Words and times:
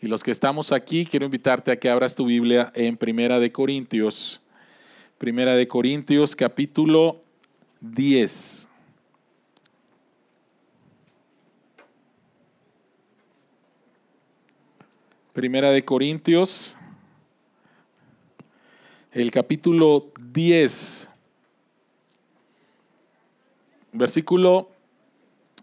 Y 0.00 0.06
los 0.06 0.22
que 0.22 0.30
estamos 0.30 0.70
aquí, 0.70 1.04
quiero 1.04 1.26
invitarte 1.26 1.72
a 1.72 1.76
que 1.76 1.90
abras 1.90 2.14
tu 2.14 2.26
Biblia 2.26 2.70
en 2.74 2.96
Primera 2.96 3.40
de 3.40 3.50
Corintios. 3.50 4.40
Primera 5.18 5.56
de 5.56 5.66
Corintios 5.66 6.36
capítulo 6.36 7.20
10. 7.80 8.68
Primera 15.38 15.70
de 15.70 15.84
Corintios, 15.84 16.76
el 19.12 19.30
capítulo 19.30 20.10
10, 20.20 21.08
versículo 23.92 24.72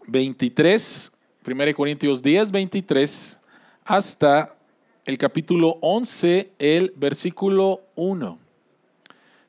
23, 0.06 1.12
Primera 1.42 1.68
de 1.68 1.74
Corintios 1.74 2.22
10, 2.22 2.52
23, 2.52 3.40
hasta 3.86 4.56
el 5.04 5.16
capítulo 5.16 5.78
11, 5.80 6.50
el 6.58 6.92
versículo 6.96 7.82
1. 7.94 8.38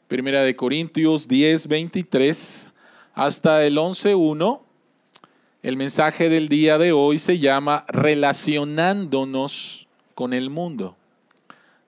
Primera 0.08 0.44
de 0.44 0.56
Corintios 0.56 1.28
10, 1.28 1.68
23, 1.68 2.70
hasta 3.16 3.66
el 3.66 3.80
11, 3.80 4.14
1. 4.14 4.62
El 5.64 5.76
mensaje 5.76 6.30
del 6.30 6.50
día 6.50 6.78
de 6.78 6.92
hoy 6.92 7.18
se 7.18 7.40
llama 7.40 7.84
relacionándonos 7.88 9.88
con 10.14 10.34
el 10.34 10.52
mundo, 10.52 10.96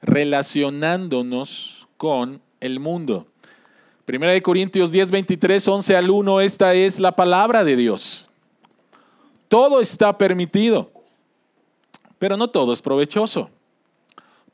relacionándonos 0.02 1.88
con 1.98 2.42
el 2.60 2.80
mundo. 2.80 3.28
Primera 4.06 4.32
de 4.32 4.42
Corintios 4.42 4.92
10, 4.92 5.12
23, 5.12 5.68
11 5.68 5.96
al 5.96 6.10
1, 6.10 6.42
esta 6.42 6.74
es 6.74 7.00
la 7.00 7.16
palabra 7.16 7.64
de 7.64 7.76
Dios. 7.76 8.28
Todo 9.48 9.82
está 9.82 10.18
permitido, 10.18 10.99
pero 12.20 12.38
no 12.38 12.50
todo 12.50 12.72
es 12.72 12.82
provechoso. 12.82 13.50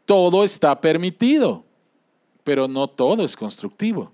Todo 0.06 0.44
está 0.44 0.80
permitido, 0.80 1.66
pero 2.44 2.68
no 2.68 2.88
todo 2.88 3.26
es 3.26 3.36
constructivo. 3.36 4.12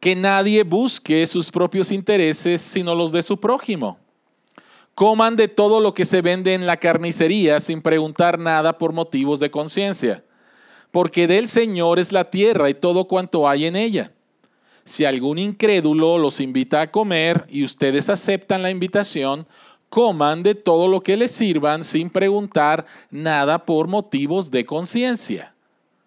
Que 0.00 0.16
nadie 0.16 0.62
busque 0.62 1.26
sus 1.26 1.50
propios 1.50 1.92
intereses, 1.92 2.60
sino 2.60 2.94
los 2.94 3.12
de 3.12 3.22
su 3.22 3.38
prójimo 3.38 3.98
Coman 4.94 5.36
de 5.36 5.48
todo 5.48 5.80
lo 5.80 5.94
que 5.94 6.04
se 6.04 6.20
vende 6.20 6.52
en 6.52 6.66
la 6.66 6.76
carnicería 6.76 7.60
sin 7.60 7.80
preguntar 7.80 8.38
nada 8.38 8.76
por 8.76 8.92
motivos 8.92 9.40
de 9.40 9.50
conciencia, 9.50 10.22
porque 10.90 11.26
del 11.26 11.48
Señor 11.48 11.98
es 11.98 12.12
la 12.12 12.28
tierra 12.28 12.68
y 12.68 12.74
todo 12.74 13.06
cuanto 13.06 13.48
hay 13.48 13.64
en 13.64 13.76
ella. 13.76 14.12
Si 14.84 15.06
algún 15.06 15.38
incrédulo 15.38 16.18
los 16.18 16.40
invita 16.40 16.82
a 16.82 16.90
comer 16.90 17.46
y 17.48 17.64
ustedes 17.64 18.10
aceptan 18.10 18.62
la 18.62 18.70
invitación, 18.70 19.46
coman 19.92 20.42
de 20.42 20.54
todo 20.54 20.88
lo 20.88 21.02
que 21.02 21.18
les 21.18 21.32
sirvan 21.32 21.84
sin 21.84 22.08
preguntar 22.08 22.86
nada 23.10 23.66
por 23.66 23.88
motivos 23.88 24.50
de 24.50 24.64
conciencia. 24.64 25.52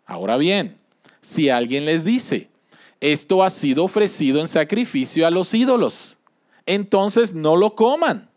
Ahora 0.08 0.38
bien, 0.38 0.80
si 1.22 1.52
alguien 1.52 1.86
les 1.86 2.04
dice, 2.04 2.50
esto 3.00 3.44
ha 3.44 3.52
sido 3.52 3.84
ofrecido 3.84 4.42
en 4.42 4.48
sacrificio 4.48 5.28
a 5.28 5.30
los 5.30 5.54
ídolos, 5.54 6.18
entonces 6.66 7.36
no 7.36 7.56
lo 7.56 7.76
coman 7.76 8.28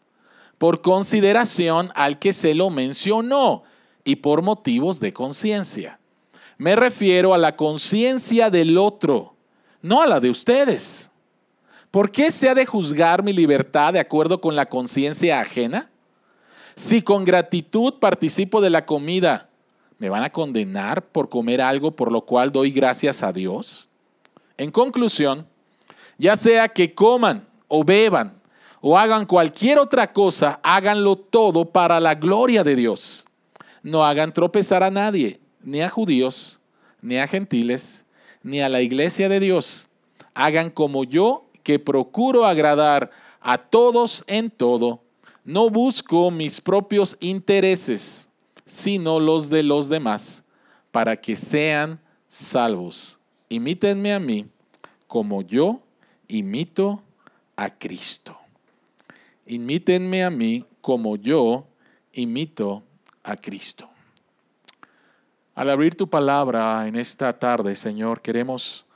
por 0.58 0.82
consideración 0.82 1.92
al 1.94 2.18
que 2.18 2.34
se 2.34 2.54
lo 2.54 2.68
mencionó 2.68 3.62
y 4.04 4.16
por 4.16 4.42
motivos 4.42 5.00
de 5.00 5.14
conciencia. 5.14 5.98
Me 6.58 6.76
refiero 6.76 7.32
a 7.32 7.38
la 7.38 7.56
conciencia 7.56 8.50
del 8.50 8.76
otro, 8.76 9.32
no 9.80 10.02
a 10.02 10.06
la 10.06 10.20
de 10.20 10.28
ustedes. 10.28 11.10
¿Por 11.90 12.10
qué 12.10 12.30
se 12.30 12.48
ha 12.48 12.54
de 12.54 12.66
juzgar 12.66 13.22
mi 13.22 13.32
libertad 13.32 13.94
de 13.94 14.00
acuerdo 14.00 14.40
con 14.40 14.54
la 14.54 14.66
conciencia 14.66 15.40
ajena? 15.40 15.90
Si 16.74 17.02
con 17.02 17.24
gratitud 17.24 17.94
participo 17.94 18.60
de 18.60 18.70
la 18.70 18.84
comida, 18.84 19.48
¿me 19.98 20.10
van 20.10 20.22
a 20.22 20.30
condenar 20.30 21.02
por 21.02 21.28
comer 21.28 21.60
algo 21.60 21.92
por 21.92 22.12
lo 22.12 22.22
cual 22.22 22.52
doy 22.52 22.70
gracias 22.70 23.22
a 23.22 23.32
Dios? 23.32 23.88
En 24.58 24.70
conclusión, 24.70 25.46
ya 26.18 26.36
sea 26.36 26.68
que 26.68 26.94
coman 26.94 27.48
o 27.68 27.84
beban 27.84 28.34
o 28.80 28.98
hagan 28.98 29.26
cualquier 29.26 29.78
otra 29.78 30.12
cosa, 30.12 30.60
háganlo 30.62 31.16
todo 31.16 31.64
para 31.64 32.00
la 32.00 32.14
gloria 32.14 32.62
de 32.62 32.76
Dios. 32.76 33.24
No 33.82 34.04
hagan 34.04 34.32
tropezar 34.32 34.82
a 34.82 34.90
nadie, 34.90 35.40
ni 35.62 35.80
a 35.80 35.88
judíos, 35.88 36.60
ni 37.00 37.16
a 37.16 37.26
gentiles, 37.26 38.04
ni 38.42 38.60
a 38.60 38.68
la 38.68 38.82
iglesia 38.82 39.28
de 39.28 39.40
Dios. 39.40 39.88
Hagan 40.34 40.70
como 40.70 41.04
yo, 41.04 41.47
que 41.68 41.78
procuro 41.78 42.46
agradar 42.46 43.10
a 43.42 43.58
todos 43.58 44.24
en 44.26 44.50
todo. 44.50 45.02
No 45.44 45.68
busco 45.68 46.30
mis 46.30 46.62
propios 46.62 47.14
intereses, 47.20 48.30
sino 48.64 49.20
los 49.20 49.50
de 49.50 49.62
los 49.62 49.90
demás, 49.90 50.44
para 50.90 51.14
que 51.14 51.36
sean 51.36 52.00
salvos. 52.26 53.18
Imítenme 53.50 54.14
a 54.14 54.18
mí 54.18 54.46
como 55.06 55.42
yo 55.42 55.82
imito 56.26 57.02
a 57.54 57.68
Cristo. 57.68 58.38
Imítenme 59.44 60.24
a 60.24 60.30
mí 60.30 60.64
como 60.80 61.16
yo 61.16 61.66
imito 62.14 62.82
a 63.22 63.36
Cristo. 63.36 63.90
Al 65.54 65.68
abrir 65.68 65.96
tu 65.96 66.08
palabra 66.08 66.88
en 66.88 66.96
esta 66.96 67.30
tarde, 67.38 67.74
Señor, 67.74 68.22
queremos 68.22 68.86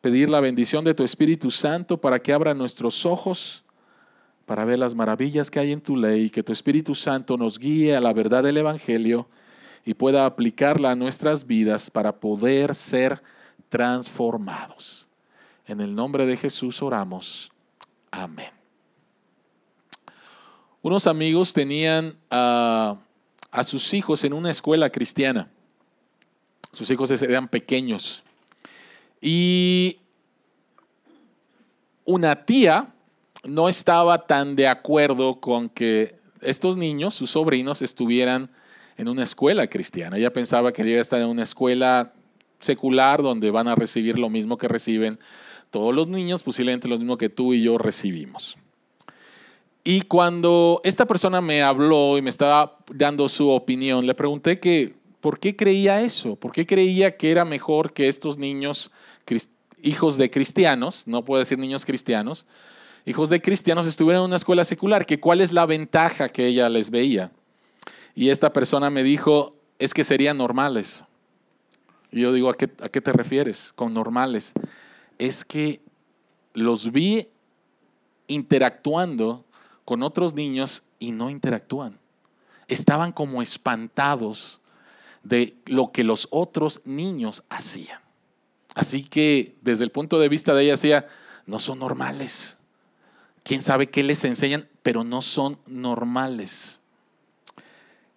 pedir 0.00 0.30
la 0.30 0.40
bendición 0.40 0.84
de 0.84 0.94
tu 0.94 1.02
Espíritu 1.02 1.50
Santo 1.50 2.00
para 2.00 2.18
que 2.18 2.32
abra 2.32 2.54
nuestros 2.54 3.04
ojos 3.06 3.64
para 4.46 4.64
ver 4.64 4.80
las 4.80 4.96
maravillas 4.96 5.48
que 5.48 5.60
hay 5.60 5.70
en 5.70 5.80
tu 5.80 5.96
ley, 5.96 6.28
que 6.28 6.42
tu 6.42 6.52
Espíritu 6.52 6.96
Santo 6.96 7.36
nos 7.36 7.56
guíe 7.56 7.94
a 7.94 8.00
la 8.00 8.12
verdad 8.12 8.42
del 8.42 8.56
Evangelio 8.56 9.28
y 9.84 9.94
pueda 9.94 10.26
aplicarla 10.26 10.90
a 10.90 10.96
nuestras 10.96 11.46
vidas 11.46 11.88
para 11.88 12.18
poder 12.18 12.74
ser 12.74 13.22
transformados. 13.68 15.08
En 15.66 15.80
el 15.80 15.94
nombre 15.94 16.26
de 16.26 16.36
Jesús 16.36 16.82
oramos. 16.82 17.52
Amén 18.10 18.60
unos 20.82 21.06
amigos 21.06 21.52
tenían 21.52 22.16
a, 22.30 22.96
sus 23.64 23.92
hijos 23.92 24.24
en 24.24 24.32
una 24.32 24.50
escuela 24.50 24.90
cristiana. 24.90 25.50
Sus 26.72 26.90
hijos 26.90 27.10
eran 27.22 27.48
pequeños. 27.48 28.24
Y 29.20 29.98
una 32.04 32.44
tía 32.44 32.92
no 33.44 33.68
estaba 33.68 34.26
tan 34.26 34.56
de 34.56 34.68
acuerdo 34.68 35.40
con 35.40 35.68
que 35.68 36.16
estos 36.40 36.76
niños, 36.76 37.14
sus 37.14 37.32
sobrinos, 37.32 37.82
estuvieran 37.82 38.50
en 38.96 39.08
una 39.08 39.22
escuela 39.22 39.66
cristiana. 39.66 40.16
Ella 40.16 40.32
pensaba 40.32 40.72
que 40.72 40.84
debía 40.84 41.00
estar 41.00 41.20
en 41.20 41.28
una 41.28 41.42
escuela 41.42 42.12
secular 42.60 43.22
donde 43.22 43.50
van 43.50 43.68
a 43.68 43.74
recibir 43.74 44.18
lo 44.18 44.28
mismo 44.28 44.58
que 44.58 44.68
reciben 44.68 45.18
todos 45.70 45.94
los 45.94 46.08
niños, 46.08 46.42
posiblemente 46.42 46.88
lo 46.88 46.98
mismo 46.98 47.16
que 47.16 47.28
tú 47.28 47.54
y 47.54 47.62
yo 47.62 47.78
recibimos. 47.78 48.58
Y 49.82 50.02
cuando 50.02 50.80
esta 50.84 51.06
persona 51.06 51.40
me 51.40 51.62
habló 51.62 52.18
y 52.18 52.22
me 52.22 52.30
estaba 52.30 52.78
dando 52.92 53.28
su 53.28 53.48
opinión, 53.48 54.06
le 54.06 54.14
pregunté 54.14 54.60
que 54.60 54.94
por 55.20 55.38
qué 55.38 55.56
creía 55.56 56.02
eso, 56.02 56.36
por 56.36 56.52
qué 56.52 56.66
creía 56.66 57.16
que 57.16 57.30
era 57.30 57.44
mejor 57.44 57.92
que 57.92 58.08
estos 58.08 58.36
niños, 58.36 58.90
hijos 59.82 60.16
de 60.16 60.30
cristianos, 60.30 61.06
no 61.06 61.24
puedo 61.24 61.38
decir 61.38 61.58
niños 61.58 61.84
cristianos, 61.84 62.46
hijos 63.06 63.30
de 63.30 63.40
cristianos 63.40 63.86
estuvieran 63.86 64.22
en 64.22 64.26
una 64.26 64.36
escuela 64.36 64.64
secular, 64.64 65.06
que 65.06 65.20
cuál 65.20 65.40
es 65.40 65.52
la 65.52 65.66
ventaja 65.66 66.28
que 66.28 66.46
ella 66.46 66.68
les 66.68 66.90
veía. 66.90 67.32
Y 68.14 68.28
esta 68.28 68.52
persona 68.52 68.90
me 68.90 69.02
dijo, 69.02 69.56
es 69.78 69.94
que 69.94 70.04
serían 70.04 70.38
normales. 70.38 71.04
Y 72.10 72.20
yo 72.20 72.32
digo, 72.32 72.50
¿a 72.50 72.54
qué, 72.54 72.70
¿a 72.82 72.88
qué 72.88 73.00
te 73.00 73.12
refieres 73.12 73.72
con 73.74 73.94
normales? 73.94 74.52
Es 75.18 75.44
que 75.44 75.80
los 76.54 76.92
vi 76.92 77.28
interactuando 78.26 79.44
con 79.84 80.02
otros 80.02 80.34
niños 80.34 80.82
y 80.98 81.12
no 81.12 81.30
interactúan. 81.30 81.98
Estaban 82.68 83.12
como 83.12 83.42
espantados 83.42 84.60
de 85.22 85.56
lo 85.66 85.92
que 85.92 86.04
los 86.04 86.28
otros 86.30 86.80
niños 86.84 87.42
hacían. 87.48 88.00
Así 88.74 89.04
que 89.04 89.56
desde 89.62 89.84
el 89.84 89.90
punto 89.90 90.18
de 90.18 90.28
vista 90.28 90.54
de 90.54 90.62
ella 90.62 90.72
decía, 90.72 91.06
no 91.46 91.58
son 91.58 91.78
normales. 91.78 92.58
¿Quién 93.42 93.62
sabe 93.62 93.88
qué 93.88 94.02
les 94.02 94.24
enseñan? 94.24 94.68
Pero 94.82 95.04
no 95.04 95.22
son 95.22 95.58
normales. 95.66 96.78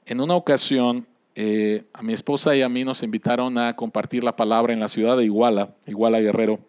En 0.06 0.22
una 0.22 0.36
ocasión, 0.36 1.08
eh, 1.36 1.86
a 1.94 2.04
mi 2.04 2.14
esposa 2.14 2.56
y 2.56 2.62
a 2.62 2.70
mí 2.70 2.84
nos 2.84 3.04
invitaron 3.04 3.58
a 3.58 3.76
compartir 3.76 4.24
la 4.24 4.36
palabra 4.36 4.74
en 4.74 4.80
la 4.80 4.88
ciudad 4.88 5.18
de 5.18 5.26
Iguala, 5.26 5.76
Iguala 5.88 6.20
Guerrero 6.20 6.60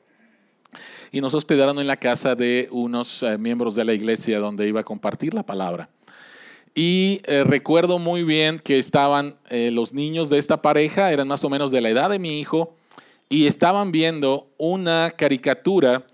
y 1.15 1.21
nos 1.21 1.33
hospedaron 1.33 1.79
en 1.79 1.87
la 1.87 1.97
casa 1.97 2.35
de 2.35 2.69
unos 2.73 3.23
eh, 3.23 3.39
miembros 3.39 3.77
de 3.77 3.85
la 3.85 3.93
iglesia 3.93 4.41
donde 4.41 4.67
iba 4.67 4.81
a 4.81 4.85
compartir 4.85 5.33
la 5.33 5.45
palabra. 5.45 5.89
Y 6.75 7.21
eh, 7.23 7.45
recuerdo 7.45 8.01
muy 8.01 8.25
bien 8.25 8.59
que 8.59 8.79
estaban 8.79 9.37
eh, 9.49 9.71
los 9.71 9.93
niños 9.93 10.29
de 10.29 10.39
esta 10.39 10.61
pareja, 10.61 11.13
eran 11.13 11.29
más 11.29 11.45
o 11.45 11.49
menos 11.49 11.71
de 11.71 11.81
la 11.81 11.91
edad 11.91 12.11
de 12.11 12.19
mi 12.19 12.41
hijo, 12.41 12.75
y 13.35 13.49
estaban 13.49 13.91
viendo 13.91 14.47
una 14.59 15.11
caricatura 15.11 16.07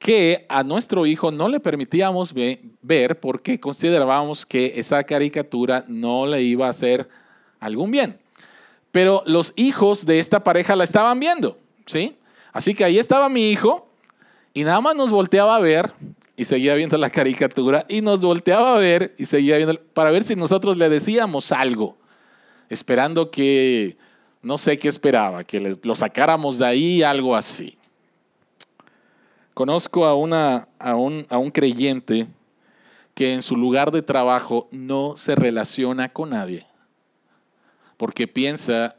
que 0.00 0.44
a 0.48 0.64
nuestro 0.64 1.06
hijo 1.06 1.30
no 1.30 1.48
le 1.48 1.60
permitíamos 1.60 2.34
ver 2.34 3.20
porque 3.20 3.60
considerábamos 3.60 4.44
que 4.44 4.72
esa 4.74 5.04
caricatura 5.04 5.84
no 5.86 6.26
le 6.26 6.42
iba 6.42 6.66
a 6.66 6.70
hacer 6.70 7.08
algún 7.60 7.92
bien. 7.92 8.18
Pero 8.90 9.22
los 9.24 9.52
hijos 9.54 10.04
de 10.04 10.18
esta 10.18 10.42
pareja 10.42 10.74
la 10.74 10.82
estaban 10.82 11.20
viendo, 11.20 11.58
¿sí? 11.86 12.16
Así 12.52 12.74
que 12.74 12.82
ahí 12.82 12.98
estaba 12.98 13.28
mi 13.28 13.50
hijo 13.50 13.88
y 14.52 14.64
nada 14.64 14.80
más 14.80 14.96
nos 14.96 15.12
volteaba 15.12 15.54
a 15.54 15.60
ver 15.60 15.92
y 16.36 16.44
seguía 16.44 16.74
viendo 16.74 16.98
la 16.98 17.10
caricatura 17.10 17.86
y 17.88 18.00
nos 18.00 18.20
volteaba 18.20 18.74
a 18.74 18.78
ver 18.80 19.14
y 19.16 19.26
seguía 19.26 19.58
viendo 19.58 19.80
para 19.92 20.10
ver 20.10 20.24
si 20.24 20.34
nosotros 20.34 20.76
le 20.76 20.88
decíamos 20.88 21.52
algo, 21.52 21.96
esperando 22.68 23.30
que, 23.30 23.96
no 24.44 24.58
sé 24.58 24.78
qué 24.78 24.88
esperaba, 24.88 25.42
que 25.42 25.76
lo 25.82 25.94
sacáramos 25.94 26.58
de 26.58 26.66
ahí, 26.66 27.02
algo 27.02 27.34
así. 27.34 27.76
Conozco 29.54 30.06
a, 30.06 30.10
a, 30.78 30.94
un, 30.96 31.26
a 31.28 31.38
un 31.38 31.50
creyente 31.50 32.28
que 33.14 33.34
en 33.34 33.42
su 33.42 33.56
lugar 33.56 33.90
de 33.90 34.02
trabajo 34.02 34.68
no 34.70 35.16
se 35.16 35.34
relaciona 35.34 36.08
con 36.08 36.30
nadie 36.30 36.66
porque 37.96 38.26
piensa 38.28 38.96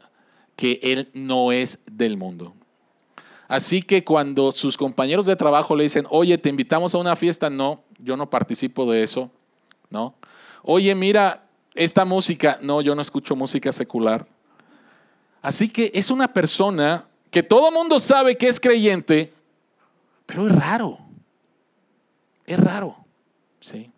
que 0.54 0.80
él 0.82 1.10
no 1.12 1.52
es 1.52 1.80
del 1.86 2.16
mundo. 2.16 2.54
Así 3.48 3.82
que 3.82 4.02
cuando 4.04 4.50
sus 4.50 4.76
compañeros 4.76 5.26
de 5.26 5.36
trabajo 5.36 5.76
le 5.76 5.84
dicen, 5.84 6.06
oye, 6.10 6.36
te 6.38 6.48
invitamos 6.48 6.94
a 6.94 6.98
una 6.98 7.14
fiesta, 7.14 7.48
no, 7.48 7.84
yo 7.98 8.16
no 8.16 8.28
participo 8.28 8.90
de 8.90 9.02
eso, 9.02 9.30
¿no? 9.90 10.14
Oye, 10.62 10.94
mira, 10.94 11.46
esta 11.74 12.04
música, 12.04 12.58
no, 12.62 12.80
yo 12.80 12.94
no 12.94 13.02
escucho 13.02 13.36
música 13.36 13.70
secular. 13.70 14.26
Así 15.46 15.68
que 15.68 15.92
es 15.94 16.10
una 16.10 16.26
persona 16.26 17.06
que 17.30 17.40
todo 17.40 17.70
mundo 17.70 18.00
sabe 18.00 18.36
que 18.36 18.48
es 18.48 18.58
creyente, 18.58 19.32
pero 20.26 20.48
es 20.48 20.52
raro. 20.52 20.98
Es 22.44 22.58
raro, 22.58 22.96
¿sí? 23.60 23.88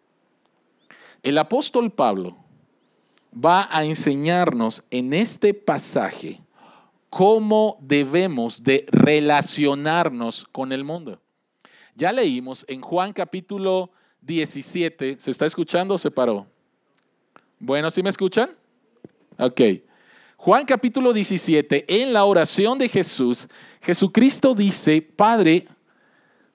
El 1.23 1.39
apóstol 1.39 1.91
Pablo 1.91 2.37
va 3.33 3.67
a 3.71 3.83
enseñarnos 3.87 4.83
en 4.91 5.15
este 5.15 5.55
pasaje 5.55 6.39
cómo 7.09 7.79
debemos 7.81 8.63
de 8.63 8.85
relacionarnos 8.91 10.47
con 10.53 10.71
el 10.71 10.85
mundo. 10.85 11.19
Ya 11.95 12.13
leímos 12.13 12.67
en 12.69 12.83
Juan 12.83 13.15
capítulo 13.15 13.91
17, 14.21 15.17
¿se 15.19 15.31
está 15.31 15.47
escuchando 15.47 15.95
o 15.95 15.99
se 15.99 16.11
paró? 16.11 16.47
Bueno, 17.59 17.91
¿sí 17.91 18.03
me 18.03 18.11
escuchan? 18.11 18.51
Ok. 19.39 19.88
Juan 20.41 20.65
capítulo 20.65 21.13
17, 21.13 21.85
en 22.01 22.13
la 22.13 22.25
oración 22.25 22.79
de 22.79 22.89
Jesús, 22.89 23.49
Jesucristo 23.83 24.55
dice, 24.55 25.03
Padre, 25.03 25.67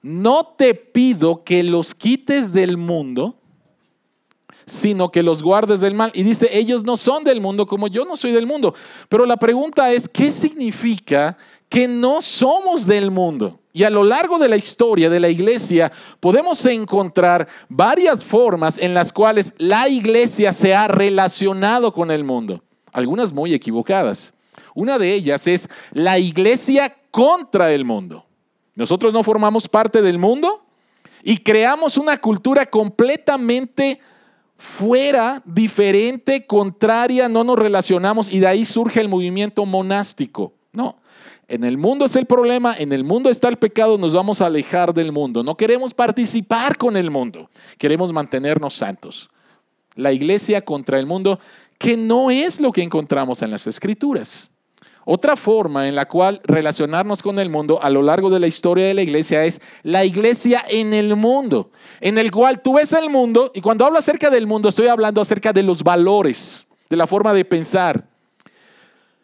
no 0.00 0.54
te 0.56 0.74
pido 0.74 1.44
que 1.44 1.62
los 1.62 1.94
quites 1.94 2.50
del 2.50 2.78
mundo, 2.78 3.38
sino 4.64 5.10
que 5.10 5.22
los 5.22 5.42
guardes 5.42 5.80
del 5.80 5.94
mal. 5.94 6.10
Y 6.14 6.22
dice, 6.22 6.48
ellos 6.50 6.82
no 6.82 6.96
son 6.96 7.24
del 7.24 7.42
mundo 7.42 7.66
como 7.66 7.86
yo 7.88 8.06
no 8.06 8.16
soy 8.16 8.32
del 8.32 8.46
mundo. 8.46 8.74
Pero 9.10 9.26
la 9.26 9.36
pregunta 9.36 9.92
es, 9.92 10.08
¿qué 10.08 10.30
significa 10.30 11.36
que 11.68 11.86
no 11.86 12.22
somos 12.22 12.86
del 12.86 13.10
mundo? 13.10 13.60
Y 13.74 13.82
a 13.82 13.90
lo 13.90 14.02
largo 14.02 14.38
de 14.38 14.48
la 14.48 14.56
historia 14.56 15.10
de 15.10 15.20
la 15.20 15.28
iglesia 15.28 15.92
podemos 16.20 16.64
encontrar 16.64 17.46
varias 17.68 18.24
formas 18.24 18.78
en 18.78 18.94
las 18.94 19.12
cuales 19.12 19.52
la 19.58 19.90
iglesia 19.90 20.54
se 20.54 20.74
ha 20.74 20.88
relacionado 20.88 21.92
con 21.92 22.10
el 22.10 22.24
mundo, 22.24 22.62
algunas 22.94 23.32
muy 23.32 23.52
equivocadas. 23.52 24.32
Una 24.74 24.98
de 24.98 25.12
ellas 25.12 25.46
es 25.46 25.68
la 25.92 26.18
iglesia 26.18 26.96
contra 27.10 27.72
el 27.72 27.84
mundo. 27.84 28.24
Nosotros 28.74 29.12
no 29.12 29.22
formamos 29.22 29.68
parte 29.68 30.00
del 30.00 30.18
mundo 30.18 30.64
y 31.22 31.38
creamos 31.38 31.98
una 31.98 32.16
cultura 32.16 32.66
completamente 32.66 34.00
fuera, 34.56 35.42
diferente, 35.44 36.46
contraria, 36.46 37.28
no 37.28 37.44
nos 37.44 37.58
relacionamos 37.58 38.32
y 38.32 38.40
de 38.40 38.46
ahí 38.46 38.64
surge 38.64 39.00
el 39.00 39.08
movimiento 39.08 39.66
monástico. 39.66 40.54
No, 40.72 40.96
en 41.46 41.64
el 41.64 41.76
mundo 41.76 42.04
es 42.04 42.16
el 42.16 42.26
problema, 42.26 42.74
en 42.76 42.92
el 42.92 43.04
mundo 43.04 43.30
está 43.30 43.48
el 43.48 43.58
pecado, 43.58 43.98
nos 43.98 44.14
vamos 44.14 44.40
a 44.40 44.46
alejar 44.46 44.94
del 44.94 45.12
mundo. 45.12 45.42
No 45.42 45.56
queremos 45.56 45.94
participar 45.94 46.76
con 46.76 46.96
el 46.96 47.10
mundo, 47.10 47.50
queremos 47.78 48.12
mantenernos 48.12 48.74
santos. 48.74 49.30
La 49.94 50.10
iglesia 50.10 50.62
contra 50.62 50.98
el 50.98 51.06
mundo, 51.06 51.38
que 51.84 51.98
no 51.98 52.30
es 52.30 52.62
lo 52.62 52.72
que 52.72 52.82
encontramos 52.82 53.42
en 53.42 53.50
las 53.50 53.66
escrituras. 53.66 54.48
Otra 55.04 55.36
forma 55.36 55.86
en 55.86 55.94
la 55.94 56.08
cual 56.08 56.40
relacionarnos 56.44 57.22
con 57.22 57.38
el 57.38 57.50
mundo 57.50 57.78
a 57.82 57.90
lo 57.90 58.00
largo 58.00 58.30
de 58.30 58.40
la 58.40 58.46
historia 58.46 58.86
de 58.86 58.94
la 58.94 59.02
iglesia 59.02 59.44
es 59.44 59.60
la 59.82 60.02
iglesia 60.02 60.64
en 60.66 60.94
el 60.94 61.14
mundo, 61.14 61.70
en 62.00 62.16
el 62.16 62.30
cual 62.30 62.62
tú 62.62 62.76
ves 62.76 62.94
el 62.94 63.10
mundo 63.10 63.52
y 63.54 63.60
cuando 63.60 63.84
hablo 63.84 63.98
acerca 63.98 64.30
del 64.30 64.46
mundo 64.46 64.70
estoy 64.70 64.86
hablando 64.86 65.20
acerca 65.20 65.52
de 65.52 65.62
los 65.62 65.82
valores, 65.82 66.64
de 66.88 66.96
la 66.96 67.06
forma 67.06 67.34
de 67.34 67.44
pensar. 67.44 68.02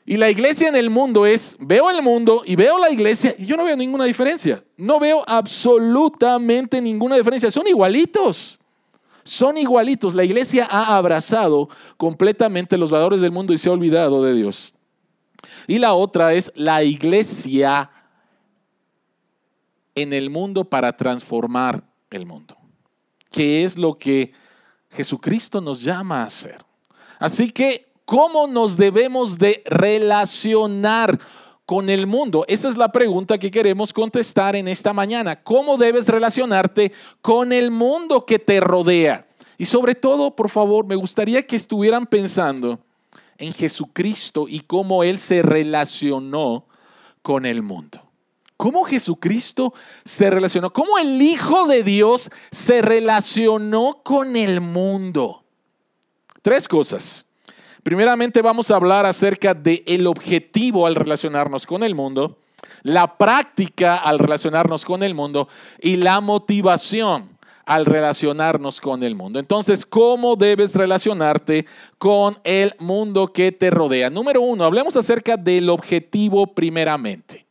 Y 0.05 0.19
la 0.19 0.29
iglesia 0.29 0.69
en 0.69 0.77
el 0.77 0.91
mundo 0.91 1.25
es, 1.25 1.57
veo 1.61 1.89
el 1.89 2.03
mundo 2.03 2.43
y 2.45 2.57
veo 2.57 2.79
la 2.79 2.91
iglesia 2.91 3.35
y 3.39 3.47
yo 3.47 3.57
no 3.57 3.65
veo 3.65 3.77
ninguna 3.77 4.05
diferencia. 4.05 4.62
No 4.77 5.01
veo 5.01 5.25
absolutamente 5.27 6.79
ninguna 6.83 7.17
diferencia. 7.17 7.51
Son 7.51 7.67
igualitos. 7.67 8.60
Son 9.31 9.56
igualitos. 9.56 10.17
La 10.17 10.25
iglesia 10.25 10.67
ha 10.69 10.97
abrazado 10.97 11.69
completamente 11.97 12.77
los 12.77 12.91
valores 12.91 13.21
del 13.21 13.31
mundo 13.31 13.53
y 13.53 13.59
se 13.59 13.69
ha 13.69 13.73
olvidado 13.73 14.25
de 14.25 14.35
Dios. 14.35 14.75
Y 15.69 15.79
la 15.79 15.94
otra 15.94 16.32
es 16.35 16.53
la 16.56 16.82
iglesia 16.82 17.93
en 19.94 20.12
el 20.12 20.31
mundo 20.31 20.65
para 20.65 20.97
transformar 20.97 21.85
el 22.11 22.27
mundo, 22.27 22.56
que 23.31 23.62
es 23.62 23.79
lo 23.79 23.97
que 23.97 24.32
Jesucristo 24.91 25.61
nos 25.61 25.81
llama 25.81 26.23
a 26.23 26.26
hacer. 26.26 26.65
Así 27.21 27.53
que, 27.53 27.87
¿cómo 28.05 28.49
nos 28.49 28.76
debemos 28.76 29.38
de 29.38 29.62
relacionar 29.65 31.21
con 31.71 31.89
el 31.89 32.09
mundo? 32.09 32.45
Esa 32.49 32.69
es 32.69 32.77
la 32.77 32.91
pregunta 32.91 33.39
que 33.39 33.49
queremos 33.49 33.93
contestar 33.93 34.57
en 34.57 34.67
esta 34.67 34.93
mañana. 34.93 35.37
¿Cómo 35.37 35.77
debes 35.77 36.09
relacionarte 36.09 36.91
con 37.23 37.53
el 37.53 37.71
mundo 37.71 38.27
que 38.27 38.41
te 38.41 38.59
rodea? 38.59 39.29
Y 39.57 39.67
sobre 39.67 39.95
todo, 39.95 40.35
por 40.35 40.51
favor, 40.51 40.85
me 40.85 40.97
gustaría 40.97 41.47
que 41.47 41.55
estuvieran 41.55 42.09
pensando 42.09 42.81
en 43.39 43.53
Jesucristo 43.53 44.47
y 44.49 44.63
cómo 44.63 45.05
Él 45.05 45.21
se 45.21 45.43
relacionó 45.43 46.67
con 47.23 47.47
el 47.47 47.63
mundo. 47.63 48.03
¿Cómo 48.57 48.83
Jesucristo 48.83 49.73
se 50.05 50.29
relacionó? 50.29 50.73
¿Cómo 50.73 50.99
el 50.99 51.23
Hijo 51.23 51.69
de 51.69 51.85
Dios 51.85 52.33
se 52.51 52.83
relacionó 52.83 54.01
con 54.03 54.35
el 54.35 54.61
mundo? 54.61 55.45
Tres 56.43 56.67
cosas. 56.67 57.30
Primeramente 57.82 58.43
vamos 58.43 58.71
a 58.71 58.77
hablar 58.77 59.06
acerca 59.06 59.55
del 59.55 59.82
el 59.87 60.06
objetivo 60.06 60.87
al 60.87 60.95
relacionarnos 60.95 61.66
con 61.66 61.83
el 61.83 61.95
mundo, 61.95 62.37
la 62.83 63.16
práctica 63.16 63.97
al 63.97 64.19
relacionarnos 64.19 64.85
con 64.85 65.02
el 65.02 65.14
mundo 65.14 65.49
y 65.81 65.97
la 65.97 66.21
motivación 66.21 67.38
al 67.64 67.87
relacionarnos 67.87 68.81
con 68.81 69.02
el 69.02 69.14
mundo. 69.14 69.38
Entonces, 69.38 69.87
¿cómo 69.87 70.37
debes 70.37 70.75
relacionarte 70.75 71.66
con 71.97 72.37
el 72.45 72.75
mundo 72.81 73.28
que 73.28 73.52
te 73.52 73.71
rodea? 73.71 74.11
Número 74.11 74.43
uno, 74.43 74.64
hablemos 74.64 74.97
acerca 74.97 75.37
del 75.37 75.71
objetivo 75.71 76.49
primeramente. 76.49 77.47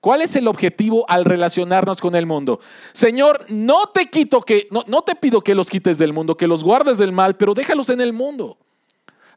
¿Cuál 0.00 0.22
es 0.22 0.34
el 0.36 0.48
objetivo 0.48 1.04
al 1.08 1.24
relacionarnos 1.24 2.00
con 2.00 2.16
el 2.16 2.24
mundo? 2.24 2.60
Señor, 2.92 3.44
no 3.48 3.88
te 3.88 4.06
quito 4.06 4.40
que, 4.40 4.66
no, 4.70 4.84
no 4.88 5.02
te 5.02 5.14
pido 5.14 5.40
que 5.40 5.54
los 5.54 5.68
quites 5.68 5.98
del 5.98 6.12
mundo, 6.12 6.36
que 6.36 6.48
los 6.48 6.64
guardes 6.64 6.98
del 6.98 7.12
mal, 7.12 7.36
pero 7.36 7.54
déjalos 7.54 7.90
en 7.90 8.00
el 8.00 8.12
mundo. 8.12 8.56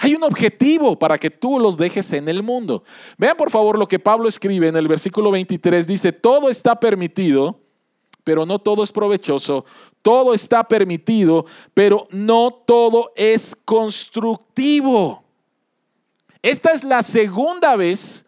Hay 0.04 0.16
un 0.16 0.24
objetivo 0.24 0.98
para 0.98 1.20
que 1.20 1.30
tú 1.30 1.60
los 1.60 1.78
dejes 1.78 2.12
en 2.14 2.28
el 2.28 2.42
mundo. 2.42 2.84
Vean 3.20 3.38
por 3.38 3.52
favor 3.52 3.78
lo 3.78 3.88
que 3.88 4.00
Pablo 4.00 4.28
escribe 4.28 4.68
en 4.68 4.76
el 4.76 4.88
versículo 4.88 5.30
23. 5.30 5.86
Dice, 5.86 6.12
todo 6.12 6.50
está 6.50 6.80
permitido, 6.80 7.60
pero 8.24 8.48
no 8.48 8.58
todo 8.58 8.82
es 8.82 8.92
provechoso. 8.92 9.64
Todo 10.02 10.34
está 10.34 10.64
permitido, 10.64 11.46
pero 11.76 12.08
no 12.10 12.50
todo 12.50 13.12
es 13.16 13.56
constructivo. 13.56 15.24
Esta 16.42 16.72
es 16.72 16.84
la 16.84 17.04
segunda 17.04 17.76
vez 17.76 18.26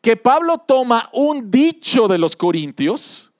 que 0.00 0.16
Pablo 0.16 0.58
toma 0.58 1.10
un 1.12 1.50
dicho 1.50 2.06
de 2.06 2.18
los 2.18 2.36
corintios 2.36 3.32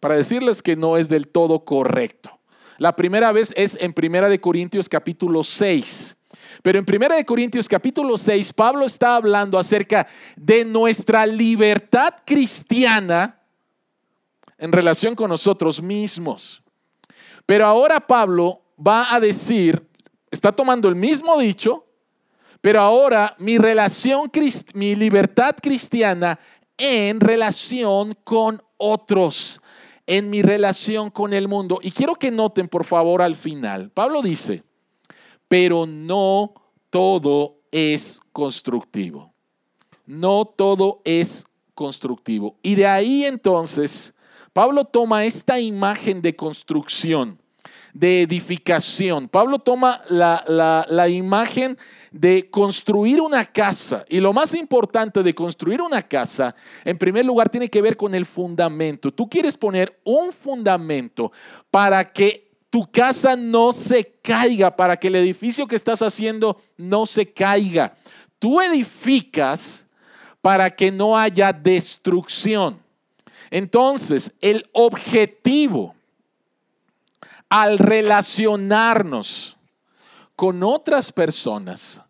para 0.00 0.16
decirles 0.16 0.62
que 0.62 0.76
no 0.76 0.96
es 0.96 1.10
del 1.10 1.28
todo 1.28 1.66
correcto. 1.66 2.40
La 2.78 2.96
primera 2.96 3.32
vez 3.32 3.52
es 3.54 3.76
en 3.82 3.92
Primera 3.92 4.30
de 4.30 4.40
Corintios 4.40 4.88
capítulo 4.88 5.44
6. 5.44 6.17
Pero 6.62 6.78
en 6.78 6.84
Primera 6.84 7.16
de 7.16 7.24
Corintios 7.24 7.68
capítulo 7.68 8.16
6 8.16 8.52
Pablo 8.52 8.86
está 8.86 9.16
hablando 9.16 9.58
acerca 9.58 10.06
de 10.36 10.64
nuestra 10.64 11.26
libertad 11.26 12.14
cristiana 12.24 13.40
en 14.58 14.72
relación 14.72 15.14
con 15.14 15.30
nosotros 15.30 15.80
mismos. 15.80 16.62
Pero 17.46 17.66
ahora 17.66 18.00
Pablo 18.06 18.62
va 18.84 19.14
a 19.14 19.20
decir, 19.20 19.88
está 20.30 20.52
tomando 20.52 20.88
el 20.88 20.96
mismo 20.96 21.38
dicho, 21.38 21.86
pero 22.60 22.80
ahora 22.80 23.34
mi 23.38 23.56
relación, 23.56 24.30
mi 24.74 24.94
libertad 24.96 25.54
cristiana 25.62 26.38
en 26.76 27.20
relación 27.20 28.16
con 28.24 28.62
otros, 28.76 29.60
en 30.06 30.28
mi 30.28 30.42
relación 30.42 31.10
con 31.10 31.32
el 31.32 31.48
mundo. 31.48 31.78
Y 31.82 31.92
quiero 31.92 32.14
que 32.14 32.30
noten, 32.30 32.68
por 32.68 32.84
favor, 32.84 33.22
al 33.22 33.36
final. 33.36 33.90
Pablo 33.90 34.22
dice, 34.22 34.64
pero 35.48 35.86
no 35.86 36.54
todo 36.90 37.56
es 37.72 38.20
constructivo. 38.32 39.32
No 40.06 40.44
todo 40.44 41.00
es 41.04 41.46
constructivo. 41.74 42.56
Y 42.62 42.74
de 42.74 42.86
ahí 42.86 43.24
entonces, 43.24 44.14
Pablo 44.52 44.84
toma 44.84 45.24
esta 45.24 45.60
imagen 45.60 46.22
de 46.22 46.34
construcción, 46.34 47.38
de 47.92 48.22
edificación. 48.22 49.28
Pablo 49.28 49.58
toma 49.58 50.00
la, 50.08 50.42
la 50.88 51.08
imagen 51.08 51.78
de 52.10 52.48
construir 52.50 53.20
una 53.20 53.44
casa. 53.44 54.04
Y 54.08 54.20
lo 54.20 54.32
más 54.32 54.54
importante 54.54 55.22
de 55.22 55.34
construir 55.34 55.82
una 55.82 56.02
casa, 56.02 56.54
en 56.84 56.96
primer 56.98 57.24
lugar, 57.24 57.48
tiene 57.48 57.68
que 57.68 57.82
ver 57.82 57.96
con 57.96 58.14
el 58.14 58.24
fundamento. 58.24 59.12
Tú 59.12 59.28
quieres 59.28 59.56
poner 59.56 60.00
un 60.04 60.32
fundamento 60.32 61.32
para 61.70 62.12
que 62.12 62.47
tu 62.70 62.90
casa 62.90 63.36
no 63.36 63.72
se 63.72 64.04
caiga, 64.22 64.76
para 64.76 64.96
que 64.96 65.08
el 65.08 65.16
edificio 65.16 65.66
que 65.66 65.76
estás 65.76 66.02
haciendo 66.02 66.60
no 66.76 67.06
se 67.06 67.32
caiga. 67.32 67.96
Tú 68.38 68.60
edificas 68.60 69.86
para 70.40 70.70
que 70.70 70.92
no 70.92 71.16
haya 71.16 71.52
destrucción. 71.52 72.80
Entonces, 73.50 74.32
el 74.40 74.68
objetivo 74.72 75.94
al 77.48 77.78
relacionarnos 77.78 79.56
con 80.36 80.62
otras 80.62 81.10
personas 81.10 82.02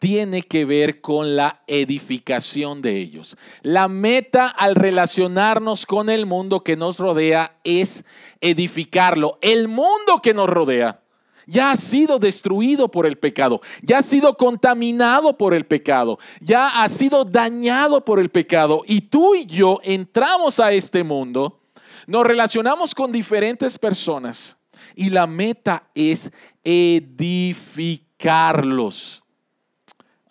tiene 0.00 0.42
que 0.42 0.64
ver 0.64 1.00
con 1.00 1.36
la 1.36 1.62
edificación 1.68 2.82
de 2.82 2.96
ellos. 2.96 3.36
La 3.62 3.86
meta 3.86 4.48
al 4.48 4.74
relacionarnos 4.74 5.86
con 5.86 6.08
el 6.08 6.26
mundo 6.26 6.64
que 6.64 6.74
nos 6.74 6.98
rodea 6.98 7.56
es 7.62 8.04
edificarlo. 8.40 9.38
El 9.42 9.68
mundo 9.68 10.18
que 10.22 10.34
nos 10.34 10.48
rodea 10.48 11.00
ya 11.46 11.70
ha 11.70 11.76
sido 11.76 12.18
destruido 12.18 12.90
por 12.90 13.06
el 13.06 13.18
pecado, 13.18 13.60
ya 13.82 13.98
ha 13.98 14.02
sido 14.02 14.36
contaminado 14.36 15.36
por 15.36 15.52
el 15.52 15.66
pecado, 15.66 16.18
ya 16.40 16.82
ha 16.82 16.88
sido 16.88 17.24
dañado 17.24 18.04
por 18.04 18.20
el 18.20 18.30
pecado. 18.30 18.82
Y 18.86 19.02
tú 19.02 19.34
y 19.34 19.44
yo 19.46 19.80
entramos 19.82 20.60
a 20.60 20.72
este 20.72 21.04
mundo, 21.04 21.60
nos 22.06 22.26
relacionamos 22.26 22.94
con 22.94 23.12
diferentes 23.12 23.78
personas 23.78 24.56
y 24.94 25.10
la 25.10 25.26
meta 25.26 25.90
es 25.94 26.32
edificarlos. 26.64 29.22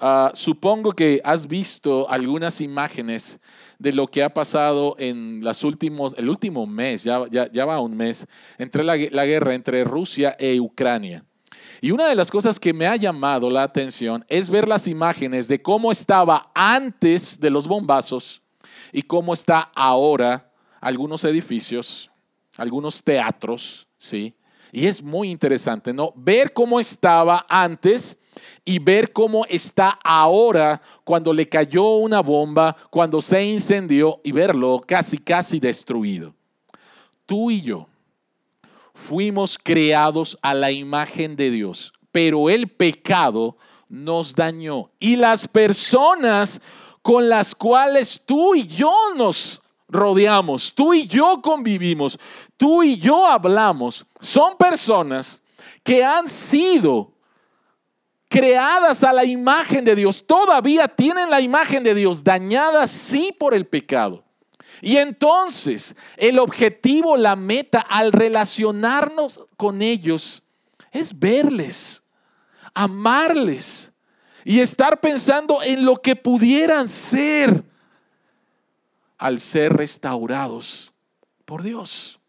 Ah, 0.01 0.31
supongo 0.33 0.93
que 0.93 1.19
has 1.25 1.45
visto 1.45 2.09
algunas 2.09 2.61
imágenes 2.61 3.41
de 3.79 3.91
lo 3.91 4.07
que 4.07 4.23
ha 4.23 4.33
pasado 4.33 4.95
en 4.97 5.41
los 5.43 5.63
últimos, 5.65 6.13
el 6.17 6.29
último 6.29 6.65
mes, 6.65 7.03
ya, 7.03 7.65
va 7.65 7.81
un 7.81 7.97
mes, 7.97 8.25
entre 8.57 8.83
la, 8.83 8.95
la, 9.11 9.25
guerra 9.25 9.53
entre 9.53 9.83
Rusia 9.83 10.37
e 10.39 10.57
Ucrania. 10.57 11.25
Y 11.81 11.91
una 11.91 12.07
de 12.07 12.15
las 12.15 12.31
cosas 12.31 12.61
que 12.61 12.73
me 12.73 12.87
ha 12.87 12.95
llamado 12.95 13.49
la 13.49 13.63
atención 13.63 14.23
es 14.29 14.49
ver 14.49 14.69
las 14.69 14.87
imágenes 14.87 15.49
de 15.49 15.61
cómo 15.61 15.91
estaba 15.91 16.49
antes 16.53 17.37
de 17.37 17.49
los 17.49 17.67
bombazos 17.67 18.41
y 18.93 19.01
cómo 19.01 19.33
está 19.33 19.69
ahora 19.75 20.49
algunos 20.79 21.25
edificios, 21.25 22.09
algunos 22.57 23.03
teatros, 23.03 23.87
¿sí? 23.97 24.33
Y 24.71 24.85
es 24.85 25.01
muy 25.01 25.29
interesante, 25.29 25.91
¿no? 25.93 26.13
Ver 26.15 26.53
cómo 26.53 26.79
estaba 26.79 27.45
antes 27.49 28.18
y 28.69 28.77
ver 28.77 29.11
cómo 29.11 29.47
está 29.47 29.97
ahora 30.03 30.79
cuando 31.03 31.33
le 31.33 31.49
cayó 31.49 31.95
una 31.95 32.19
bomba, 32.19 32.77
cuando 32.91 33.19
se 33.19 33.43
incendió 33.43 34.21
y 34.23 34.31
verlo 34.31 34.79
casi, 34.85 35.17
casi 35.17 35.59
destruido. 35.59 36.35
Tú 37.25 37.49
y 37.49 37.63
yo 37.63 37.87
fuimos 38.93 39.57
creados 39.57 40.37
a 40.43 40.53
la 40.53 40.69
imagen 40.69 41.35
de 41.35 41.49
Dios, 41.49 41.93
pero 42.11 42.47
el 42.47 42.67
pecado 42.67 43.57
nos 43.87 44.35
dañó. 44.35 44.91
Y 44.99 45.15
las 45.15 45.47
personas 45.47 46.61
con 47.01 47.27
las 47.27 47.55
cuales 47.55 48.21
tú 48.23 48.53
y 48.53 48.67
yo 48.67 48.93
nos 49.15 49.63
rodeamos, 49.87 50.75
tú 50.75 50.93
y 50.93 51.07
yo 51.07 51.41
convivimos, 51.41 52.19
tú 52.55 52.83
y 52.83 52.97
yo 52.97 53.25
hablamos, 53.25 54.05
son 54.21 54.55
personas 54.57 55.41
que 55.83 56.05
han 56.05 56.29
sido 56.29 57.13
creadas 58.29 59.03
a 59.03 59.11
la 59.11 59.25
imagen 59.25 59.83
de 59.83 59.95
Dios, 59.95 60.25
todavía 60.25 60.87
tienen 60.87 61.29
la 61.29 61.41
imagen 61.41 61.83
de 61.83 61.95
Dios, 61.95 62.23
dañadas 62.23 62.91
sí 62.91 63.35
por 63.37 63.53
el 63.53 63.65
pecado. 63.65 64.23
Y 64.81 64.97
entonces 64.97 65.95
el 66.15 66.39
objetivo, 66.39 67.17
la 67.17 67.35
meta 67.35 67.79
al 67.79 68.13
relacionarnos 68.13 69.41
con 69.57 69.81
ellos 69.81 70.43
es 70.91 71.17
verles, 71.17 72.03
amarles 72.73 73.91
y 74.45 74.61
estar 74.61 75.01
pensando 75.01 75.61
en 75.63 75.83
lo 75.83 75.97
que 75.97 76.15
pudieran 76.15 76.87
ser 76.87 77.63
al 79.17 79.39
ser 79.39 79.73
restaurados 79.73 80.93
por 81.45 81.63
Dios. 81.63 82.19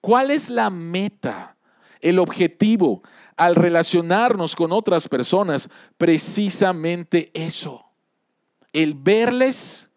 ¿Cuál 0.00 0.30
es 0.30 0.50
la 0.50 0.70
meta, 0.70 1.56
el 2.00 2.20
objetivo 2.20 3.02
al 3.36 3.54
relacionarnos 3.54 4.56
con 4.56 4.72
otras 4.72 5.08
personas? 5.08 5.68
Precisamente 5.96 7.30
eso, 7.34 7.84
el 8.72 8.94
verles 8.94 9.90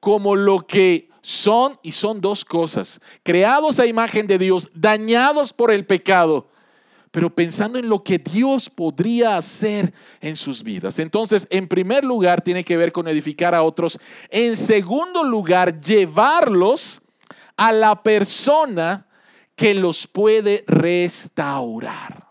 como 0.00 0.36
lo 0.36 0.60
que 0.60 1.08
son 1.22 1.78
y 1.82 1.92
son 1.92 2.20
dos 2.20 2.44
cosas, 2.44 3.00
creados 3.22 3.80
a 3.80 3.86
imagen 3.86 4.26
de 4.26 4.38
Dios, 4.38 4.70
dañados 4.74 5.52
por 5.52 5.70
el 5.70 5.86
pecado 5.86 6.48
pero 7.14 7.32
pensando 7.32 7.78
en 7.78 7.88
lo 7.88 8.02
que 8.02 8.18
Dios 8.18 8.68
podría 8.68 9.36
hacer 9.36 9.94
en 10.20 10.36
sus 10.36 10.64
vidas. 10.64 10.98
Entonces, 10.98 11.46
en 11.48 11.68
primer 11.68 12.04
lugar, 12.04 12.42
tiene 12.42 12.64
que 12.64 12.76
ver 12.76 12.90
con 12.90 13.06
edificar 13.06 13.54
a 13.54 13.62
otros. 13.62 14.00
En 14.30 14.56
segundo 14.56 15.22
lugar, 15.22 15.80
llevarlos 15.80 17.00
a 17.56 17.70
la 17.70 18.02
persona 18.02 19.06
que 19.54 19.74
los 19.74 20.08
puede 20.08 20.64
restaurar. 20.66 22.23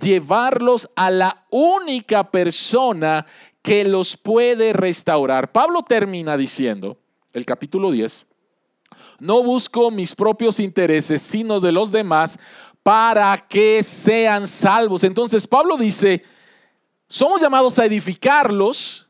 Llevarlos 0.00 0.90
a 0.96 1.10
la 1.10 1.46
única 1.50 2.30
persona 2.30 3.26
que 3.62 3.84
los 3.84 4.16
puede 4.16 4.72
restaurar. 4.72 5.50
Pablo 5.52 5.82
termina 5.82 6.36
diciendo, 6.36 6.98
el 7.32 7.44
capítulo 7.44 7.90
10, 7.90 8.26
no 9.18 9.42
busco 9.42 9.90
mis 9.90 10.14
propios 10.14 10.60
intereses, 10.60 11.22
sino 11.22 11.60
de 11.60 11.72
los 11.72 11.90
demás, 11.90 12.38
para 12.82 13.36
que 13.48 13.82
sean 13.82 14.46
salvos. 14.46 15.02
Entonces 15.02 15.46
Pablo 15.46 15.76
dice, 15.76 16.22
somos 17.08 17.40
llamados 17.40 17.78
a 17.78 17.84
edificarlos 17.84 19.08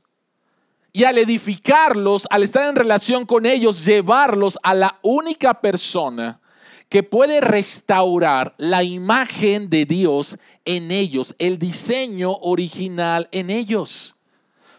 y 0.92 1.04
al 1.04 1.18
edificarlos, 1.18 2.26
al 2.30 2.42
estar 2.42 2.66
en 2.66 2.76
relación 2.76 3.26
con 3.26 3.44
ellos, 3.44 3.84
llevarlos 3.84 4.58
a 4.62 4.72
la 4.72 4.98
única 5.02 5.60
persona 5.60 6.40
que 6.88 7.02
puede 7.02 7.42
restaurar 7.42 8.54
la 8.56 8.82
imagen 8.82 9.68
de 9.68 9.84
Dios 9.84 10.38
en 10.66 10.90
ellos, 10.90 11.35
el 11.38 11.58
diseño 11.58 12.32
original 12.32 13.28
en 13.32 13.49
ellos. 13.49 14.16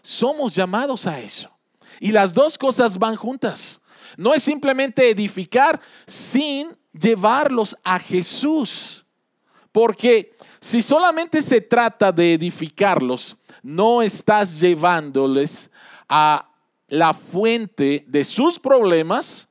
Somos 0.02 0.54
llamados 0.54 1.06
a 1.06 1.18
eso. 1.18 1.50
Y 1.98 2.12
las 2.12 2.32
dos 2.32 2.56
cosas 2.56 2.98
van 2.98 3.16
juntas. 3.16 3.80
No 4.16 4.34
es 4.34 4.42
simplemente 4.42 5.10
edificar 5.10 5.80
sin 6.06 6.76
llevarlos 6.92 7.76
a 7.82 7.98
Jesús. 7.98 9.04
Porque 9.72 10.36
si 10.60 10.82
solamente 10.82 11.42
se 11.42 11.60
trata 11.60 12.12
de 12.12 12.34
edificarlos, 12.34 13.36
no 13.62 14.02
estás 14.02 14.60
llevándoles 14.60 15.70
a 16.08 16.48
la 16.88 17.12
fuente 17.12 18.04
de 18.06 18.24
sus 18.24 18.58
problemas 18.58 19.48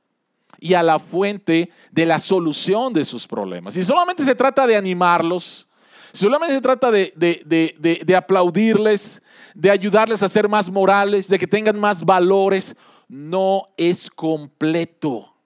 y 0.59 0.73
a 0.73 0.81
la 0.81 0.99
fuente 0.99 1.71
de 1.91 2.05
la 2.05 2.19
solución 2.19 2.93
de 2.93 3.05
sus 3.05 3.27
problemas. 3.27 3.75
Si 3.75 3.83
solamente 3.83 4.23
se 4.23 4.35
trata 4.35 4.65
de 4.65 4.75
animarlos, 4.75 5.66
solamente 6.17 6.55
se 6.55 6.61
trata 6.61 6.91
de, 6.91 7.13
de, 7.15 8.03
de, 8.05 8.15
aplaudirles, 8.15 9.21
de 9.53 9.69
ayudarles 9.69 10.23
a 10.23 10.27
ser 10.27 10.49
más 10.49 10.69
morales, 10.69 11.27
de 11.27 11.39
que 11.39 11.47
tengan 11.47 11.79
más 11.79 12.03
valores, 12.03 12.75
no 13.07 13.69
es 13.77 14.09
completo 14.09 15.37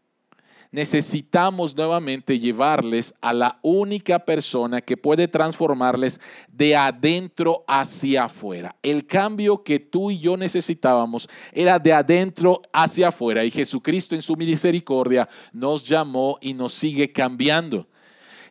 necesitamos 0.72 1.76
nuevamente 1.76 2.40
llevarles 2.40 3.14
a 3.22 3.34
la 3.34 3.60
única 3.62 4.20
persona 4.20 4.82
que 4.82 4.98
puede 4.98 5.28
transformarles 5.28 6.20
de 6.48 6.76
adentro 6.76 7.64
hacia 7.68 8.26
afuera. 8.26 8.76
El 8.82 9.06
cambio 9.06 9.64
que 9.64 9.80
tú 9.80 10.12
y 10.12 10.20
yo 10.20 10.38
necesitábamos 10.38 11.28
era 11.52 11.78
de 11.78 11.94
adentro 11.94 12.62
hacia 12.72 13.10
afuera 13.10 13.44
y 13.44 13.52
Jesucristo 13.52 14.16
en 14.16 14.22
su 14.22 14.36
misericordia 14.36 15.28
nos 15.52 15.86
llamó 15.86 16.38
y 16.42 16.54
nos 16.54 16.74
sigue 16.74 17.12
cambiando. 17.12 17.88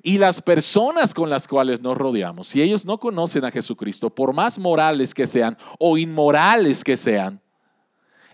Y 0.02 0.18
las 0.18 0.40
personas 0.40 1.12
con 1.12 1.28
las 1.28 1.46
cuales 1.46 1.80
nos 1.80 1.96
rodeamos, 1.96 2.48
si 2.48 2.62
ellos 2.62 2.86
no 2.86 2.98
conocen 2.98 3.44
a 3.44 3.50
Jesucristo, 3.50 4.10
por 4.10 4.32
más 4.32 4.58
morales 4.58 5.12
que 5.14 5.26
sean 5.26 5.58
o 5.78 5.98
inmorales 5.98 6.82
que 6.84 6.96
sean, 6.96 7.40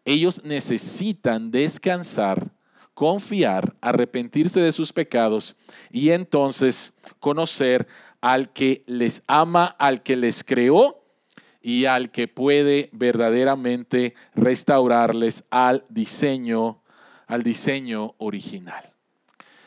ellos 0.04 0.42
necesitan 0.44 1.50
descansar 1.50 2.50
confiar, 2.96 3.76
arrepentirse 3.82 4.62
de 4.62 4.72
sus 4.72 4.90
pecados 4.90 5.54
y 5.90 6.12
entonces 6.12 6.94
conocer 7.20 7.86
al 8.22 8.54
que 8.54 8.84
les 8.86 9.22
ama, 9.26 9.66
al 9.66 10.02
que 10.02 10.16
les 10.16 10.42
creó 10.42 11.04
y 11.60 11.84
al 11.84 12.10
que 12.10 12.26
puede 12.26 12.88
verdaderamente 12.92 14.14
restaurarles 14.34 15.44
al 15.50 15.84
diseño, 15.90 16.80
al 17.26 17.42
diseño 17.42 18.14
original. 18.16 18.82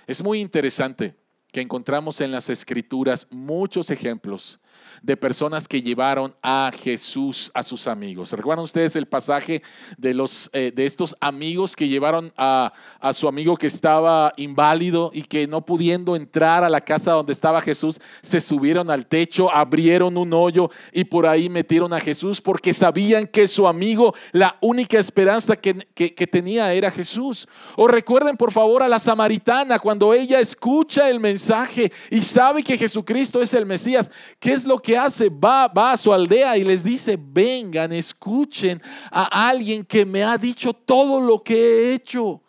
Es 0.07 0.23
muy 0.23 0.41
interesante 0.41 1.13
que 1.51 1.61
encontramos 1.61 2.21
en 2.21 2.31
las 2.31 2.49
escrituras 2.49 3.27
muchos 3.31 3.89
ejemplos 3.89 4.59
de 5.01 5.17
personas 5.17 5.67
que 5.67 5.81
llevaron 5.81 6.35
a 6.41 6.71
Jesús 6.77 7.51
a 7.53 7.63
sus 7.63 7.87
amigos. 7.87 8.31
¿Recuerdan 8.31 8.63
ustedes 8.63 8.95
el 8.95 9.05
pasaje 9.05 9.61
de, 9.97 10.13
los, 10.13 10.49
eh, 10.53 10.71
de 10.75 10.85
estos 10.85 11.15
amigos 11.21 11.75
que 11.75 11.87
llevaron 11.87 12.33
a, 12.37 12.73
a 12.99 13.13
su 13.13 13.27
amigo 13.27 13.55
que 13.55 13.67
estaba 13.67 14.33
inválido 14.37 15.11
y 15.13 15.23
que 15.23 15.47
no 15.47 15.65
pudiendo 15.65 16.15
entrar 16.15 16.63
a 16.63 16.69
la 16.69 16.81
casa 16.81 17.13
donde 17.13 17.33
estaba 17.33 17.61
Jesús, 17.61 17.99
se 18.21 18.39
subieron 18.39 18.89
al 18.89 19.05
techo, 19.05 19.53
abrieron 19.53 20.17
un 20.17 20.33
hoyo 20.33 20.69
y 20.91 21.05
por 21.05 21.25
ahí 21.25 21.49
metieron 21.49 21.93
a 21.93 21.99
Jesús 21.99 22.41
porque 22.41 22.73
sabían 22.73 23.27
que 23.27 23.47
su 23.47 23.67
amigo, 23.67 24.13
la 24.31 24.57
única 24.61 24.99
esperanza 24.99 25.55
que, 25.55 25.73
que, 25.93 26.27
tenía 26.27 26.73
era 26.73 26.91
Jesús? 26.91 27.47
O 27.75 27.87
recuerden 27.87 28.37
por 28.37 28.51
favor 28.51 28.83
a 28.83 28.87
la 28.87 28.99
samaritana 28.99 29.79
cuando 29.79 30.13
ella 30.13 30.39
escucha 30.39 31.09
el 31.09 31.19
mensaje 31.19 31.91
y 32.11 32.21
sabe 32.21 32.63
que 32.63 32.77
Jesucristo 32.77 33.41
es 33.41 33.53
el 33.53 33.65
Mesías. 33.65 34.11
¿Qué 34.39 34.53
es 34.59 34.65
lo 34.65 34.77
que 34.79 34.97
hace? 34.97 35.29
Va, 35.29 35.67
va 35.67 35.93
a 35.93 35.97
su 35.97 36.13
aldea 36.13 36.57
y 36.57 36.63
les 36.63 36.83
dice, 36.83 37.17
vengan, 37.19 37.91
escuchen 37.93 38.81
a 39.09 39.49
alguien 39.49 39.83
que 39.83 40.05
me 40.05 40.23
ha 40.23 40.37
dicho 40.37 40.73
todo 40.73 41.21
lo 41.21 41.41
que 41.41 41.55
he 41.55 41.93
hecho. 41.93 42.41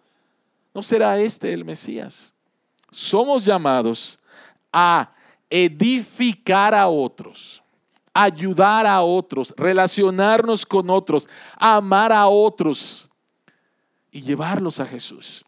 ¿No 0.74 0.82
será 0.82 1.18
este 1.18 1.52
el 1.52 1.64
Mesías? 1.64 2.34
Somos 2.90 3.44
llamados 3.44 4.18
a 4.72 5.12
edificar 5.48 6.74
a 6.74 6.88
otros, 6.88 7.62
ayudar 8.12 8.86
a 8.86 9.02
otros, 9.02 9.54
relacionarnos 9.56 10.66
con 10.66 10.90
otros, 10.90 11.28
amar 11.56 12.12
a 12.12 12.26
otros 12.28 13.08
y 14.10 14.20
llevarlos 14.20 14.80
a 14.80 14.86
Jesús. 14.86 15.44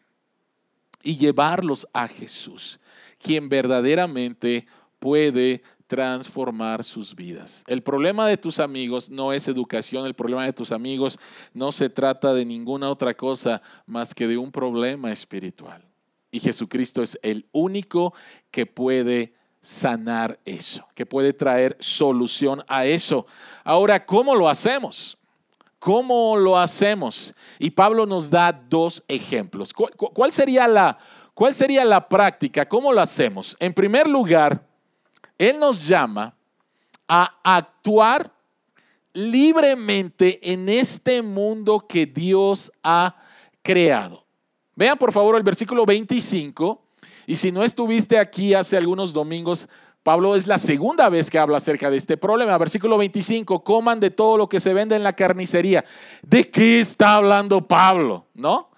Y 1.05 1.17
llevarlos 1.17 1.85
a 1.93 2.07
Jesús, 2.07 2.79
quien 3.19 3.49
verdaderamente 3.49 4.69
puede 5.01 5.65
transformar 5.93 6.83
sus 6.85 7.15
vidas. 7.15 7.65
El 7.67 7.83
problema 7.83 8.27
de 8.27 8.39
tus 8.39 8.61
amigos 8.61 9.11
no 9.11 9.35
es 9.35 9.47
educación, 9.47 10.07
el 10.07 10.15
problema 10.15 10.47
de 10.47 10.55
tus 10.55 10.73
amigos 10.73 11.19
no 11.53 11.71
se 11.71 11.91
trata 11.91 12.33
de 12.33 12.47
ninguna 12.47 12.89
otra 12.89 13.13
cosa 13.13 13.61
más 13.85 14.15
que 14.15 14.27
de 14.27 14.39
un 14.39 14.51
problema 14.51 15.13
espiritual. 15.13 15.85
Y 16.31 16.41
Jesucristo 16.41 17.03
es 17.03 17.19
el 17.23 17.47
único 17.53 18.15
que 18.51 18.65
puede 18.65 19.35
sanar 19.61 20.41
eso, 20.47 20.89
que 20.95 21.05
puede 21.05 21.35
traer 21.35 21.77
solución 21.79 22.65
a 22.69 22.87
eso. 22.87 23.27
Ahora, 23.63 24.07
¿cómo 24.07 24.35
lo 24.35 24.49
hacemos? 24.49 25.19
¿Cómo 25.79 26.39
lo 26.39 26.59
hacemos? 26.59 27.35
Y 27.59 27.69
Pablo 27.69 28.07
nos 28.07 28.31
da 28.31 28.51
dos 28.51 29.05
ejemplos. 29.09 29.75
¿Cuál, 29.75 30.33
sería 30.33 30.67
la, 30.67 30.97
cuál 31.35 31.53
sería 31.53 31.85
la 31.85 32.09
práctica? 32.09 32.67
¿Cómo 32.67 32.95
lo 32.95 33.03
hacemos? 33.03 33.59
En 33.61 33.75
primer 33.75 34.09
lugar, 34.09 34.72
él 35.39 35.59
nos 35.59 35.87
llama 35.87 36.35
a 37.09 37.39
actuar 37.43 38.33
libremente 39.13 40.53
en 40.53 40.69
este 40.69 41.23
mundo 41.23 41.85
que 41.87 42.07
Dios 42.07 42.73
ha 42.83 43.17
creado. 43.63 44.25
Vean 44.75 44.99
por 44.99 45.13
favor 45.13 45.37
el 45.37 45.43
versículo 45.43 45.85
25. 45.85 46.81
Y 47.27 47.37
si 47.37 47.53
no 47.53 47.63
estuviste 47.63 48.19
aquí 48.19 48.55
hace 48.55 48.77
algunos 48.77 49.13
domingos, 49.13 49.69
Pablo 50.03 50.35
es 50.35 50.47
la 50.47 50.59
segunda 50.59 51.09
vez 51.09 51.31
que 51.31 51.39
habla 51.39 51.59
acerca 51.59 51.89
de 51.89 51.97
este 51.97 52.17
problema. 52.17 52.59
Versículo 52.59 52.99
25, 52.99 53.63
coman 53.63 54.01
de 54.01 54.11
todo 54.11 54.37
lo 54.37 54.49
que 54.49 54.59
se 54.59 54.75
vende 54.75 54.97
en 54.97 55.05
la 55.05 55.13
carnicería. 55.13 55.85
¿De 56.23 56.51
qué 56.51 56.81
está 56.81 57.15
hablando 57.15 57.67
Pablo? 57.69 58.27
¿No? 58.35 58.72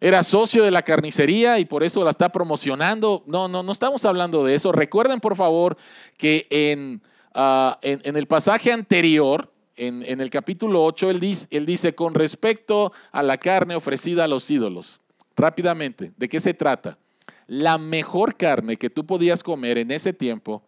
Era 0.00 0.22
socio 0.22 0.64
de 0.64 0.70
la 0.70 0.82
carnicería 0.82 1.58
y 1.58 1.64
por 1.64 1.82
eso 1.82 2.04
la 2.04 2.10
está 2.10 2.28
promocionando. 2.30 3.22
No, 3.26 3.48
no, 3.48 3.62
no 3.62 3.72
estamos 3.72 4.04
hablando 4.04 4.44
de 4.44 4.54
eso. 4.54 4.72
Recuerden, 4.72 5.20
por 5.20 5.36
favor, 5.36 5.76
que 6.16 6.46
en, 6.50 7.02
ah, 7.34 7.78
en, 7.82 8.16
el 8.16 8.26
pasaje 8.26 8.72
anterior, 8.72 9.50
en, 9.76 10.02
en, 10.02 10.20
el 10.20 10.30
capítulo 10.30 10.84
8, 10.84 11.10
él 11.10 11.20
dice, 11.20 11.46
él 11.50 11.66
dice, 11.66 11.94
con 11.94 12.14
respecto 12.14 12.92
a 13.12 13.22
la 13.22 13.38
carne 13.38 13.76
ofrecida 13.76 14.24
a 14.24 14.28
los 14.28 14.50
ídolos, 14.50 15.00
rápidamente, 15.36 16.12
¿de 16.16 16.28
qué 16.28 16.40
se 16.40 16.54
trata? 16.54 16.98
La 17.46 17.78
mejor 17.78 18.36
carne 18.36 18.76
que 18.76 18.90
tú 18.90 19.06
podías 19.06 19.42
comer 19.42 19.78
en 19.78 19.90
ese 19.90 20.12
tiempo 20.12 20.62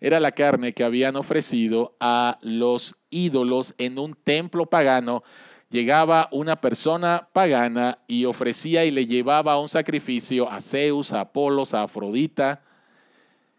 era 0.00 0.20
la 0.20 0.32
carne 0.32 0.72
que 0.72 0.84
habían 0.84 1.16
ofrecido 1.16 1.96
a 2.00 2.38
los 2.42 2.96
ídolos 3.10 3.74
en 3.78 3.98
un 3.98 4.14
templo 4.14 4.66
pagano 4.66 5.22
llegaba 5.70 6.28
una 6.30 6.56
persona 6.56 7.28
pagana 7.32 7.98
y 8.06 8.24
ofrecía 8.24 8.84
y 8.84 8.90
le 8.90 9.06
llevaba 9.06 9.60
un 9.60 9.68
sacrificio 9.68 10.50
a 10.50 10.60
Zeus, 10.60 11.12
a 11.12 11.20
Apolos, 11.20 11.74
a 11.74 11.82
Afrodita. 11.82 12.62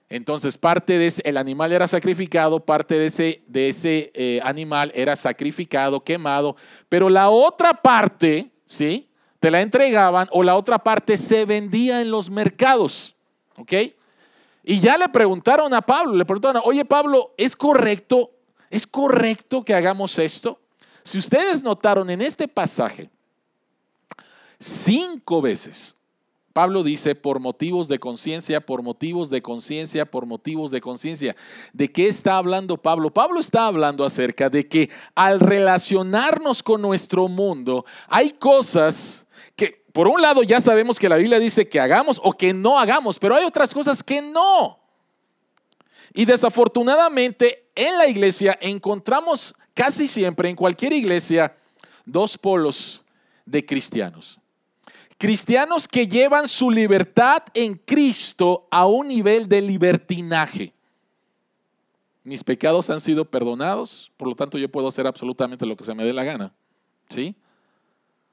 Entonces 0.10 0.58
parte 0.58 0.98
de 0.98 1.08
ese, 1.08 1.22
el 1.26 1.36
animal 1.36 1.74
era 1.74 1.86
sacrificado, 1.86 2.62
parte 2.62 2.98
de 2.98 3.08
ese, 3.08 3.44
de 3.48 3.70
ese 3.70 4.12
eh, 4.14 4.40
animal 4.44 4.92
era 4.96 5.16
sacrificado, 5.16 6.02
quemado, 6.02 6.56
pero 6.88 7.10
la 7.10 7.30
otra 7.30 7.74
parte, 7.74 8.50
¿sí? 8.66 9.10
Te 9.40 9.52
la 9.52 9.62
entregaban 9.62 10.30
o 10.32 10.44
la 10.44 10.56
otra 10.56 10.80
parte 10.80 11.18
se 11.18 11.46
vendía 11.46 12.02
en 12.02 12.10
los 12.10 12.30
mercados, 12.30 13.16
¿ok? 13.58 13.74
Y 14.64 14.80
ya 14.80 14.98
le 14.98 15.10
preguntaron 15.10 15.74
a 15.74 15.82
Pablo, 15.82 16.16
le 16.16 16.26
preguntaron, 16.26 16.62
oye 16.66 16.86
Pablo, 16.86 17.34
¿es 17.38 17.56
correcto? 17.56 18.32
¿Es 18.70 18.88
correcto 18.88 19.64
que 19.64 19.74
hagamos 19.74 20.18
esto? 20.20 20.60
Si 21.08 21.18
ustedes 21.18 21.64
notaron 21.64 22.10
en 22.10 22.22
este 22.22 22.50
pasaje, 22.50 23.10
cinco 24.60 25.42
veces 25.42 25.96
Pablo 26.52 26.84
dice 26.84 27.16
por 27.16 27.40
motivos 27.40 27.88
de 27.88 27.98
conciencia, 27.98 28.60
por 28.60 28.82
motivos 28.82 29.30
de 29.30 29.42
conciencia, 29.42 30.06
por 30.06 30.26
motivos 30.26 30.70
de 30.70 30.82
conciencia. 30.82 31.34
¿De 31.72 31.90
qué 31.90 32.10
está 32.10 32.36
hablando 32.36 32.76
Pablo? 32.76 33.14
Pablo 33.14 33.40
está 33.40 33.68
hablando 33.68 34.04
acerca 34.04 34.50
de 34.50 34.68
que 34.68 34.90
al 35.16 35.40
relacionarnos 35.40 36.62
con 36.62 36.82
nuestro 36.82 37.30
mundo, 37.30 37.86
hay 38.10 38.32
cosas 38.32 39.28
que, 39.56 39.86
por 39.94 40.10
un 40.10 40.22
lado, 40.22 40.44
ya 40.44 40.60
sabemos 40.60 41.00
que 41.00 41.08
la 41.08 41.16
Biblia 41.16 41.40
dice 41.40 41.70
que 41.70 41.80
hagamos 41.80 42.20
o 42.22 42.34
que 42.34 42.54
no 42.54 42.78
hagamos, 42.78 43.18
pero 43.18 43.34
hay 43.34 43.46
otras 43.46 43.74
cosas 43.74 44.04
que 44.04 44.22
no. 44.22 44.78
Y 46.14 46.26
desafortunadamente 46.26 47.70
en 47.76 47.98
la 47.98 48.08
iglesia 48.08 48.58
encontramos 48.60 49.56
casi 49.78 50.08
siempre 50.08 50.50
en 50.50 50.56
cualquier 50.56 50.92
iglesia 50.92 51.56
dos 52.04 52.36
polos 52.36 53.06
de 53.46 53.64
cristianos. 53.64 54.40
Cristianos 55.20 55.88
que 55.88 56.08
llevan 56.08 56.48
su 56.48 56.72
libertad 56.72 57.44
en 57.54 57.76
Cristo 57.76 58.68
a 58.72 58.88
un 58.88 59.08
nivel 59.08 59.48
de 59.48 59.62
libertinaje. 59.62 60.74
Mis 62.24 62.44
pecados 62.44 62.90
han 62.90 63.00
sido 63.00 63.26
perdonados, 63.26 64.12
por 64.18 64.28
lo 64.28 64.36
tanto 64.36 64.58
yo 64.58 64.68
puedo 64.68 64.88
hacer 64.88 65.06
absolutamente 65.06 65.66
lo 65.68 65.78
que 65.78 65.86
se 65.86 65.94
me 65.94 66.04
dé 66.04 66.12
la 66.12 66.24
gana. 66.24 66.52
¿Sí? 67.10 67.36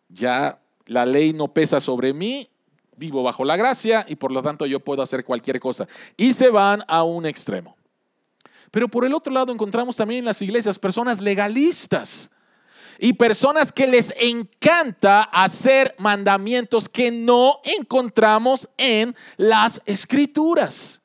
Ya 0.09 0.59
la 0.87 1.05
ley 1.05 1.35
no 1.35 1.53
pesa 1.53 1.79
sobre 1.79 2.15
mí, 2.15 2.49
vivo 2.97 3.23
bajo 3.23 3.45
la 3.45 3.57
gracia 3.57 4.07
y 4.09 4.17
por 4.17 4.33
lo 4.33 4.43
tanto 4.43 4.65
yo 4.65 4.81
puedo 4.81 5.03
hacer 5.03 5.25
cualquier 5.25 5.61
cosa. 5.61 5.87
Y 6.17 6.33
se 6.33 6.49
van 6.49 6.83
a 6.89 7.03
un 7.03 7.27
extremo. 7.27 7.74
Pero 8.75 8.89
por 8.89 9.05
el 9.05 9.15
otro 9.15 9.33
lado 9.33 9.53
encontramos 9.53 9.95
también 9.95 10.19
en 10.19 10.25
las 10.25 10.43
iglesias 10.43 10.81
personas 10.81 11.21
legalistas 11.21 12.33
y 12.99 13.13
personas 13.13 13.71
que 13.71 13.87
les 13.87 14.13
encanta 14.19 15.23
hacer 15.23 15.95
mandamientos 15.97 16.89
que 16.89 17.13
no 17.13 17.61
encontramos 17.79 18.69
en 18.77 19.15
las 19.37 19.81
escrituras. 19.87 21.03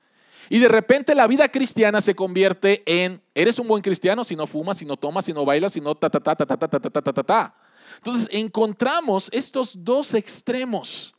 Y 0.49 0.57
de 0.57 0.67
repente 0.67 1.13
la 1.13 1.27
vida 1.27 1.47
cristiana 1.47 2.01
se 2.01 2.15
convierte 2.15 2.81
en, 2.87 3.21
eres 3.35 3.59
un 3.59 3.67
buen 3.67 3.83
cristiano 3.83 4.23
si 4.23 4.35
no 4.35 4.47
fumas, 4.47 4.77
si 4.77 4.85
no 4.85 4.97
tomas, 4.97 5.25
si 5.25 5.33
no 5.33 5.45
bailas, 5.45 5.73
si 5.73 5.79
no 5.79 5.93
ta, 5.93 6.09
ta, 6.09 6.19
ta, 6.19 6.35
ta, 6.35 6.47
ta, 6.47 6.57
ta, 6.57 6.79
ta, 6.79 6.89
ta, 6.89 7.13
ta, 7.13 7.23
ta. 7.23 7.55
Entonces 7.97 8.27
encontramos 8.31 9.29
estos 9.31 9.73
dos 9.75 10.15
extremos. 10.15 11.13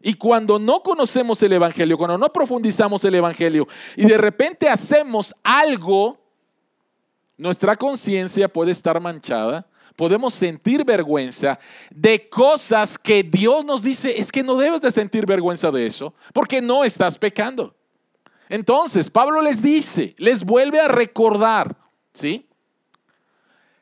Y 0.00 0.14
cuando 0.14 0.58
no 0.58 0.82
conocemos 0.82 1.42
el 1.42 1.52
Evangelio, 1.52 1.98
cuando 1.98 2.18
no 2.18 2.32
profundizamos 2.32 3.04
el 3.04 3.16
Evangelio 3.16 3.66
y 3.96 4.06
de 4.06 4.18
repente 4.18 4.68
hacemos 4.68 5.34
algo, 5.42 6.18
nuestra 7.36 7.74
conciencia 7.76 8.48
puede 8.48 8.70
estar 8.70 9.00
manchada, 9.00 9.66
podemos 9.96 10.32
sentir 10.32 10.84
vergüenza 10.84 11.58
de 11.90 12.28
cosas 12.28 12.96
que 12.96 13.24
Dios 13.24 13.64
nos 13.64 13.82
dice, 13.82 14.18
es 14.18 14.30
que 14.30 14.44
no 14.44 14.56
debes 14.56 14.80
de 14.80 14.92
sentir 14.92 15.26
vergüenza 15.26 15.72
de 15.72 15.86
eso, 15.86 16.14
porque 16.32 16.60
no 16.60 16.84
estás 16.84 17.18
pecando. 17.18 17.74
Entonces, 18.48 19.10
Pablo 19.10 19.42
les 19.42 19.60
dice, 19.60 20.14
les 20.18 20.44
vuelve 20.44 20.80
a 20.80 20.88
recordar, 20.88 21.76
¿sí? 22.12 22.46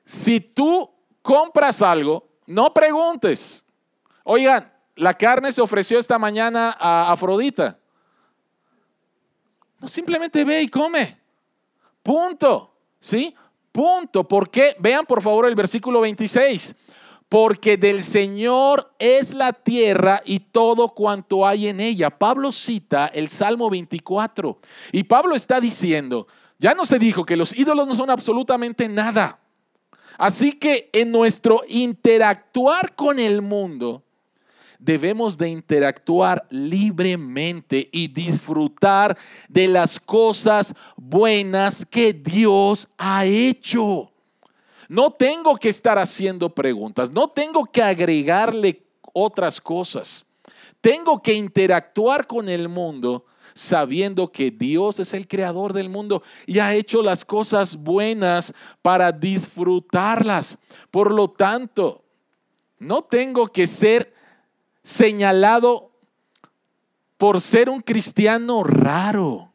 Si 0.05 0.41
tú 0.41 0.91
compras 1.21 1.83
algo, 1.83 2.27
no 2.47 2.73
preguntes, 2.73 3.63
oigan, 4.25 4.73
la 4.97 5.15
carne 5.15 5.53
se 5.53 5.61
ofreció 5.61 5.99
esta 5.99 6.19
mañana 6.19 6.75
a 6.79 7.13
Afrodita. 7.13 7.79
pues 9.79 9.93
simplemente 9.93 10.45
ve 10.45 10.63
y 10.63 10.69
come. 10.69 11.19
Punto. 12.03 12.73
¿Sí? 12.99 13.35
Punto. 13.71 14.25
¿Por 14.27 14.51
qué? 14.51 14.75
Vean 14.79 15.05
por 15.05 15.23
favor 15.23 15.47
el 15.47 15.55
versículo 15.55 16.01
26. 16.01 16.75
Porque 17.29 17.77
del 17.77 18.03
Señor 18.03 18.95
es 18.99 19.35
la 19.35 19.53
tierra 19.53 20.23
y 20.25 20.41
todo 20.41 20.89
cuanto 20.89 21.47
hay 21.47 21.69
en 21.69 21.81
ella. 21.81 22.11
Pablo 22.11 22.51
cita 22.51 23.07
el 23.07 23.29
Salmo 23.29 23.69
24. 23.69 24.59
Y 24.93 25.05
Pablo 25.05 25.35
está 25.35 25.61
diciendo, 25.61 26.27
ya 26.59 26.75
no 26.75 26.87
se 26.87 26.99
dijo 26.99 27.27
que 27.27 27.37
los 27.37 27.55
ídolos 27.55 27.87
no 27.87 27.95
son 27.95 28.11
absolutamente 28.11 28.89
nada. 28.89 29.41
Así 30.17 30.53
que 30.53 30.89
en 30.93 31.13
nuestro 31.13 31.63
interactuar 31.69 32.95
con 32.95 33.19
el 33.19 33.43
mundo, 33.43 34.06
debemos 34.79 35.37
de 35.39 35.49
interactuar 35.49 36.47
libremente 36.51 37.89
y 37.93 38.09
disfrutar 38.09 39.17
de 39.49 39.69
las 39.69 39.99
cosas 40.01 40.75
buenas 40.97 41.85
que 41.85 42.13
Dios 42.13 42.89
ha 42.99 43.25
hecho. 43.25 44.11
No 44.89 45.11
tengo 45.11 45.57
que 45.57 45.69
estar 45.69 45.99
haciendo 45.99 46.55
preguntas, 46.55 47.11
no 47.11 47.29
tengo 47.29 47.65
que 47.65 47.83
agregarle 47.83 48.83
otras 49.13 49.61
cosas. 49.61 50.25
Tengo 50.81 51.21
que 51.21 51.35
interactuar 51.35 52.27
con 52.27 52.49
el 52.49 52.69
mundo 52.69 53.25
sabiendo 53.55 54.31
que 54.31 54.51
Dios 54.51 55.01
es 55.01 55.15
el 55.15 55.27
creador 55.27 55.73
del 55.73 55.89
mundo 55.89 56.23
y 56.45 56.59
ha 56.59 56.75
hecho 56.75 57.03
las 57.03 57.25
cosas 57.25 57.75
buenas 57.77 58.53
para 58.83 59.11
disfrutarlas. 59.11 60.59
Por 60.91 61.13
lo 61.13 61.31
tanto, 61.31 62.05
no 62.79 63.03
tengo 63.03 63.49
que 63.49 63.67
ser 63.67 64.13
señalado 64.87 65.91
por 67.17 67.41
ser 67.41 67.69
un 67.69 67.81
cristiano 67.81 68.63
raro. 68.63 69.53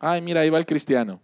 Ay, 0.00 0.20
mira, 0.20 0.40
ahí 0.40 0.50
va 0.50 0.58
el 0.58 0.66
cristiano. 0.66 1.20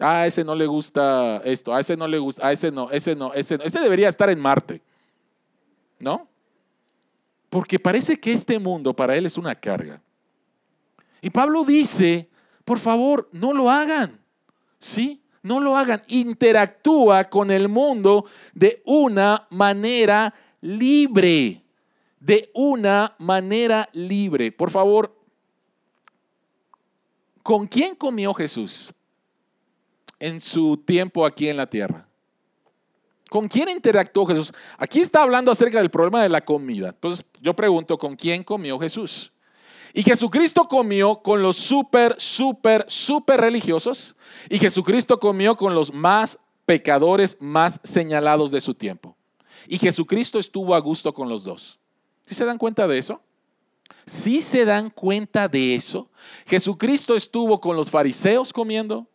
Ah, 0.00 0.22
a 0.22 0.26
ese 0.26 0.42
no 0.42 0.56
le 0.56 0.66
gusta 0.66 1.40
esto, 1.44 1.72
a 1.72 1.78
ese 1.78 1.96
no 1.96 2.08
le 2.08 2.18
gusta, 2.18 2.48
a 2.48 2.50
ese 2.50 2.72
no, 2.72 2.90
ese 2.90 3.14
no, 3.14 3.32
ese 3.32 3.58
no. 3.58 3.64
Ese 3.64 3.78
debería 3.78 4.08
estar 4.08 4.28
en 4.28 4.40
Marte. 4.40 4.82
¿No? 6.00 6.26
Porque 7.48 7.78
parece 7.78 8.18
que 8.18 8.32
este 8.32 8.58
mundo 8.58 8.92
para 8.92 9.16
él 9.16 9.24
es 9.24 9.38
una 9.38 9.54
carga. 9.54 10.02
Y 11.22 11.30
Pablo 11.30 11.64
dice, 11.64 12.28
por 12.64 12.80
favor, 12.80 13.28
no 13.30 13.52
lo 13.52 13.70
hagan. 13.70 14.18
¿Sí? 14.80 15.22
No 15.42 15.60
lo 15.60 15.76
hagan. 15.76 16.02
Interactúa 16.08 17.24
con 17.24 17.52
el 17.52 17.68
mundo 17.68 18.26
de 18.52 18.82
una 18.84 19.46
manera 19.50 20.34
libre 20.60 21.62
de 22.20 22.50
una 22.54 23.14
manera 23.18 23.88
libre. 23.92 24.52
Por 24.52 24.70
favor, 24.70 25.16
¿con 27.42 27.66
quién 27.66 27.94
comió 27.94 28.34
Jesús 28.34 28.92
en 30.18 30.40
su 30.40 30.76
tiempo 30.78 31.26
aquí 31.26 31.48
en 31.48 31.56
la 31.56 31.68
tierra? 31.68 32.08
¿Con 33.28 33.48
quién 33.48 33.68
interactuó 33.68 34.24
Jesús? 34.26 34.52
Aquí 34.78 35.00
está 35.00 35.22
hablando 35.22 35.50
acerca 35.50 35.78
del 35.78 35.90
problema 35.90 36.22
de 36.22 36.28
la 36.28 36.44
comida. 36.44 36.90
Entonces 36.90 37.26
yo 37.40 37.54
pregunto, 37.54 37.98
¿con 37.98 38.14
quién 38.14 38.44
comió 38.44 38.78
Jesús? 38.78 39.32
Y 39.92 40.02
Jesucristo 40.02 40.68
comió 40.68 41.22
con 41.22 41.42
los 41.42 41.56
súper, 41.56 42.14
súper, 42.18 42.84
súper 42.86 43.40
religiosos. 43.40 44.14
Y 44.48 44.58
Jesucristo 44.58 45.18
comió 45.18 45.56
con 45.56 45.74
los 45.74 45.92
más 45.92 46.38
pecadores, 46.66 47.36
más 47.40 47.80
señalados 47.82 48.50
de 48.50 48.60
su 48.60 48.74
tiempo. 48.74 49.16
Y 49.66 49.78
Jesucristo 49.78 50.38
estuvo 50.38 50.74
a 50.74 50.80
gusto 50.80 51.12
con 51.14 51.28
los 51.28 51.44
dos. 51.44 51.80
¿Sí 52.26 52.34
se 52.34 52.44
dan 52.44 52.58
cuenta 52.58 52.86
de 52.86 52.98
eso? 52.98 53.22
¿Sí 54.04 54.40
se 54.40 54.64
dan 54.64 54.90
cuenta 54.90 55.48
de 55.48 55.74
eso? 55.74 56.10
Jesucristo 56.46 57.14
estuvo 57.14 57.60
con 57.60 57.76
los 57.76 57.90
fariseos 57.90 58.52
comiendo 58.52 59.06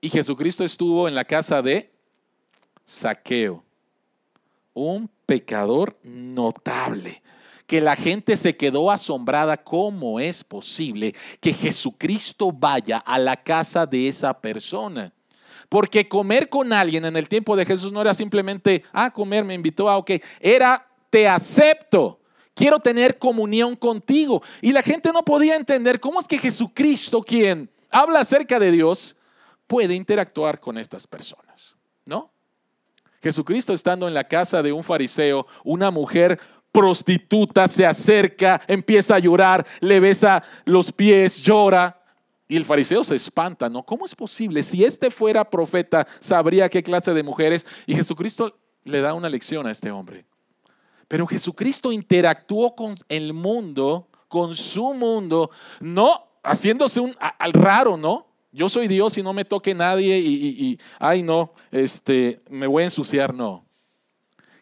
y 0.00 0.08
Jesucristo 0.08 0.64
estuvo 0.64 1.06
en 1.06 1.14
la 1.14 1.24
casa 1.24 1.62
de 1.62 1.92
Saqueo, 2.84 3.62
un 4.74 5.08
pecador 5.26 5.96
notable, 6.02 7.22
que 7.68 7.80
la 7.80 7.94
gente 7.94 8.36
se 8.36 8.56
quedó 8.56 8.90
asombrada 8.90 9.56
cómo 9.56 10.18
es 10.18 10.42
posible 10.42 11.14
que 11.40 11.52
Jesucristo 11.52 12.50
vaya 12.50 12.98
a 12.98 13.18
la 13.18 13.36
casa 13.36 13.86
de 13.86 14.08
esa 14.08 14.40
persona. 14.40 15.12
Porque 15.68 16.08
comer 16.08 16.48
con 16.48 16.72
alguien 16.72 17.04
en 17.04 17.16
el 17.16 17.28
tiempo 17.28 17.56
de 17.56 17.64
Jesús 17.64 17.92
no 17.92 18.00
era 18.00 18.12
simplemente, 18.12 18.84
ah, 18.92 19.10
comer, 19.10 19.44
me 19.44 19.54
invitó 19.54 19.88
a, 19.88 19.96
ok, 19.96 20.10
era 20.40 20.86
te 21.12 21.28
acepto. 21.28 22.18
Quiero 22.54 22.78
tener 22.78 23.18
comunión 23.18 23.76
contigo. 23.76 24.42
Y 24.62 24.72
la 24.72 24.80
gente 24.80 25.12
no 25.12 25.22
podía 25.22 25.56
entender 25.56 26.00
cómo 26.00 26.18
es 26.18 26.26
que 26.26 26.38
Jesucristo, 26.38 27.22
quien 27.22 27.70
habla 27.90 28.20
acerca 28.20 28.58
de 28.58 28.72
Dios, 28.72 29.14
puede 29.66 29.94
interactuar 29.94 30.58
con 30.58 30.78
estas 30.78 31.06
personas. 31.06 31.76
¿No? 32.06 32.32
Jesucristo 33.22 33.74
estando 33.74 34.08
en 34.08 34.14
la 34.14 34.24
casa 34.24 34.62
de 34.62 34.72
un 34.72 34.82
fariseo, 34.82 35.46
una 35.64 35.90
mujer 35.90 36.40
prostituta 36.72 37.68
se 37.68 37.84
acerca, 37.84 38.62
empieza 38.66 39.16
a 39.16 39.18
llorar, 39.18 39.66
le 39.80 40.00
besa 40.00 40.42
los 40.64 40.92
pies, 40.92 41.42
llora. 41.42 42.02
Y 42.48 42.56
el 42.56 42.64
fariseo 42.64 43.04
se 43.04 43.16
espanta, 43.16 43.68
¿no? 43.68 43.82
¿Cómo 43.82 44.06
es 44.06 44.14
posible? 44.14 44.62
Si 44.62 44.82
este 44.82 45.10
fuera 45.10 45.48
profeta, 45.48 46.06
sabría 46.20 46.70
qué 46.70 46.82
clase 46.82 47.12
de 47.12 47.22
mujeres. 47.22 47.66
Y 47.84 47.94
Jesucristo 47.94 48.58
le 48.84 49.02
da 49.02 49.12
una 49.12 49.28
lección 49.28 49.66
a 49.66 49.70
este 49.70 49.90
hombre. 49.90 50.24
Pero 51.12 51.26
Jesucristo 51.26 51.92
interactuó 51.92 52.74
con 52.74 52.94
el 53.06 53.34
mundo, 53.34 54.08
con 54.28 54.54
su 54.54 54.94
mundo, 54.94 55.50
no 55.78 56.24
haciéndose 56.42 57.00
un 57.00 57.14
al 57.20 57.52
raro, 57.52 57.98
¿no? 57.98 58.28
Yo 58.50 58.70
soy 58.70 58.88
Dios 58.88 59.18
y 59.18 59.22
no 59.22 59.34
me 59.34 59.44
toque 59.44 59.74
nadie 59.74 60.18
y, 60.18 60.80
ay 60.98 61.22
no, 61.22 61.52
este, 61.70 62.40
me 62.48 62.66
voy 62.66 62.84
a 62.84 62.86
ensuciar, 62.86 63.34
no. 63.34 63.66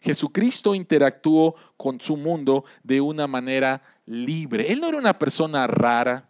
Jesucristo 0.01 0.75
interactuó 0.75 1.55
con 1.77 2.01
su 2.01 2.17
mundo 2.17 2.65
de 2.83 2.99
una 2.99 3.27
manera 3.27 3.81
libre. 4.05 4.73
Él 4.73 4.81
no 4.81 4.89
era 4.89 4.97
una 4.97 5.17
persona 5.17 5.65
rara, 5.67 6.27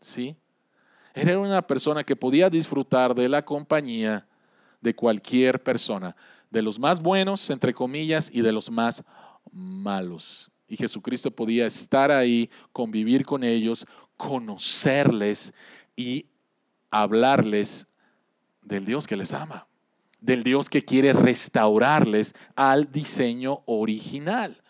¿sí? 0.00 0.36
Él 1.14 1.30
era 1.30 1.40
una 1.40 1.62
persona 1.62 2.04
que 2.04 2.14
podía 2.14 2.48
disfrutar 2.48 3.12
de 3.12 3.28
la 3.28 3.44
compañía 3.44 4.24
de 4.80 4.94
cualquier 4.94 5.60
persona, 5.64 6.14
de 6.48 6.62
los 6.62 6.78
más 6.78 7.02
buenos, 7.02 7.50
entre 7.50 7.74
comillas, 7.74 8.30
y 8.32 8.40
de 8.40 8.52
los 8.52 8.70
más 8.70 9.02
malos. 9.52 10.50
Y 10.66 10.76
Jesucristo 10.76 11.30
podía 11.30 11.66
estar 11.66 12.10
ahí, 12.10 12.50
convivir 12.72 13.24
con 13.24 13.44
ellos, 13.44 13.86
conocerles 14.16 15.52
y 15.96 16.26
hablarles 16.90 17.86
del 18.62 18.84
Dios 18.84 19.06
que 19.06 19.16
les 19.16 19.34
ama, 19.34 19.66
del 20.20 20.42
Dios 20.42 20.70
que 20.70 20.82
quiere 20.82 21.12
restaurarles 21.12 22.34
al 22.56 22.90
diseño 22.90 23.62
original. 23.66 24.62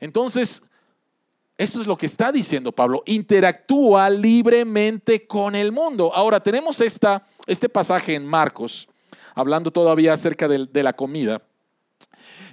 Entonces, 0.00 0.62
esto 1.56 1.80
es 1.80 1.86
lo 1.86 1.96
que 1.96 2.06
está 2.06 2.32
diciendo 2.32 2.72
Pablo, 2.72 3.02
interactúa 3.06 4.08
libremente 4.08 5.26
con 5.26 5.54
el 5.54 5.72
mundo. 5.72 6.10
Ahora 6.14 6.40
tenemos 6.40 6.80
esta, 6.80 7.26
este 7.46 7.68
pasaje 7.68 8.14
en 8.14 8.26
Marcos, 8.26 8.88
hablando 9.34 9.70
todavía 9.70 10.12
acerca 10.12 10.48
de, 10.48 10.66
de 10.66 10.82
la 10.82 10.92
comida. 10.92 11.42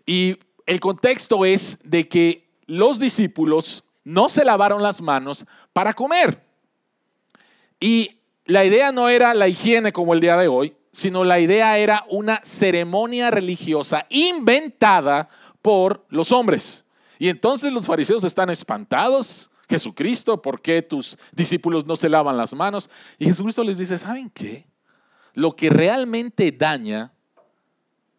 Y 0.05 0.37
el 0.67 0.79
contexto 0.81 1.45
es 1.45 1.79
de 1.83 2.07
que 2.07 2.47
los 2.67 2.99
discípulos 2.99 3.85
no 4.03 4.29
se 4.29 4.45
lavaron 4.45 4.83
las 4.83 5.01
manos 5.01 5.45
para 5.73 5.93
comer. 5.93 6.43
Y 7.79 8.19
la 8.45 8.65
idea 8.65 8.91
no 8.91 9.09
era 9.09 9.33
la 9.33 9.47
higiene 9.47 9.91
como 9.91 10.13
el 10.13 10.19
día 10.19 10.37
de 10.37 10.49
hoy, 10.49 10.75
sino 10.91 11.23
la 11.23 11.39
idea 11.39 11.77
era 11.77 12.05
una 12.09 12.41
ceremonia 12.43 13.31
religiosa 13.31 14.05
inventada 14.09 15.29
por 15.61 16.05
los 16.09 16.31
hombres. 16.31 16.85
Y 17.17 17.29
entonces 17.29 17.71
los 17.71 17.85
fariseos 17.85 18.23
están 18.23 18.49
espantados. 18.49 19.49
Jesucristo, 19.69 20.41
¿por 20.41 20.61
qué 20.61 20.81
tus 20.81 21.17
discípulos 21.31 21.85
no 21.85 21.95
se 21.95 22.09
lavan 22.09 22.37
las 22.37 22.53
manos? 22.53 22.89
Y 23.17 23.25
Jesucristo 23.25 23.63
les 23.63 23.77
dice, 23.77 23.97
¿saben 23.97 24.29
qué? 24.29 24.67
Lo 25.33 25.55
que 25.55 25.69
realmente 25.69 26.51
daña 26.51 27.13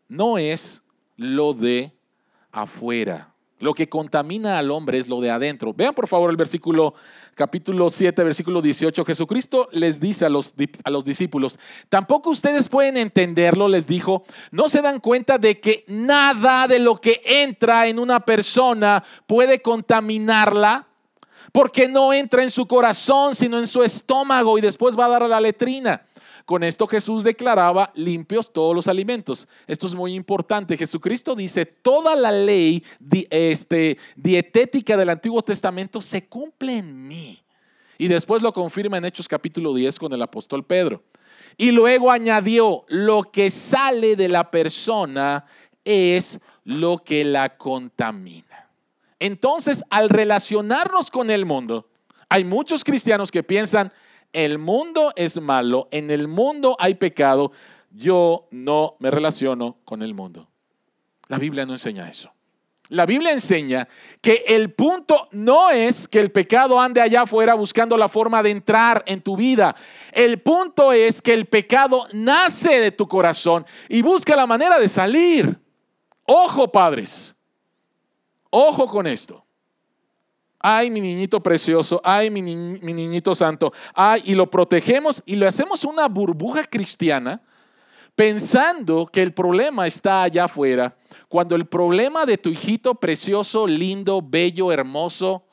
no 0.09 0.39
es 0.39 0.83
lo 1.17 1.53
de 1.53 1.98
afuera. 2.53 3.35
Lo 3.61 3.75
que 3.75 3.89
contamina 3.89 4.59
al 4.59 4.71
hombre 4.71 4.99
es 4.99 5.09
lo 5.09 5.21
de 5.21 5.31
adentro. 5.31 5.75
Vean 5.75 5.93
por 5.93 6.07
favor 6.07 6.31
el 6.31 6.37
versículo 6.37 6.95
capítulo 7.35 7.91
7, 7.91 8.23
versículo 8.23 8.63
18. 8.63 9.05
Jesucristo 9.05 9.69
les 9.73 9.99
dice 9.99 10.25
a 10.25 10.29
los, 10.29 10.55
a 10.85 10.91
los 10.91 11.05
discípulos, 11.05 11.59
tampoco 11.89 12.31
ustedes 12.31 12.69
pueden 12.69 12.97
entenderlo, 12.97 13.67
les 13.67 13.89
dijo, 13.89 14.23
no 14.53 14.69
se 14.69 14.81
dan 14.81 15.01
cuenta 15.01 15.39
de 15.39 15.59
que 15.59 15.85
nada 15.89 16.69
de 16.69 16.79
lo 16.79 17.01
que 17.01 17.21
entra 17.25 17.89
en 17.89 17.99
una 17.99 18.21
persona 18.21 19.03
puede 19.27 19.61
contaminarla, 19.61 20.87
porque 21.51 21.89
no 21.89 22.13
entra 22.13 22.45
en 22.45 22.51
su 22.51 22.67
corazón, 22.67 23.35
sino 23.35 23.59
en 23.59 23.67
su 23.67 23.83
estómago 23.83 24.57
y 24.59 24.61
después 24.61 24.97
va 24.97 25.07
a 25.07 25.09
dar 25.09 25.23
a 25.25 25.29
la 25.29 25.41
letrina. 25.41 26.03
Con 26.49 26.65
esto 26.65 26.87
Jesús 26.87 27.25
declaraba 27.25 27.93
limpios 27.95 28.51
todos 28.55 28.75
los 28.75 28.89
alimentos. 28.89 29.47
Esto 29.67 29.87
es 29.87 29.95
muy 29.95 30.15
importante. 30.15 30.79
Jesucristo 30.79 31.35
dice, 31.35 31.67
toda 31.67 32.17
la 32.17 32.33
ley 32.33 32.83
este, 33.29 33.99
dietética 34.17 34.97
del 34.97 35.11
Antiguo 35.11 35.43
Testamento 35.43 36.01
se 36.01 36.27
cumple 36.27 36.79
en 36.79 37.07
mí. 37.07 37.39
Y 37.99 38.09
después 38.09 38.41
lo 38.41 38.55
confirma 38.55 38.97
en 38.97 39.05
Hechos 39.05 39.29
capítulo 39.29 39.75
10 39.75 39.99
con 39.99 40.11
el 40.15 40.23
apóstol 40.23 40.65
Pedro. 40.65 41.03
Y 41.59 41.71
luego 41.71 42.11
añadió, 42.11 42.87
lo 42.89 43.25
que 43.25 43.51
sale 43.51 44.17
de 44.17 44.29
la 44.29 44.51
persona 44.51 45.45
es 45.85 46.41
lo 46.65 46.97
que 46.97 47.27
la 47.27 47.59
contamina. 47.59 48.71
Entonces, 49.19 49.85
al 49.91 50.09
relacionarnos 50.09 51.11
con 51.11 51.31
el 51.31 51.45
mundo, 51.45 51.91
hay 52.31 52.45
muchos 52.45 52.85
cristianos 52.85 53.31
que 53.31 53.43
piensan, 53.43 53.93
el 54.33 54.59
mundo 54.59 55.13
es 55.17 55.41
malo, 55.41 55.89
en 55.91 56.11
el 56.11 56.29
mundo 56.29 56.77
hay 56.79 56.95
pecado, 56.95 57.53
yo 57.91 58.49
no 58.51 58.97
me 58.99 59.11
relaciono 59.11 59.79
con 59.85 60.03
el 60.03 60.15
mundo. 60.15 60.49
La 61.29 61.39
Biblia 61.39 61.67
no 61.67 61.73
enseña 61.73 62.09
eso. 62.09 62.33
La 62.91 63.05
Biblia 63.05 63.33
enseña 63.33 63.87
que 64.23 64.45
el 64.47 64.73
punto 64.73 65.29
no 65.33 65.69
es 65.69 66.09
que 66.09 66.21
el 66.21 66.33
pecado 66.33 66.81
ande 66.81 67.03
allá 67.03 67.23
afuera 67.23 67.53
buscando 67.53 67.99
la 67.99 68.09
forma 68.09 68.43
de 68.43 68.51
entrar 68.51 69.03
en 69.07 69.21
tu 69.21 69.37
vida. 69.37 69.77
El 70.13 70.41
punto 70.41 70.93
es 70.93 71.21
que 71.21 71.35
el 71.35 71.47
pecado 71.47 72.07
nace 72.15 72.81
de 72.81 72.91
tu 72.91 73.07
corazón 73.07 73.67
y 73.91 74.01
busca 74.01 74.35
la 74.35 74.47
manera 74.47 74.79
de 74.79 74.89
salir. 74.89 75.59
Ojo, 76.25 76.73
padres. 76.73 77.37
Ojo 78.49 78.87
con 78.87 79.07
esto. 79.07 79.45
Ay, 80.61 80.91
mi 80.91 81.01
niñito 81.01 81.41
precioso, 81.41 82.01
ay, 82.03 82.31
mi, 82.31 82.43
niñito 82.43 83.35
santo, 83.35 83.73
ay, 83.95 84.23
y 84.25 84.35
lo 84.35 84.51
protegemos 84.51 85.23
y 85.25 85.37
le 85.37 85.47
hacemos 85.47 85.85
una 85.85 86.09
burbuja 86.09 86.65
cristiana 86.65 87.41
pensando 88.17 89.07
que 89.07 89.23
el 89.23 89.33
problema 89.33 89.87
está 89.87 90.25
allá 90.25 90.45
afuera, 90.45 90.97
cuando 91.29 91.55
el 91.55 91.67
problema 91.67 92.27
de 92.27 92.37
tu 92.37 92.49
hijito 92.49 92.97
precioso, 92.97 93.69
lindo, 93.69 94.21
bello, 94.21 94.73
hermoso, 94.73 95.45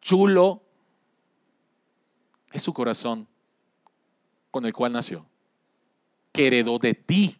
chulo, 0.00 0.62
es 2.50 2.62
su 2.62 2.72
corazón 2.72 3.28
con 4.50 4.64
el 4.64 4.72
cual 4.72 4.92
nació, 4.92 5.26
que 6.32 6.46
heredó 6.46 6.78
de 6.78 6.94
ti. 6.94 7.38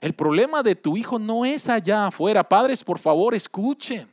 El 0.00 0.14
problema 0.14 0.62
de 0.62 0.76
tu 0.76 0.96
hijo 0.96 1.18
no 1.18 1.44
es 1.44 1.68
allá 1.68 2.06
afuera. 2.06 2.48
Padres, 2.48 2.84
por 2.84 3.00
favor, 3.00 3.34
escuchen. 3.34 4.08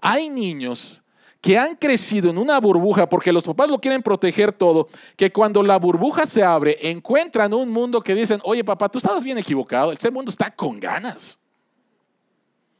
Hay 0.00 0.28
niños 0.28 1.02
que 1.40 1.58
han 1.58 1.76
crecido 1.76 2.30
en 2.30 2.38
una 2.38 2.60
burbuja 2.60 3.08
porque 3.08 3.32
los 3.32 3.44
papás 3.44 3.70
lo 3.70 3.78
quieren 3.78 4.02
proteger 4.02 4.52
todo, 4.52 4.88
que 5.16 5.32
cuando 5.32 5.62
la 5.62 5.78
burbuja 5.78 6.26
se 6.26 6.44
abre 6.44 6.76
encuentran 6.82 7.54
un 7.54 7.70
mundo 7.70 8.00
que 8.02 8.14
dicen, 8.14 8.40
oye 8.44 8.62
papá, 8.62 8.88
tú 8.88 8.98
estabas 8.98 9.24
bien 9.24 9.38
equivocado, 9.38 9.92
este 9.92 10.10
mundo 10.10 10.30
está 10.30 10.50
con 10.50 10.78
ganas. 10.78 11.38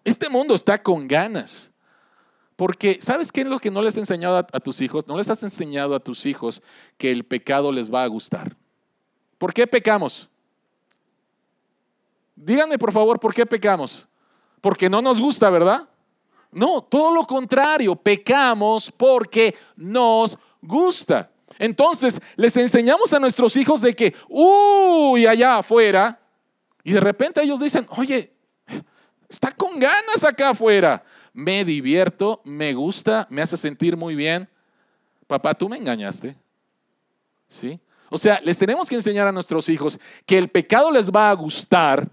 Este 0.04 0.28
mundo 0.28 0.54
está 0.54 0.82
con 0.82 1.06
ganas. 1.06 1.72
Porque, 2.56 2.98
¿sabes 3.00 3.32
qué 3.32 3.42
es 3.42 3.46
lo 3.46 3.58
que 3.58 3.70
no 3.70 3.80
les 3.80 3.94
has 3.94 3.98
enseñado 3.98 4.36
a, 4.36 4.40
a, 4.40 4.60
tus 4.60 4.80
hijos? 4.82 5.06
No 5.06 5.16
les 5.16 5.30
has 5.30 5.42
enseñado 5.42 5.94
a 5.94 6.00
tus 6.00 6.26
hijos 6.26 6.62
que 6.98 7.10
el 7.10 7.24
pecado 7.24 7.72
les 7.72 7.92
va 7.92 8.02
a 8.02 8.06
gustar. 8.06 8.56
¿Por 9.38 9.54
qué 9.54 9.66
pecamos? 9.66 10.28
Díganme, 12.36 12.78
por 12.78 12.92
favor, 12.92 13.20
¿por 13.20 13.34
qué 13.34 13.46
pecamos? 13.46 14.06
Porque 14.60 14.90
no 14.90 15.00
nos 15.00 15.20
gusta, 15.20 15.48
¿verdad? 15.50 15.89
No, 16.52 16.82
todo 16.82 17.14
lo 17.14 17.24
contrario, 17.24 17.94
pecamos 17.94 18.90
porque 18.90 19.54
nos 19.76 20.36
gusta. 20.60 21.30
Entonces, 21.58 22.20
les 22.36 22.56
enseñamos 22.56 23.12
a 23.12 23.20
nuestros 23.20 23.56
hijos 23.56 23.82
de 23.82 23.94
que, 23.94 24.14
uy, 24.28 25.26
allá 25.26 25.58
afuera, 25.58 26.18
y 26.82 26.92
de 26.92 27.00
repente 27.00 27.42
ellos 27.42 27.60
dicen, 27.60 27.86
oye, 27.90 28.32
está 29.28 29.52
con 29.52 29.78
ganas 29.78 30.24
acá 30.24 30.50
afuera. 30.50 31.04
Me 31.32 31.64
divierto, 31.64 32.40
me 32.44 32.74
gusta, 32.74 33.26
me 33.30 33.42
hace 33.42 33.56
sentir 33.56 33.96
muy 33.96 34.14
bien. 34.14 34.48
Papá, 35.26 35.54
tú 35.54 35.68
me 35.68 35.76
engañaste. 35.76 36.36
¿Sí? 37.46 37.78
O 38.08 38.18
sea, 38.18 38.40
les 38.42 38.58
tenemos 38.58 38.88
que 38.88 38.96
enseñar 38.96 39.28
a 39.28 39.32
nuestros 39.32 39.68
hijos 39.68 40.00
que 40.26 40.36
el 40.36 40.48
pecado 40.48 40.90
les 40.90 41.10
va 41.10 41.30
a 41.30 41.34
gustar, 41.34 42.08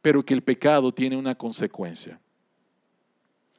pero 0.00 0.24
que 0.24 0.34
el 0.34 0.42
pecado 0.42 0.92
tiene 0.92 1.16
una 1.16 1.34
consecuencia. 1.34 2.20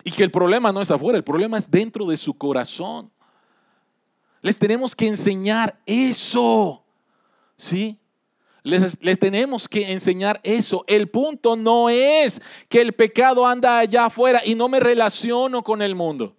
Y 0.06 0.12
que 0.12 0.24
el 0.24 0.30
problema 0.30 0.72
no 0.72 0.82
es 0.82 0.92
afuera, 0.92 1.18
el 1.18 1.24
problema 1.24 1.58
es 1.58 1.70
dentro 1.70 2.06
de 2.06 2.16
su 2.16 2.36
corazón. 2.36 3.12
Les 4.44 4.58
tenemos 4.58 4.96
que 4.96 5.08
enseñar 5.08 5.82
eso. 5.88 6.84
¿Sí? 7.58 7.98
Les, 8.62 9.02
les, 9.04 9.18
tenemos 9.18 9.68
que 9.68 9.92
enseñar 9.92 10.40
eso. 10.44 10.84
El 10.88 11.10
punto 11.10 11.56
no 11.56 11.90
es 11.90 12.40
que 12.70 12.82
el 12.82 12.94
pecado 12.94 13.48
anda 13.48 13.80
allá 13.80 14.06
afuera 14.06 14.42
y 14.46 14.54
no 14.54 14.70
me 14.70 14.80
relaciono 14.80 15.64
con 15.64 15.82
el 15.82 15.96
mundo. 15.96 16.36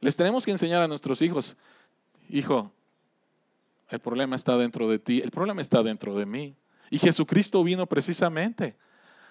Les 0.00 0.16
tenemos 0.16 0.44
que 0.44 0.50
enseñar 0.50 0.82
a 0.82 0.88
nuestros 0.88 1.22
hijos, 1.22 1.56
hijo, 2.28 2.72
el 3.88 4.00
problema 4.00 4.34
está 4.34 4.56
dentro 4.56 4.88
de 4.88 4.98
ti, 4.98 5.20
el 5.20 5.30
problema 5.30 5.60
está 5.60 5.82
dentro 5.84 6.16
de 6.16 6.26
mí. 6.26 6.56
Y 6.90 6.98
Jesucristo 6.98 7.62
vino 7.62 7.86
precisamente 7.86 8.76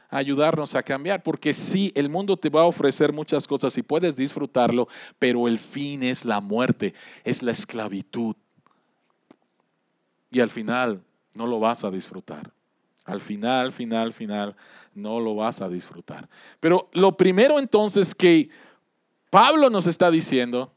ayudarnos 0.10 0.76
a 0.76 0.84
cambiar, 0.84 1.24
porque 1.24 1.54
sí, 1.54 1.91
el 1.95 2.10
mundo 2.10 2.36
te 2.36 2.50
va 2.50 2.62
a 2.62 2.65
ofrecer 2.65 3.13
muchas 3.13 3.48
cosas 3.48 3.78
y 3.78 3.84
puedes 3.84 4.15
disfrutarlo, 4.15 4.88
pero 5.19 5.48
el 5.48 5.60
fin 5.60 6.04
es 6.04 6.26
la 6.26 6.41
muerte, 6.41 6.93
es 7.24 7.43
la 7.43 7.52
esclavitud. 7.52 8.36
Y 10.32 10.39
al 10.39 10.50
final 10.50 11.04
no 11.34 11.48
lo 11.48 11.60
vas 11.60 11.84
a 11.84 11.91
disfrutar. 11.91 12.52
Al 13.06 13.22
final, 13.22 13.72
final, 13.72 14.13
final, 14.13 14.56
no 14.93 15.19
lo 15.19 15.36
vas 15.36 15.62
a 15.62 15.69
disfrutar. 15.69 16.30
Pero 16.60 16.89
lo 16.93 17.17
primero 17.17 17.58
entonces 17.58 18.13
que 18.13 18.50
Pablo 19.30 19.69
nos 19.69 19.88
está 19.88 20.12
diciendo 20.12 20.72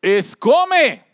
es 0.00 0.36
come, 0.36 1.04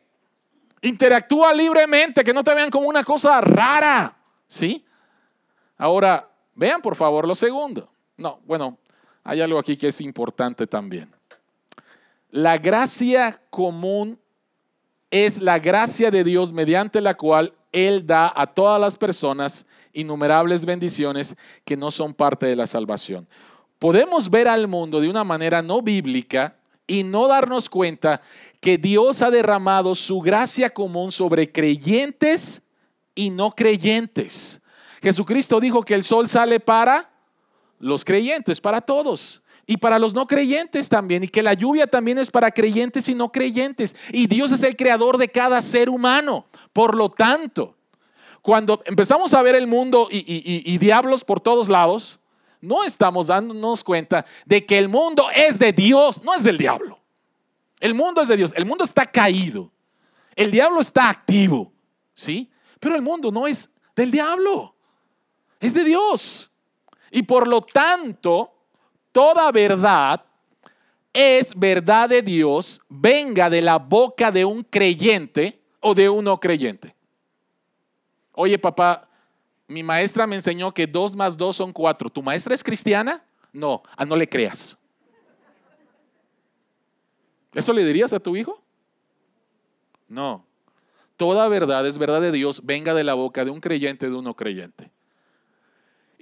interactúa 0.83 1.53
libremente, 1.53 2.23
que 2.23 2.33
no 2.33 2.45
te 2.45 2.55
vean 2.55 2.71
como 2.71 2.88
una 2.88 3.03
cosa 3.03 3.40
rara, 3.40 4.17
¿sí? 4.47 4.85
Ahora, 5.77 6.34
Vean 6.55 6.81
por 6.81 6.97
favor 6.97 7.27
lo 7.27 7.35
segundo. 7.35 7.88
No, 8.17 8.40
bueno, 8.47 8.79
hay 9.23 9.40
algo 9.40 9.59
aquí 9.59 9.77
que 9.77 9.88
es 9.88 10.01
importante 10.01 10.67
también. 10.67 11.11
La 12.31 12.59
gracia 12.59 13.40
común 13.51 14.19
es 15.11 15.40
la 15.40 15.59
gracia 15.59 16.11
de 16.11 16.25
Dios 16.25 16.53
mediante 16.53 17.01
la 17.01 17.14
cual 17.14 17.53
Él 17.73 18.07
da 18.07 18.33
a 18.35 18.47
todas 18.47 18.81
las 18.81 18.97
personas 18.97 19.67
innumerables 19.93 20.64
bendiciones 20.64 21.37
que 21.64 21.77
no 21.77 21.90
son 21.90 22.12
parte 22.12 22.47
de 22.47 22.57
la 22.57 22.67
salvación. 22.67 23.29
Podemos 23.79 24.29
ver 24.29 24.49
al 24.49 24.67
mundo 24.67 25.01
de 25.01 25.09
una 25.09 25.25
manera 25.25 25.62
no 25.62 25.83
bíblica 25.83 26.57
y 26.87 27.05
no 27.05 27.29
darnos 27.29 27.69
cuenta 27.69 28.21
que 28.61 28.79
Dios 28.79 29.23
ha 29.23 29.31
derramado 29.31 29.95
su 29.95 30.21
gracia 30.21 30.71
común 30.71 31.12
sobre 31.12 31.51
creyentes 31.51 32.62
y 33.14 33.31
no 33.31 33.53
creyentes. 33.53 34.61
Jesucristo 35.05 35.61
dijo 35.61 35.83
que 35.83 35.95
el 35.95 36.03
sol 36.03 36.31
sale 36.31 36.61
para 36.61 37.11
los 37.79 38.07
creyentes, 38.07 38.59
para 38.59 38.81
todos. 38.81 39.43
Y 39.67 39.77
para 39.77 39.99
los 39.99 40.14
no 40.14 40.27
creyentes 40.27 40.88
también. 40.88 41.25
Y 41.25 41.29
que 41.29 41.43
la 41.43 41.53
lluvia 41.53 41.87
también 41.87 42.17
es 42.17 42.31
para 42.31 42.51
creyentes 42.51 43.07
y 43.11 43.14
no 43.14 43.31
creyentes. 43.31 43.95
Y 44.12 44.27
Dios 44.27 44.51
es 44.53 44.62
el 44.62 44.77
creador 44.77 45.19
de 45.19 45.29
cada 45.29 45.61
ser 45.61 45.90
humano. 45.90 46.47
Por 46.73 46.95
lo 46.95 47.11
tanto, 47.11 47.77
cuando 48.40 48.83
empezamos 48.87 49.35
a 49.35 49.43
ver 49.43 49.55
el 49.55 49.67
mundo 49.67 50.09
y, 50.11 50.79
diablos 50.79 51.23
por 51.23 51.38
todos 51.38 51.69
lados, 51.69 52.19
no 52.62 52.83
estamos 52.83 53.27
dándonos 53.27 53.85
cuenta 53.85 54.25
de 54.47 54.64
que 54.64 54.79
el 54.79 54.88
mundo 54.88 55.27
es 55.35 55.59
de 55.59 55.73
Dios, 55.73 56.23
no 56.23 56.35
es 56.35 56.43
del 56.45 56.57
diablo. 56.57 56.99
El 57.79 57.93
mundo 57.93 58.23
es 58.23 58.29
de 58.29 58.38
Dios. 58.38 58.55
El 58.57 58.64
mundo 58.64 58.85
está 58.85 59.05
caído. 59.05 59.71
El 60.35 60.51
diablo 60.51 60.81
está 60.81 61.11
activo. 61.11 61.73
¿Sí? 62.14 62.51
Pero 62.81 62.97
el 62.97 63.03
mundo 63.03 63.31
no 63.31 63.47
es 63.47 63.69
del 63.95 64.11
diablo 64.11 64.73
es 65.66 65.74
de 65.74 65.85
Dios. 65.85 66.50
Y 67.11 67.22
por 67.22 67.48
lo 67.48 67.62
tanto, 67.62 68.53
toda 69.12 69.50
verdad 69.53 70.24
es 71.12 71.55
verdad 71.55 72.09
de 72.09 72.22
Dios, 72.22 72.81
venga 72.88 73.48
de 73.48 73.62
la 73.62 73.79
boca 73.79 74.33
de 74.33 74.44
un 74.44 74.64
creyente 74.64 75.62
o 75.81 75.94
de 75.94 76.09
un 76.09 76.24
no 76.24 76.40
creyente. 76.40 76.94
Oye, 78.33 78.59
papá, 78.59 79.09
mi 79.68 79.83
maestra 79.83 80.27
me 80.27 80.35
enseñó 80.35 80.74
que 80.74 80.87
dos 80.87 81.14
más 81.14 81.37
dos 81.37 81.57
son 81.57 81.72
cuatro. 81.72 82.11
¿Tu 82.11 82.20
maestra 82.20 82.55
es 82.55 82.64
cristiana? 82.64 83.24
No, 83.53 83.83
a 83.96 84.05
no 84.05 84.16
le 84.16 84.29
creas. 84.29 84.77
¿Eso 87.55 87.72
le 87.72 87.85
dirías 87.85 88.12
a 88.12 88.18
tu 88.18 88.37
hijo? 88.37 88.61
No. 90.09 90.44
Toda 91.16 91.46
verdad 91.46 91.87
es 91.87 91.96
verdad 91.96 92.20
de 92.20 92.33
Dios, 92.33 92.61
venga 92.64 92.92
de 92.92 93.05
la 93.05 93.14
boca 93.14 93.44
de 93.44 93.53
un 93.53 93.61
creyente 93.61 94.07
o 94.07 94.11
de 94.11 94.16
un 94.16 94.24
no 94.24 94.35
creyente. 94.35 94.90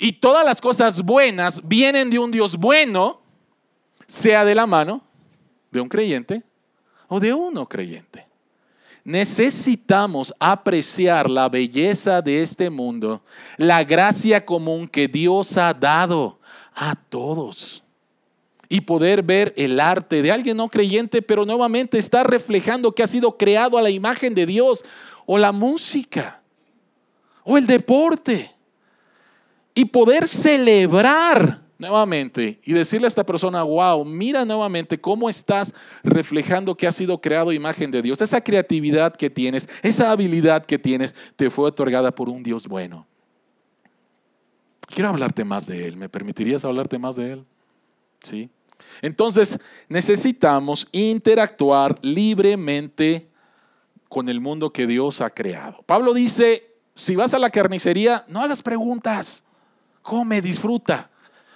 Y 0.03 0.15
todas 0.15 0.45
las 0.45 0.61
cosas 0.61 1.01
buenas 1.01 1.61
vienen 1.63 2.11
de 2.11 2.19
un 2.19 2.33
Dios 2.33 2.57
bueno, 2.57 3.21
sea 4.05 4.45
de 4.45 4.53
la 4.53 4.67
mano 4.67 5.05
de 5.71 5.81
un 5.81 5.89
creyente 5.89 6.43
o 7.07 7.21
de 7.21 7.33
uno 7.33 7.69
creyente. 7.69 8.27
Necesitamos 9.05 10.35
apreciar 10.41 11.31
la 11.31 11.49
belleza 11.49 12.21
de 12.21 12.43
este 12.43 12.69
mundo, 12.69 13.23
la 13.59 13.85
gracia 13.85 14.45
común 14.45 14.89
que 14.89 15.07
Dios 15.07 15.57
ha 15.57 15.73
dado 15.73 16.41
a 16.75 16.97
todos. 16.97 17.85
y 18.69 18.81
poder 18.81 19.23
ver 19.23 19.55
el 19.57 19.79
arte 19.79 20.21
de 20.23 20.33
alguien 20.33 20.57
no 20.57 20.69
creyente, 20.69 21.23
pero 21.23 21.45
nuevamente 21.45 21.99
está 21.99 22.25
reflejando 22.25 22.93
que 22.93 23.05
ha 23.05 23.07
sido 23.07 23.37
creado 23.37 23.79
a 23.79 23.83
la 23.83 23.91
imagen 23.91 24.35
de 24.35 24.47
Dios, 24.47 24.83
o 25.27 25.37
la 25.37 25.53
música, 25.53 26.41
o 27.45 27.59
el 27.59 27.67
deporte, 27.67 28.51
y 29.75 29.87
poder 29.87 30.29
celebrar 30.29 31.63
nuevamente 31.79 32.61
y 32.65 32.73
decirle 32.73 33.07
a 33.07 33.09
esta 33.09 33.27
persona, 33.27 33.63
wow, 33.63 34.05
mira 34.05 34.45
nuevamente 34.45 34.99
cómo 34.99 35.29
estás 35.29 35.75
reflejando 36.05 36.77
que 36.77 36.87
has 36.87 36.95
sido 36.95 37.21
creado 37.21 37.53
imagen 37.53 37.91
de 37.91 38.03
Dios. 38.03 38.21
Esa 38.21 38.41
creatividad 38.41 39.15
que 39.15 39.29
tienes, 39.29 39.69
esa 39.83 40.11
habilidad 40.11 40.65
que 40.65 40.79
tienes, 40.79 41.15
te 41.37 41.51
fue 41.51 41.67
otorgada 41.69 42.15
por 42.15 42.29
un 42.29 42.43
Dios 42.43 42.69
bueno. 42.69 43.07
Quiero 44.87 45.09
hablarte 45.09 45.45
más 45.45 45.67
de 45.67 45.89
Él. 45.89 45.97
¿Me 45.97 46.09
permitirías 46.09 46.65
hablarte 46.65 46.99
más 46.99 47.17
de 47.17 47.33
Él? 47.33 47.45
Sí. 48.21 48.51
Entonces, 49.01 49.59
necesitamos 49.89 50.87
interactuar 50.93 51.99
libremente 52.03 53.29
con 54.09 54.29
el 54.29 54.41
mundo 54.41 54.73
que 54.73 54.87
Dios 54.87 55.21
ha 55.21 55.31
creado. 55.31 55.83
Pablo 55.87 56.13
dice, 56.13 56.75
si 56.95 57.17
vas 57.17 57.33
a 57.33 57.39
la 57.39 57.51
carnicería, 57.51 58.25
no 58.29 58.43
hagas 58.43 58.63
preguntas, 58.63 59.45
come, 60.03 60.43
disfruta 60.43 61.11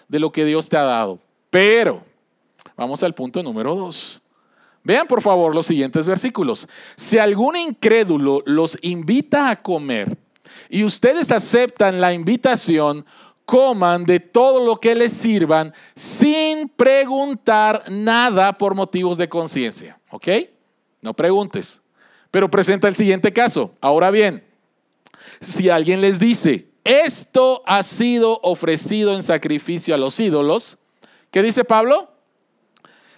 de 0.08 0.18
lo 0.18 0.32
que 0.32 0.44
Dios 0.44 0.68
te 0.68 0.76
ha 0.76 0.82
dado. 0.82 1.18
Pero, 1.50 2.02
vamos 2.76 3.02
al 3.02 3.14
punto 3.14 3.42
número 3.42 3.74
dos. 3.74 4.20
Vean 4.82 5.08
por 5.08 5.20
favor 5.20 5.54
los 5.54 5.66
siguientes 5.66 6.06
versículos. 6.06 6.68
Si 6.94 7.18
algún 7.18 7.56
incrédulo 7.56 8.42
los 8.46 8.78
invita 8.82 9.50
a 9.50 9.56
comer 9.56 10.16
y 10.68 10.84
ustedes 10.84 11.32
aceptan 11.32 12.00
la 12.00 12.12
invitación, 12.12 13.04
coman 13.44 14.04
de 14.04 14.20
todo 14.20 14.64
lo 14.64 14.76
que 14.76 14.94
les 14.94 15.12
sirvan 15.12 15.72
sin 15.94 16.68
preguntar 16.68 17.84
nada 17.88 18.56
por 18.58 18.74
motivos 18.74 19.18
de 19.18 19.28
conciencia. 19.28 19.98
¿Ok? 20.10 20.28
No 21.00 21.14
preguntes. 21.14 21.82
Pero 22.30 22.50
presenta 22.50 22.86
el 22.86 22.96
siguiente 22.96 23.32
caso. 23.32 23.72
Ahora 23.80 24.10
bien, 24.10 24.44
si 25.40 25.68
alguien 25.68 26.00
les 26.00 26.18
dice, 26.18 26.68
esto 26.86 27.62
ha 27.66 27.82
sido 27.82 28.40
ofrecido 28.42 29.14
en 29.14 29.22
sacrificio 29.22 29.94
a 29.94 29.98
los 29.98 30.18
ídolos, 30.20 30.78
¿qué 31.30 31.42
dice 31.42 31.64
Pablo? 31.64 32.08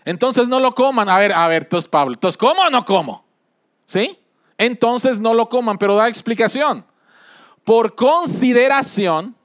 Entonces 0.05 0.49
no 0.49 0.59
lo 0.59 0.75
coman. 0.75 1.09
A 1.09 1.19
ver, 1.19 1.35
a 1.35 1.47
ver, 1.49 1.65
entonces 1.65 1.89
Pablo, 1.89 2.15
entonces 2.15 2.39
¿cómo 2.39 2.63
o 2.63 2.71
no 2.71 2.85
como? 2.85 3.25
¿Sí? 3.85 4.19
Entonces 4.57 5.21
no 5.21 5.35
lo 5.35 5.49
coman, 5.49 5.79
pero 5.79 5.95
da 5.95 6.09
explicación. 6.09 6.85
Por 7.63 7.95
consideración, 7.95 9.37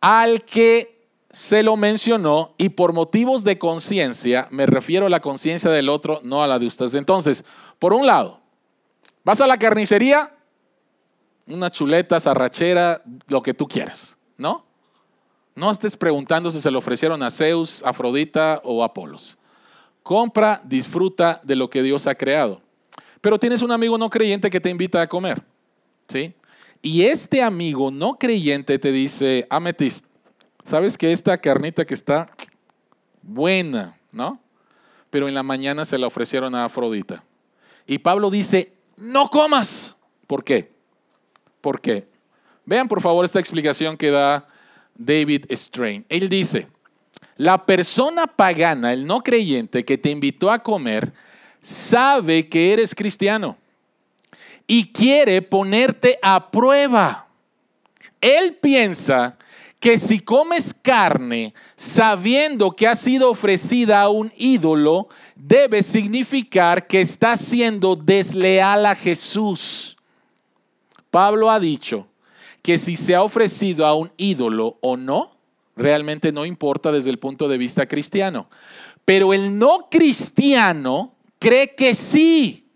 al 0.00 0.44
que 0.44 1.08
se 1.30 1.62
lo 1.62 1.76
mencionó 1.76 2.54
y 2.58 2.70
por 2.70 2.92
motivos 2.92 3.44
de 3.44 3.58
conciencia, 3.58 4.48
me 4.50 4.66
refiero 4.66 5.06
a 5.06 5.10
la 5.10 5.20
conciencia 5.20 5.70
del 5.70 5.88
otro, 5.88 6.20
no 6.24 6.42
a 6.42 6.46
la 6.46 6.58
de 6.58 6.66
ustedes. 6.66 6.94
Entonces, 6.94 7.44
por 7.78 7.94
un 7.94 8.06
lado, 8.06 8.40
vas 9.24 9.40
a 9.40 9.46
la 9.46 9.56
carnicería, 9.56 10.34
una 11.46 11.70
chuleta, 11.70 12.18
sarrachera, 12.20 13.02
lo 13.28 13.42
que 13.42 13.54
tú 13.54 13.66
quieras, 13.66 14.16
¿no? 14.36 14.64
No 15.54 15.70
estés 15.70 15.96
preguntando 15.96 16.50
si 16.50 16.60
se 16.60 16.70
lo 16.70 16.78
ofrecieron 16.78 17.22
a 17.22 17.30
Zeus, 17.30 17.82
Afrodita 17.84 18.60
o 18.64 18.82
Apolos. 18.82 19.38
Compra, 20.02 20.60
disfruta 20.64 21.40
de 21.44 21.56
lo 21.56 21.68
que 21.68 21.82
Dios 21.82 22.06
ha 22.06 22.14
creado. 22.14 22.62
Pero 23.20 23.38
tienes 23.38 23.62
un 23.62 23.70
amigo 23.70 23.98
no 23.98 24.10
creyente 24.10 24.50
que 24.50 24.60
te 24.60 24.70
invita 24.70 25.02
a 25.02 25.06
comer, 25.06 25.42
¿sí? 26.08 26.34
Y 26.80 27.02
este 27.02 27.42
amigo 27.42 27.90
no 27.90 28.18
creyente 28.18 28.78
te 28.78 28.90
dice, 28.90 29.46
Ametist, 29.50 30.06
¿sabes 30.64 30.98
que 30.98 31.12
esta 31.12 31.38
carnita 31.38 31.84
que 31.84 31.94
está 31.94 32.28
buena, 33.22 33.96
¿no? 34.10 34.40
Pero 35.10 35.28
en 35.28 35.34
la 35.34 35.42
mañana 35.42 35.84
se 35.84 35.98
la 35.98 36.08
ofrecieron 36.08 36.54
a 36.54 36.64
Afrodita. 36.64 37.22
Y 37.86 37.98
Pablo 37.98 38.30
dice, 38.30 38.72
no 38.96 39.28
comas. 39.28 39.96
¿Por 40.26 40.42
qué? 40.42 40.71
¿Por 41.62 41.80
qué? 41.80 42.06
Vean 42.66 42.88
por 42.88 43.00
favor 43.00 43.24
esta 43.24 43.40
explicación 43.40 43.96
que 43.96 44.10
da 44.10 44.46
David 44.94 45.46
Strain. 45.50 46.04
Él 46.10 46.28
dice, 46.28 46.66
la 47.38 47.64
persona 47.64 48.26
pagana, 48.26 48.92
el 48.92 49.06
no 49.06 49.22
creyente 49.22 49.84
que 49.84 49.96
te 49.96 50.10
invitó 50.10 50.50
a 50.50 50.62
comer, 50.62 51.12
sabe 51.60 52.48
que 52.48 52.72
eres 52.72 52.94
cristiano 52.94 53.56
y 54.66 54.92
quiere 54.92 55.40
ponerte 55.40 56.18
a 56.20 56.50
prueba. 56.50 57.28
Él 58.20 58.58
piensa 58.60 59.36
que 59.78 59.98
si 59.98 60.20
comes 60.20 60.74
carne 60.74 61.54
sabiendo 61.74 62.70
que 62.76 62.86
ha 62.86 62.94
sido 62.94 63.30
ofrecida 63.30 64.02
a 64.02 64.08
un 64.08 64.32
ídolo, 64.36 65.08
debe 65.34 65.82
significar 65.82 66.86
que 66.86 67.00
estás 67.00 67.40
siendo 67.40 67.96
desleal 67.96 68.86
a 68.86 68.94
Jesús. 68.94 69.96
Pablo 71.12 71.50
ha 71.50 71.60
dicho 71.60 72.08
que 72.62 72.78
si 72.78 72.96
se 72.96 73.14
ha 73.14 73.22
ofrecido 73.22 73.84
a 73.84 73.94
un 73.94 74.10
ídolo 74.16 74.78
o 74.80 74.96
no, 74.96 75.36
realmente 75.76 76.32
no 76.32 76.46
importa 76.46 76.90
desde 76.90 77.10
el 77.10 77.18
punto 77.18 77.48
de 77.48 77.58
vista 77.58 77.86
cristiano. 77.86 78.48
Pero 79.04 79.34
el 79.34 79.58
no 79.58 79.88
cristiano 79.90 81.14
cree 81.38 81.74
que 81.74 81.94
sí 81.94 82.66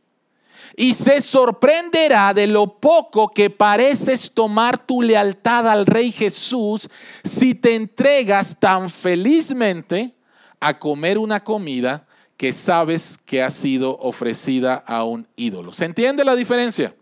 y 0.77 0.92
se 0.92 1.22
sorprenderá 1.22 2.35
de 2.35 2.46
lo 2.46 2.79
poco 2.79 3.31
que 3.31 3.49
pareces 3.49 4.31
tomar 4.31 4.85
tu 4.85 5.01
lealtad 5.01 5.66
al 5.66 5.87
Rey 5.87 6.12
Jesús 6.12 6.90
si 7.25 7.55
te 7.55 7.75
entregas 7.75 8.61
tan 8.61 8.90
felizmente 8.90 10.14
a 10.61 10.79
comer 10.79 11.16
una 11.16 11.42
comida 11.42 12.07
que 12.37 12.53
sabes 12.53 13.18
que 13.25 13.42
ha 13.42 13.49
sido 13.49 13.96
ofrecida 13.99 14.75
a 14.75 15.05
un 15.05 15.27
ídolo. 15.37 15.72
¿Se 15.72 15.87
entiende 15.87 16.22
la 16.22 16.37
diferencia? 16.37 16.94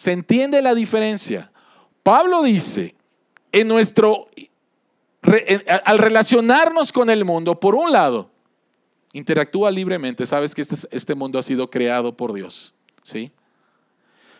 ¿Se 0.00 0.12
entiende 0.12 0.62
la 0.62 0.74
diferencia? 0.74 1.52
Pablo 2.02 2.42
dice, 2.42 2.94
en 3.52 3.68
nuestro 3.68 4.28
al 5.84 5.98
relacionarnos 5.98 6.90
con 6.90 7.10
el 7.10 7.26
mundo, 7.26 7.60
por 7.60 7.74
un 7.74 7.92
lado, 7.92 8.30
interactúa 9.12 9.70
libremente, 9.70 10.24
sabes 10.24 10.54
que 10.54 10.62
este, 10.62 10.88
este 10.90 11.14
mundo 11.14 11.38
ha 11.38 11.42
sido 11.42 11.68
creado 11.68 12.16
por 12.16 12.32
Dios. 12.32 12.72
¿sí? 13.02 13.30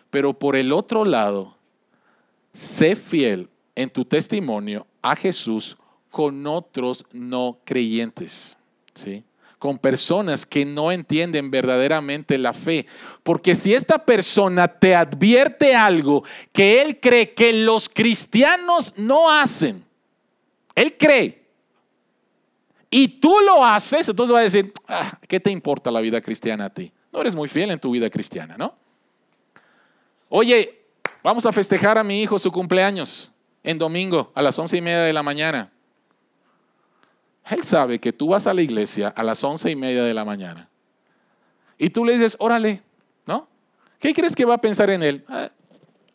Pero 0.09 0.33
por 0.33 0.55
el 0.55 0.71
otro 0.71 1.05
lado, 1.05 1.55
sé 2.53 2.95
fiel 2.95 3.47
en 3.75 3.91
tu 3.91 4.03
testimonio 4.03 4.87
a 5.03 5.15
Jesús 5.15 5.77
con 6.09 6.47
otros 6.47 7.05
no 7.11 7.59
creyentes, 7.65 8.57
¿sí? 8.95 9.23
Con 9.61 9.77
personas 9.77 10.43
que 10.43 10.65
no 10.65 10.91
entienden 10.91 11.51
verdaderamente 11.51 12.39
la 12.39 12.51
fe. 12.51 12.87
Porque 13.21 13.53
si 13.53 13.75
esta 13.75 14.03
persona 14.03 14.67
te 14.67 14.95
advierte 14.95 15.75
algo 15.75 16.23
que 16.51 16.81
él 16.81 16.99
cree 16.99 17.35
que 17.35 17.53
los 17.53 17.87
cristianos 17.87 18.91
no 18.97 19.31
hacen, 19.31 19.85
él 20.73 20.97
cree, 20.97 21.41
y 22.89 23.07
tú 23.07 23.33
lo 23.45 23.63
haces, 23.63 24.09
entonces 24.09 24.35
va 24.35 24.39
a 24.39 24.43
decir, 24.43 24.73
ah, 24.87 25.17
¿qué 25.27 25.39
te 25.39 25.51
importa 25.51 25.91
la 25.91 26.01
vida 26.01 26.19
cristiana 26.21 26.65
a 26.65 26.69
ti? 26.71 26.91
No 27.13 27.21
eres 27.21 27.35
muy 27.35 27.47
fiel 27.47 27.69
en 27.69 27.79
tu 27.79 27.91
vida 27.91 28.09
cristiana, 28.09 28.57
¿no? 28.57 28.73
Oye, 30.27 30.79
vamos 31.21 31.45
a 31.45 31.51
festejar 31.51 31.99
a 31.99 32.03
mi 32.03 32.23
hijo 32.23 32.39
su 32.39 32.51
cumpleaños 32.51 33.31
en 33.63 33.77
domingo 33.77 34.31
a 34.33 34.41
las 34.41 34.57
once 34.57 34.75
y 34.75 34.81
media 34.81 35.03
de 35.03 35.13
la 35.13 35.21
mañana. 35.21 35.71
Él 37.49 37.63
sabe 37.63 37.99
que 37.99 38.13
tú 38.13 38.29
vas 38.29 38.47
a 38.47 38.53
la 38.53 38.61
iglesia 38.61 39.09
a 39.09 39.23
las 39.23 39.43
once 39.43 39.69
y 39.69 39.75
media 39.75 40.03
de 40.03 40.13
la 40.13 40.23
mañana. 40.23 40.69
Y 41.77 41.89
tú 41.89 42.05
le 42.05 42.13
dices, 42.13 42.35
órale, 42.39 42.83
¿no? 43.25 43.47
¿Qué 43.99 44.13
crees 44.13 44.35
que 44.35 44.45
va 44.45 44.55
a 44.55 44.61
pensar 44.61 44.89
en 44.89 45.03
él? 45.03 45.25
Ah, 45.27 45.49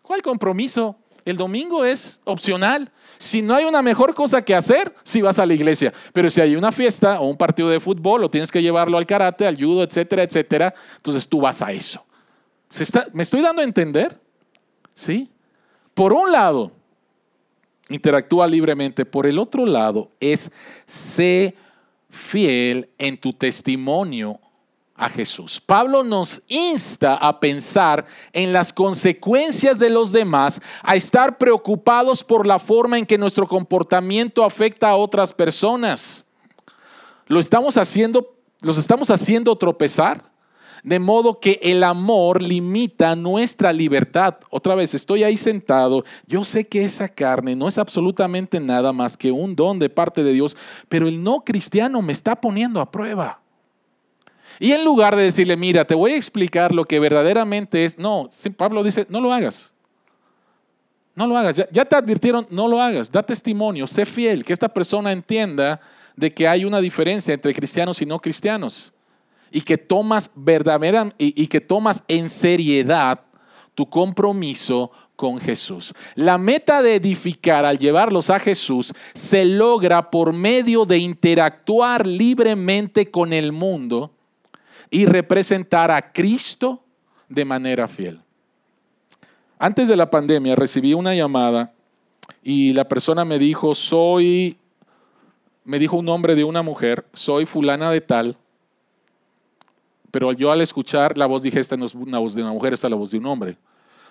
¿Cuál 0.02 0.22
compromiso? 0.22 0.96
El 1.24 1.36
domingo 1.36 1.84
es 1.84 2.20
opcional. 2.24 2.92
Si 3.18 3.42
no 3.42 3.54
hay 3.54 3.64
una 3.64 3.82
mejor 3.82 4.14
cosa 4.14 4.42
que 4.42 4.54
hacer, 4.54 4.94
si 5.02 5.20
vas 5.20 5.40
a 5.40 5.46
la 5.46 5.54
iglesia. 5.54 5.92
Pero 6.12 6.30
si 6.30 6.40
hay 6.40 6.54
una 6.54 6.70
fiesta 6.70 7.20
o 7.20 7.28
un 7.28 7.36
partido 7.36 7.68
de 7.68 7.80
fútbol 7.80 8.22
o 8.22 8.30
tienes 8.30 8.52
que 8.52 8.62
llevarlo 8.62 8.96
al 8.96 9.06
karate, 9.06 9.44
al 9.44 9.56
judo, 9.56 9.82
etcétera, 9.82 10.22
etcétera, 10.22 10.72
entonces 10.96 11.28
tú 11.28 11.40
vas 11.40 11.60
a 11.62 11.72
eso. 11.72 12.06
¿Me 13.12 13.24
estoy 13.24 13.40
dando 13.40 13.60
a 13.60 13.64
entender? 13.64 14.20
¿Sí? 14.94 15.28
Por 15.94 16.12
un 16.12 16.30
lado, 16.30 16.70
interactúa 17.88 18.46
libremente. 18.46 19.04
Por 19.04 19.26
el 19.26 19.38
otro 19.38 19.66
lado, 19.66 20.10
es 20.20 20.50
sé 20.86 21.56
fiel 22.08 22.90
en 22.98 23.18
tu 23.18 23.32
testimonio 23.32 24.40
a 24.94 25.08
Jesús. 25.08 25.60
Pablo 25.60 26.02
nos 26.02 26.42
insta 26.48 27.14
a 27.14 27.38
pensar 27.38 28.06
en 28.32 28.52
las 28.52 28.72
consecuencias 28.72 29.78
de 29.78 29.90
los 29.90 30.10
demás, 30.12 30.60
a 30.82 30.96
estar 30.96 31.36
preocupados 31.36 32.24
por 32.24 32.46
la 32.46 32.58
forma 32.58 32.98
en 32.98 33.06
que 33.06 33.18
nuestro 33.18 33.46
comportamiento 33.46 34.42
afecta 34.42 34.88
a 34.88 34.96
otras 34.96 35.32
personas. 35.32 36.24
¿Lo 37.26 37.40
estamos 37.40 37.76
haciendo, 37.76 38.34
los 38.60 38.78
estamos 38.78 39.10
haciendo 39.10 39.56
tropezar? 39.56 40.35
De 40.86 41.00
modo 41.00 41.40
que 41.40 41.58
el 41.64 41.82
amor 41.82 42.40
limita 42.40 43.16
nuestra 43.16 43.72
libertad. 43.72 44.36
Otra 44.50 44.76
vez, 44.76 44.94
estoy 44.94 45.24
ahí 45.24 45.36
sentado. 45.36 46.04
Yo 46.28 46.44
sé 46.44 46.68
que 46.68 46.84
esa 46.84 47.08
carne 47.08 47.56
no 47.56 47.66
es 47.66 47.76
absolutamente 47.76 48.60
nada 48.60 48.92
más 48.92 49.16
que 49.16 49.32
un 49.32 49.56
don 49.56 49.80
de 49.80 49.90
parte 49.90 50.22
de 50.22 50.32
Dios, 50.32 50.56
pero 50.88 51.08
el 51.08 51.24
no 51.24 51.40
cristiano 51.44 52.02
me 52.02 52.12
está 52.12 52.40
poniendo 52.40 52.80
a 52.80 52.88
prueba. 52.88 53.40
Y 54.60 54.70
en 54.70 54.84
lugar 54.84 55.16
de 55.16 55.24
decirle, 55.24 55.56
mira, 55.56 55.84
te 55.84 55.96
voy 55.96 56.12
a 56.12 56.16
explicar 56.16 56.72
lo 56.72 56.84
que 56.84 57.00
verdaderamente 57.00 57.84
es, 57.84 57.98
no, 57.98 58.30
Pablo 58.56 58.84
dice, 58.84 59.06
no 59.08 59.20
lo 59.20 59.32
hagas. 59.32 59.72
No 61.16 61.26
lo 61.26 61.36
hagas. 61.36 61.66
Ya, 61.72 61.84
te 61.84 61.96
advirtieron, 61.96 62.46
no 62.48 62.68
lo 62.68 62.80
hagas. 62.80 63.10
Da 63.10 63.24
testimonio, 63.24 63.88
sé 63.88 64.06
fiel, 64.06 64.44
que 64.44 64.52
esta 64.52 64.68
persona 64.68 65.10
entienda 65.10 65.80
de 66.14 66.32
que 66.32 66.46
hay 66.46 66.64
una 66.64 66.80
diferencia 66.80 67.34
entre 67.34 67.52
cristianos 67.52 68.00
y 68.00 68.06
no 68.06 68.20
cristianos. 68.20 68.92
Y 69.50 69.62
que 69.62 69.78
tomas 69.78 70.30
verdadera 70.34 71.12
y 71.18 71.46
que 71.46 71.60
tomas 71.60 72.04
en 72.08 72.28
seriedad 72.28 73.20
tu 73.74 73.88
compromiso 73.88 74.90
con 75.16 75.40
Jesús. 75.40 75.94
La 76.14 76.38
meta 76.38 76.82
de 76.82 76.94
edificar 76.94 77.64
al 77.64 77.78
llevarlos 77.78 78.30
a 78.30 78.38
Jesús 78.38 78.92
se 79.14 79.44
logra 79.44 80.10
por 80.10 80.32
medio 80.32 80.84
de 80.84 80.98
interactuar 80.98 82.06
libremente 82.06 83.10
con 83.10 83.32
el 83.32 83.50
mundo 83.50 84.12
y 84.90 85.06
representar 85.06 85.90
a 85.90 86.12
Cristo 86.12 86.84
de 87.28 87.44
manera 87.44 87.88
fiel. 87.88 88.20
Antes 89.58 89.88
de 89.88 89.96
la 89.96 90.10
pandemia 90.10 90.54
recibí 90.54 90.92
una 90.92 91.14
llamada 91.14 91.72
y 92.42 92.74
la 92.74 92.86
persona 92.86 93.24
me 93.24 93.38
dijo, 93.38 93.74
soy, 93.74 94.58
me 95.64 95.78
dijo 95.78 95.96
un 95.96 96.04
nombre 96.04 96.34
de 96.34 96.44
una 96.44 96.62
mujer, 96.62 97.06
soy 97.14 97.46
fulana 97.46 97.90
de 97.90 98.02
tal, 98.02 98.36
pero 100.16 100.32
yo 100.32 100.50
al 100.50 100.62
escuchar 100.62 101.18
la 101.18 101.26
voz 101.26 101.42
dije, 101.42 101.60
esta 101.60 101.76
no 101.76 101.84
es 101.84 101.94
una 101.94 102.18
voz 102.18 102.34
de 102.34 102.40
una 102.40 102.50
mujer, 102.50 102.72
esta 102.72 102.86
es 102.86 102.90
la 102.90 102.96
voz 102.96 103.10
de 103.10 103.18
un 103.18 103.26
hombre. 103.26 103.58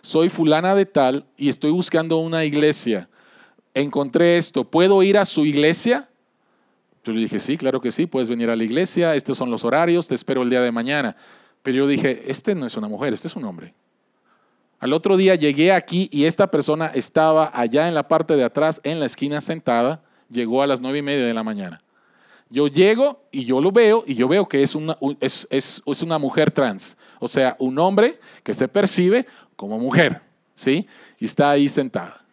Soy 0.03 0.29
fulana 0.29 0.75
de 0.75 0.85
tal 0.85 1.25
y 1.35 1.49
estoy 1.49 1.71
buscando 1.71 2.17
una 2.17 2.45
iglesia. 2.45 3.09
Encontré 3.73 4.37
esto, 4.37 4.65
¿puedo 4.65 5.01
ir 5.01 5.17
a 5.17 5.25
su 5.25 5.47
iglesia? 5.47 6.07
Yo 7.03 7.11
le 7.11 7.21
dije, 7.21 7.39
sí, 7.39 7.57
claro 7.57 7.81
que 7.81 7.89
sí, 7.89 8.05
puedes 8.05 8.29
venir 8.29 8.51
a 8.51 8.55
la 8.55 8.63
iglesia, 8.63 9.15
estos 9.15 9.35
son 9.35 9.49
los 9.49 9.65
horarios, 9.65 10.07
te 10.07 10.13
espero 10.13 10.43
el 10.43 10.51
día 10.51 10.61
de 10.61 10.71
mañana. 10.71 11.15
Pero 11.63 11.77
yo 11.77 11.87
dije, 11.87 12.21
este 12.27 12.53
no 12.53 12.67
es 12.67 12.77
una 12.77 12.87
mujer, 12.87 13.11
este 13.11 13.27
es 13.27 13.35
un 13.35 13.45
hombre. 13.45 13.73
Al 14.77 14.93
otro 14.93 15.17
día 15.17 15.33
llegué 15.33 15.71
aquí 15.71 16.07
y 16.11 16.25
esta 16.25 16.51
persona 16.51 16.91
estaba 16.93 17.49
allá 17.51 17.87
en 17.87 17.95
la 17.95 18.07
parte 18.07 18.35
de 18.35 18.43
atrás, 18.43 18.79
en 18.83 18.99
la 18.99 19.07
esquina 19.07 19.41
sentada, 19.41 20.03
llegó 20.29 20.61
a 20.61 20.67
las 20.67 20.81
nueve 20.81 20.99
y 20.99 21.01
media 21.01 21.25
de 21.25 21.33
la 21.33 21.41
mañana. 21.41 21.79
Yo 22.49 22.67
llego 22.67 23.23
y 23.31 23.45
yo 23.45 23.59
lo 23.59 23.71
veo 23.71 24.03
y 24.05 24.15
yo 24.15 24.27
veo 24.27 24.47
que 24.47 24.61
es 24.61 24.75
una, 24.75 24.97
es, 25.19 25.47
es, 25.49 25.81
es 25.85 26.01
una 26.01 26.17
mujer 26.19 26.51
trans, 26.51 26.97
o 27.19 27.27
sea, 27.27 27.55
un 27.59 27.77
hombre 27.79 28.19
que 28.43 28.53
se 28.53 28.67
percibe 28.67 29.25
como 29.55 29.79
mujer, 29.79 30.21
¿sí? 30.53 30.87
Y 31.19 31.25
está 31.25 31.51
ahí 31.51 31.67
sentada. 31.67 32.23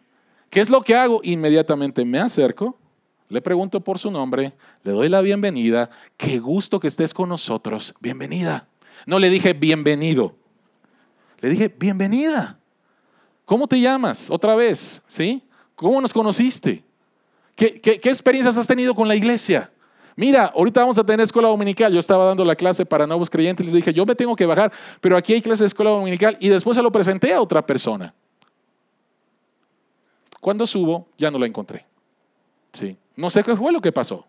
¿Qué 0.49 0.59
es 0.59 0.69
lo 0.69 0.81
que 0.81 0.95
hago? 0.95 1.19
Inmediatamente 1.23 2.05
me 2.05 2.19
acerco, 2.19 2.77
le 3.27 3.41
pregunto 3.41 3.79
por 3.79 3.97
su 3.97 4.11
nombre, 4.11 4.53
le 4.83 4.91
doy 4.91 5.09
la 5.09 5.21
bienvenida, 5.21 5.89
qué 6.15 6.37
gusto 6.37 6.79
que 6.79 6.87
estés 6.87 7.13
con 7.13 7.29
nosotros, 7.29 7.95
bienvenida. 7.99 8.67
No 9.07 9.17
le 9.17 9.31
dije 9.31 9.53
bienvenido, 9.53 10.35
le 11.41 11.49
dije 11.49 11.73
bienvenida. 11.75 12.59
¿Cómo 13.45 13.67
te 13.67 13.81
llamas? 13.81 14.29
Otra 14.29 14.55
vez, 14.55 15.01
¿sí? 15.07 15.43
¿Cómo 15.75 15.99
nos 15.99 16.13
conociste? 16.13 16.83
¿Qué, 17.55 17.81
qué, 17.81 17.99
experiencias 18.03 18.57
has 18.57 18.67
tenido 18.67 18.95
con 18.95 19.07
la 19.07 19.15
iglesia? 19.15 19.71
Mira, 20.15 20.45
ahorita 20.55 20.81
vamos 20.81 20.97
a 20.97 21.03
tener 21.03 21.21
escuela 21.21 21.49
dominical. 21.49 21.91
Yo 21.91 21.99
estaba 21.99 22.25
dando 22.25 22.45
la 22.45 22.55
clase 22.55 22.85
para 22.85 23.07
nuevos 23.07 23.29
creyentes. 23.29 23.65
Les 23.65 23.73
dije, 23.73 23.93
yo 23.93 24.05
me 24.05 24.15
tengo 24.15 24.35
que 24.35 24.45
bajar, 24.45 24.71
pero 25.01 25.17
aquí 25.17 25.33
hay 25.33 25.41
clase 25.41 25.63
de 25.63 25.67
escuela 25.67 25.91
dominical. 25.91 26.37
Y 26.39 26.49
después 26.49 26.75
se 26.75 26.83
lo 26.83 26.91
presenté 26.91 27.33
a 27.33 27.41
otra 27.41 27.65
persona. 27.65 28.13
Cuando 30.39 30.67
subo, 30.67 31.07
ya 31.17 31.31
no 31.31 31.39
la 31.39 31.47
encontré. 31.47 31.85
Sí. 32.73 32.97
No 33.15 33.29
sé 33.29 33.43
qué 33.43 33.55
fue 33.55 33.71
lo 33.71 33.79
que 33.79 33.91
pasó. 33.91 34.25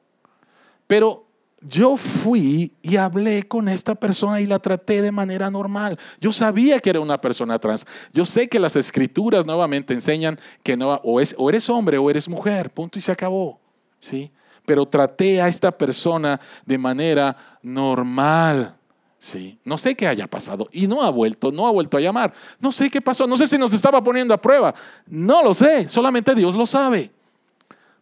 Pero 0.87 1.25
yo 1.61 1.97
fui 1.97 2.73
y 2.83 2.97
hablé 2.97 3.45
con 3.45 3.69
esta 3.69 3.95
persona 3.95 4.41
y 4.41 4.47
la 4.47 4.59
traté 4.59 5.01
de 5.01 5.11
manera 5.11 5.51
normal. 5.51 5.99
Yo 6.21 6.33
sabía 6.33 6.79
que 6.79 6.91
era 6.91 7.01
una 7.01 7.21
persona 7.21 7.59
trans. 7.59 7.87
Yo 8.13 8.25
sé 8.25 8.49
que 8.49 8.59
las 8.59 8.77
escrituras 8.77 9.47
nuevamente 9.47 9.95
enseñan 9.95 10.39
que 10.63 10.77
no, 10.77 10.93
o, 11.03 11.21
es, 11.21 11.35
o 11.39 11.49
eres 11.49 11.69
hombre 11.71 11.97
o 11.99 12.11
eres 12.11 12.29
mujer, 12.29 12.71
punto 12.71 12.99
y 12.99 13.03
se 13.03 13.13
acabó. 13.13 13.59
¿sí? 13.99 14.31
Pero 14.65 14.87
traté 14.87 15.41
a 15.41 15.49
esta 15.49 15.71
persona 15.71 16.41
de 16.65 16.79
manera 16.79 17.37
normal. 17.63 18.75
Sí, 19.19 19.59
no 19.65 19.79
sé 19.79 19.95
qué 19.95 20.07
haya 20.07 20.27
pasado 20.27 20.69
y 20.71 20.87
no 20.87 21.03
ha 21.03 21.09
vuelto, 21.09 21.51
no 21.51 21.67
ha 21.67 21.71
vuelto 21.71 21.97
a 21.97 22.01
llamar. 22.01 22.35
No 22.61 22.71
sé 22.71 22.91
qué 22.91 23.01
pasó, 23.01 23.27
no 23.27 23.37
sé 23.39 23.47
si 23.47 23.57
nos 23.57 23.73
estaba 23.73 24.03
poniendo 24.03 24.35
a 24.35 24.41
prueba. 24.41 24.75
No 25.07 25.43
lo 25.43 25.55
sé, 25.55 25.89
solamente 25.89 26.35
Dios 26.35 26.55
lo 26.55 26.67
sabe. 26.67 27.11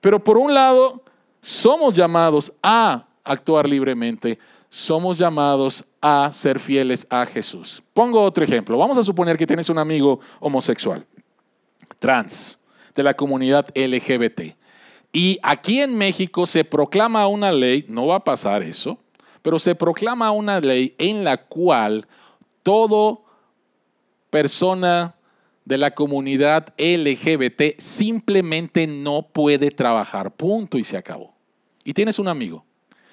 Pero 0.00 0.22
por 0.22 0.36
un 0.36 0.52
lado, 0.52 1.02
somos 1.40 1.94
llamados 1.94 2.52
a 2.60 3.06
actuar 3.22 3.68
libremente, 3.68 4.38
somos 4.68 5.16
llamados 5.16 5.84
a 6.00 6.30
ser 6.32 6.58
fieles 6.58 7.06
a 7.08 7.24
Jesús. 7.24 7.82
Pongo 7.94 8.20
otro 8.20 8.42
ejemplo. 8.42 8.76
Vamos 8.76 8.98
a 8.98 9.04
suponer 9.04 9.36
que 9.36 9.46
tienes 9.46 9.68
un 9.68 9.78
amigo 9.78 10.18
homosexual, 10.40 11.06
trans, 12.00 12.58
de 12.94 13.02
la 13.02 13.14
comunidad 13.14 13.66
LGBT. 13.76 14.56
Y 15.12 15.38
aquí 15.42 15.80
en 15.80 15.96
México 15.96 16.46
se 16.46 16.64
proclama 16.64 17.26
una 17.26 17.52
ley, 17.52 17.84
no 17.88 18.06
va 18.06 18.16
a 18.16 18.24
pasar 18.24 18.62
eso, 18.62 18.98
pero 19.42 19.58
se 19.58 19.74
proclama 19.74 20.30
una 20.30 20.60
ley 20.60 20.94
en 20.98 21.22
la 21.22 21.36
cual 21.36 22.06
todo 22.62 23.24
persona 24.30 25.14
de 25.64 25.78
la 25.78 25.90
comunidad 25.90 26.72
LGBT 26.78 27.78
simplemente 27.78 28.86
no 28.86 29.22
puede 29.22 29.70
trabajar. 29.70 30.34
Punto 30.34 30.78
y 30.78 30.84
se 30.84 30.96
acabó. 30.96 31.34
Y 31.84 31.92
tienes 31.92 32.18
un 32.18 32.28
amigo. 32.28 32.64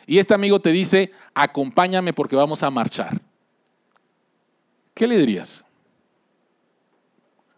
Y 0.07 0.17
este 0.17 0.33
amigo 0.33 0.59
te 0.59 0.71
dice, 0.71 1.11
acompáñame 1.33 2.13
porque 2.13 2.35
vamos 2.35 2.63
a 2.63 2.69
marchar. 2.69 3.21
¿Qué 4.93 5.07
le 5.07 5.17
dirías? 5.17 5.63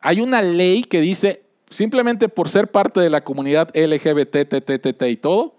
Hay 0.02 0.20
una 0.20 0.42
ley 0.42 0.84
que 0.84 1.00
dice, 1.00 1.44
simplemente 1.72 2.30
por 2.30 2.50
ser 2.50 2.70
parte 2.70 3.00
de 3.00 3.10
la 3.10 3.24
comunidad 3.24 3.76
LGBT, 3.76 4.46
TTT 4.48 5.02
y 5.04 5.18
todo, 5.18 5.56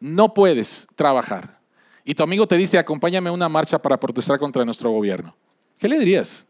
no 0.00 0.34
puedes 0.34 0.88
trabajar. 0.96 1.60
Y 2.04 2.14
tu 2.14 2.24
amigo 2.24 2.48
te 2.48 2.56
dice, 2.56 2.78
acompáñame 2.78 3.28
a 3.28 3.32
una 3.32 3.48
marcha 3.48 3.80
para 3.80 4.00
protestar 4.00 4.38
contra 4.38 4.64
nuestro 4.64 4.90
gobierno. 4.90 5.36
¿Qué 5.78 5.88
le 5.88 5.98
dirías? 5.98 6.46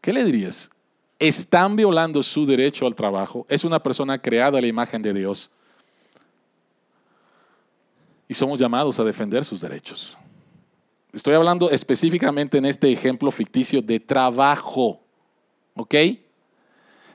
¿Qué 0.00 0.12
le 0.12 0.24
dirías? 0.24 0.70
Están 1.18 1.76
violando 1.76 2.22
su 2.22 2.46
derecho 2.46 2.86
al 2.86 2.94
trabajo. 2.94 3.46
Es 3.48 3.64
una 3.64 3.80
persona 3.80 4.20
creada 4.20 4.58
a 4.58 4.60
la 4.60 4.66
imagen 4.66 5.02
de 5.02 5.12
Dios. 5.12 5.50
Y 8.26 8.34
somos 8.34 8.58
llamados 8.58 8.98
a 8.98 9.04
defender 9.04 9.44
sus 9.44 9.60
derechos. 9.60 10.18
Estoy 11.12 11.34
hablando 11.34 11.70
específicamente 11.70 12.58
en 12.58 12.66
este 12.66 12.90
ejemplo 12.92 13.30
ficticio 13.30 13.80
de 13.80 14.00
trabajo. 14.00 15.00
¿Ok? 15.78 15.94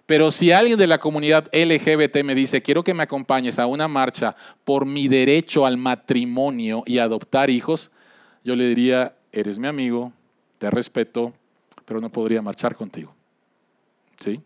Pero 0.05 0.31
si 0.31 0.51
alguien 0.51 0.77
de 0.77 0.87
la 0.87 0.99
comunidad 0.99 1.49
LGBT 1.53 2.23
me 2.23 2.35
dice, 2.35 2.61
quiero 2.61 2.83
que 2.83 2.93
me 2.93 3.03
acompañes 3.03 3.59
a 3.59 3.67
una 3.67 3.87
marcha 3.87 4.35
por 4.63 4.85
mi 4.85 5.07
derecho 5.07 5.65
al 5.65 5.77
matrimonio 5.77 6.83
y 6.85 6.97
adoptar 6.97 7.49
hijos, 7.49 7.91
yo 8.43 8.55
le 8.55 8.67
diría, 8.67 9.15
eres 9.31 9.57
mi 9.57 9.67
amigo, 9.67 10.11
te 10.57 10.69
respeto, 10.69 11.33
pero 11.85 12.01
no 12.01 12.09
podría 12.09 12.41
marchar 12.41 12.75
contigo. 12.75 13.15
¿Sí? 14.19 14.41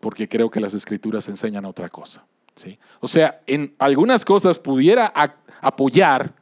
Porque 0.00 0.28
creo 0.28 0.50
que 0.50 0.60
las 0.60 0.74
escrituras 0.74 1.28
enseñan 1.28 1.64
otra 1.64 1.88
cosa. 1.88 2.24
¿Sí? 2.56 2.78
O 3.00 3.08
sea, 3.08 3.40
en 3.46 3.74
algunas 3.78 4.24
cosas 4.24 4.58
pudiera 4.58 5.12
apoyar, 5.60 6.32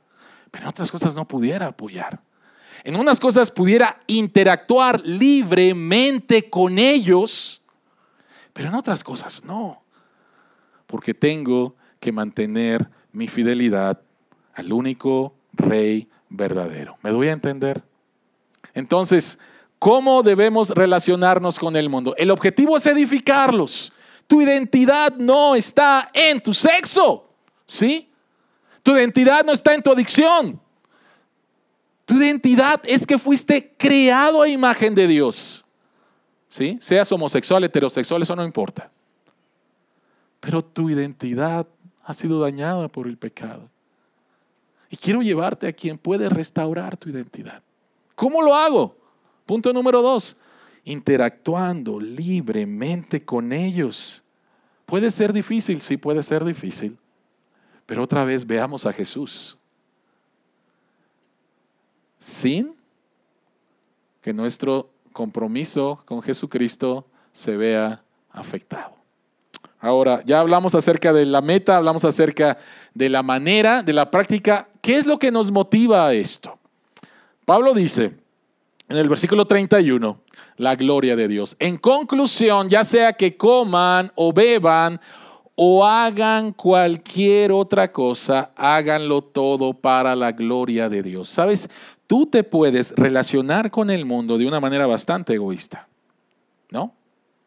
pero 0.50 0.64
en 0.64 0.68
otras 0.68 0.90
cosas 0.90 1.14
no 1.14 1.26
pudiera 1.26 1.68
apoyar. 1.68 2.20
En 2.84 2.96
unas 2.96 3.20
cosas 3.20 3.50
pudiera 3.50 4.00
interactuar 4.06 5.00
libremente 5.04 6.50
con 6.50 6.78
ellos, 6.78 7.62
pero 8.52 8.68
en 8.68 8.74
otras 8.74 9.04
cosas 9.04 9.44
no. 9.44 9.82
Porque 10.86 11.14
tengo 11.14 11.76
que 12.00 12.12
mantener 12.12 12.88
mi 13.12 13.28
fidelidad 13.28 14.00
al 14.54 14.72
único 14.72 15.34
rey 15.52 16.08
verdadero. 16.28 16.98
¿Me 17.02 17.10
doy 17.10 17.28
a 17.28 17.32
entender? 17.32 17.82
Entonces, 18.74 19.38
¿Cómo 19.82 20.22
debemos 20.22 20.70
relacionarnos 20.70 21.58
con 21.58 21.74
el 21.74 21.88
mundo? 21.88 22.14
El 22.16 22.30
objetivo 22.30 22.76
es 22.76 22.86
edificarlos. 22.86 23.92
Tu 24.28 24.40
identidad 24.40 25.16
no 25.16 25.56
está 25.56 26.08
en 26.14 26.38
tu 26.38 26.54
sexo, 26.54 27.28
¿sí? 27.66 28.08
Tu 28.84 28.92
identidad 28.92 29.44
no 29.44 29.52
está 29.52 29.74
en 29.74 29.82
tu 29.82 29.90
adicción. 29.90 30.61
Tu 32.12 32.18
identidad 32.18 32.82
es 32.84 33.06
que 33.06 33.16
fuiste 33.16 33.72
creado 33.78 34.42
a 34.42 34.48
imagen 34.48 34.94
de 34.94 35.06
Dios. 35.06 35.64
¿Sí? 36.46 36.76
Seas 36.78 37.10
homosexual, 37.10 37.64
heterosexual, 37.64 38.20
eso 38.20 38.36
no 38.36 38.44
importa. 38.44 38.90
Pero 40.38 40.62
tu 40.62 40.90
identidad 40.90 41.66
ha 42.04 42.12
sido 42.12 42.38
dañada 42.38 42.88
por 42.88 43.06
el 43.06 43.16
pecado. 43.16 43.66
Y 44.90 44.98
quiero 44.98 45.22
llevarte 45.22 45.66
a 45.66 45.72
quien 45.72 45.96
puede 45.96 46.28
restaurar 46.28 46.98
tu 46.98 47.08
identidad. 47.08 47.62
¿Cómo 48.14 48.42
lo 48.42 48.54
hago? 48.54 48.94
Punto 49.46 49.72
número 49.72 50.02
dos, 50.02 50.36
interactuando 50.84 51.98
libremente 51.98 53.24
con 53.24 53.54
ellos. 53.54 54.22
Puede 54.84 55.10
ser 55.10 55.32
difícil, 55.32 55.80
sí 55.80 55.96
puede 55.96 56.22
ser 56.22 56.44
difícil, 56.44 56.98
pero 57.86 58.02
otra 58.02 58.26
vez 58.26 58.46
veamos 58.46 58.84
a 58.84 58.92
Jesús. 58.92 59.56
Sin 62.22 62.76
que 64.20 64.32
nuestro 64.32 64.90
compromiso 65.12 66.00
con 66.04 66.22
Jesucristo 66.22 67.04
se 67.32 67.56
vea 67.56 68.04
afectado. 68.30 68.92
Ahora, 69.80 70.22
ya 70.24 70.38
hablamos 70.38 70.76
acerca 70.76 71.12
de 71.12 71.26
la 71.26 71.40
meta, 71.40 71.76
hablamos 71.76 72.04
acerca 72.04 72.58
de 72.94 73.08
la 73.08 73.24
manera, 73.24 73.82
de 73.82 73.92
la 73.92 74.08
práctica. 74.08 74.68
¿Qué 74.80 74.98
es 74.98 75.06
lo 75.06 75.18
que 75.18 75.32
nos 75.32 75.50
motiva 75.50 76.06
a 76.06 76.14
esto? 76.14 76.56
Pablo 77.44 77.74
dice 77.74 78.12
en 78.88 78.96
el 78.98 79.08
versículo 79.08 79.44
31, 79.44 80.20
la 80.58 80.76
gloria 80.76 81.16
de 81.16 81.26
Dios. 81.26 81.56
En 81.58 81.76
conclusión, 81.76 82.68
ya 82.68 82.84
sea 82.84 83.14
que 83.14 83.36
coman 83.36 84.12
o 84.14 84.32
beban 84.32 85.00
o 85.54 85.84
hagan 85.84 86.52
cualquier 86.52 87.52
otra 87.52 87.90
cosa, 87.90 88.52
háganlo 88.56 89.22
todo 89.22 89.74
para 89.74 90.14
la 90.14 90.32
gloria 90.32 90.88
de 90.88 91.02
Dios. 91.02 91.28
¿Sabes? 91.28 91.68
Tú 92.12 92.26
te 92.26 92.44
puedes 92.44 92.92
relacionar 92.94 93.70
con 93.70 93.88
el 93.88 94.04
mundo 94.04 94.36
de 94.36 94.46
una 94.46 94.60
manera 94.60 94.86
bastante 94.86 95.32
egoísta, 95.32 95.88
¿no? 96.70 96.92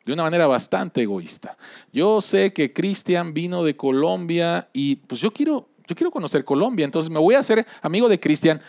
de 0.04 0.14
una 0.14 0.24
manera 0.24 0.48
bastante 0.48 1.04
egoísta. 1.04 1.56
Yo 1.94 2.20
sé 2.20 2.52
que 2.52 2.74
Cristian 2.74 3.32
vino 3.32 3.64
de 3.64 3.78
Colombia 3.78 4.68
y 4.74 4.96
pues 4.96 5.22
yo 5.22 5.30
quiero, 5.30 5.70
yo 5.86 5.96
quiero 5.96 6.10
conocer 6.10 6.44
Colombia, 6.44 6.84
entonces 6.84 7.12
me 7.12 7.20
voy 7.20 7.36
a 7.36 7.40
hacer 7.42 7.64
amigo 7.84 8.10
de 8.10 8.20
Cristian, 8.20 8.60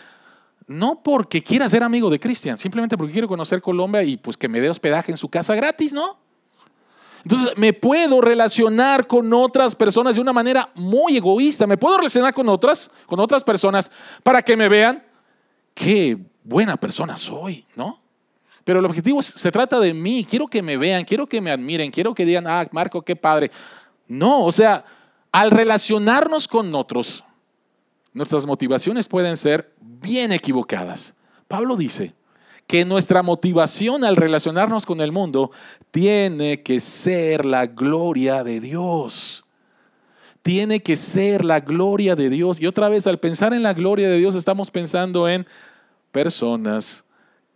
no 0.67 1.01
porque 1.01 1.41
quiera 1.41 1.67
ser 1.67 1.81
amigo 1.81 2.11
de 2.11 2.19
Cristian, 2.19 2.59
simplemente 2.59 2.95
porque 2.95 3.13
quiero 3.13 3.27
conocer 3.27 3.59
Colombia 3.59 4.03
y 4.03 4.17
pues 4.17 4.37
que 4.37 4.47
me 4.47 4.61
dé 4.61 4.69
hospedaje 4.69 5.11
en 5.11 5.17
su 5.17 5.29
casa 5.29 5.55
gratis, 5.55 5.93
¿no? 5.93 6.19
Entonces 7.23 7.57
me 7.57 7.73
puedo 7.73 8.21
relacionar 8.21 9.07
con 9.07 9.33
otras 9.33 9.75
personas 9.75 10.13
de 10.13 10.21
una 10.21 10.31
manera 10.31 10.69
muy 10.75 11.17
egoísta, 11.17 11.65
me 11.65 11.75
puedo 11.75 11.97
relacionar 11.97 12.35
con 12.35 12.47
otras, 12.49 12.91
con 13.07 13.19
otras 13.19 13.43
personas 13.43 13.89
para 14.21 14.43
que 14.43 14.55
me 14.55 14.69
vean 14.69 15.06
qué 15.77 16.17
buena 16.43 16.77
persona 16.77 17.17
soy, 17.17 17.65
¿no? 17.75 17.99
Pero 18.63 18.79
el 18.79 18.85
objetivo 18.85 19.21
se 19.21 19.51
trata 19.51 19.79
de 19.79 19.93
mí. 19.93 20.25
Quiero 20.29 20.47
que 20.47 20.61
me 20.61 20.75
vean, 20.75 21.05
quiero 21.05 21.27
que 21.27 21.39
me 21.39 21.51
admiren, 21.51 21.91
quiero 21.91 22.13
que 22.13 22.25
digan, 22.25 22.45
ah, 22.47 22.67
Marco, 22.71 23.01
qué 23.01 23.15
padre. 23.15 23.49
No, 24.07 24.43
o 24.43 24.51
sea, 24.51 24.83
al 25.31 25.51
relacionarnos 25.51 26.47
con 26.47 26.73
otros, 26.75 27.23
nuestras 28.13 28.45
motivaciones 28.45 29.07
pueden 29.07 29.37
ser 29.37 29.73
bien 29.79 30.31
equivocadas. 30.31 31.13
Pablo 31.47 31.77
dice 31.77 32.13
que 32.65 32.83
nuestra 32.83 33.23
motivación 33.23 34.03
al 34.03 34.17
relacionarnos 34.17 34.85
con 34.85 34.99
el 34.99 35.13
mundo 35.13 35.51
tiene 35.91 36.61
que 36.63 36.81
ser 36.81 37.45
la 37.45 37.67
gloria 37.67 38.43
de 38.43 38.59
Dios. 38.59 39.45
Tiene 40.41 40.81
que 40.81 40.95
ser 40.95 41.45
la 41.45 41.61
gloria 41.61 42.15
de 42.15 42.29
Dios. 42.29 42.59
Y 42.59 42.67
otra 42.67 42.89
vez, 42.89 43.07
al 43.07 43.19
pensar 43.19 43.53
en 43.53 43.63
la 43.63 43.73
gloria 43.73 44.09
de 44.09 44.17
Dios, 44.17 44.35
estamos 44.35 44.71
pensando 44.71 45.29
en 45.29 45.45
personas 46.11 47.05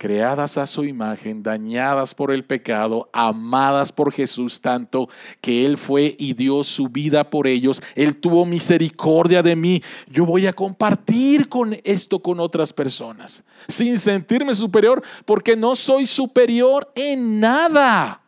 creadas 0.02 0.58
a 0.58 0.66
su 0.66 0.82
imagen, 0.82 1.44
dañadas 1.44 2.12
por 2.12 2.32
el 2.32 2.44
pecado, 2.44 3.08
amadas 3.12 3.92
por 3.92 4.10
Jesús 4.10 4.60
tanto 4.60 5.08
que 5.40 5.64
Él 5.64 5.78
fue 5.78 6.16
y 6.18 6.34
dio 6.34 6.64
su 6.64 6.88
vida 6.88 7.30
por 7.30 7.46
ellos. 7.46 7.80
Él 7.94 8.16
tuvo 8.16 8.44
misericordia 8.44 9.44
de 9.44 9.54
mí. 9.54 9.80
Yo 10.08 10.26
voy 10.26 10.48
a 10.48 10.52
compartir 10.52 11.48
con 11.48 11.76
esto 11.84 12.18
con 12.18 12.40
otras 12.40 12.72
personas, 12.72 13.44
sin 13.68 13.96
sentirme 13.96 14.56
superior, 14.56 15.04
porque 15.24 15.54
no 15.54 15.76
soy 15.76 16.04
superior 16.06 16.90
en 16.96 17.38
nada, 17.38 18.22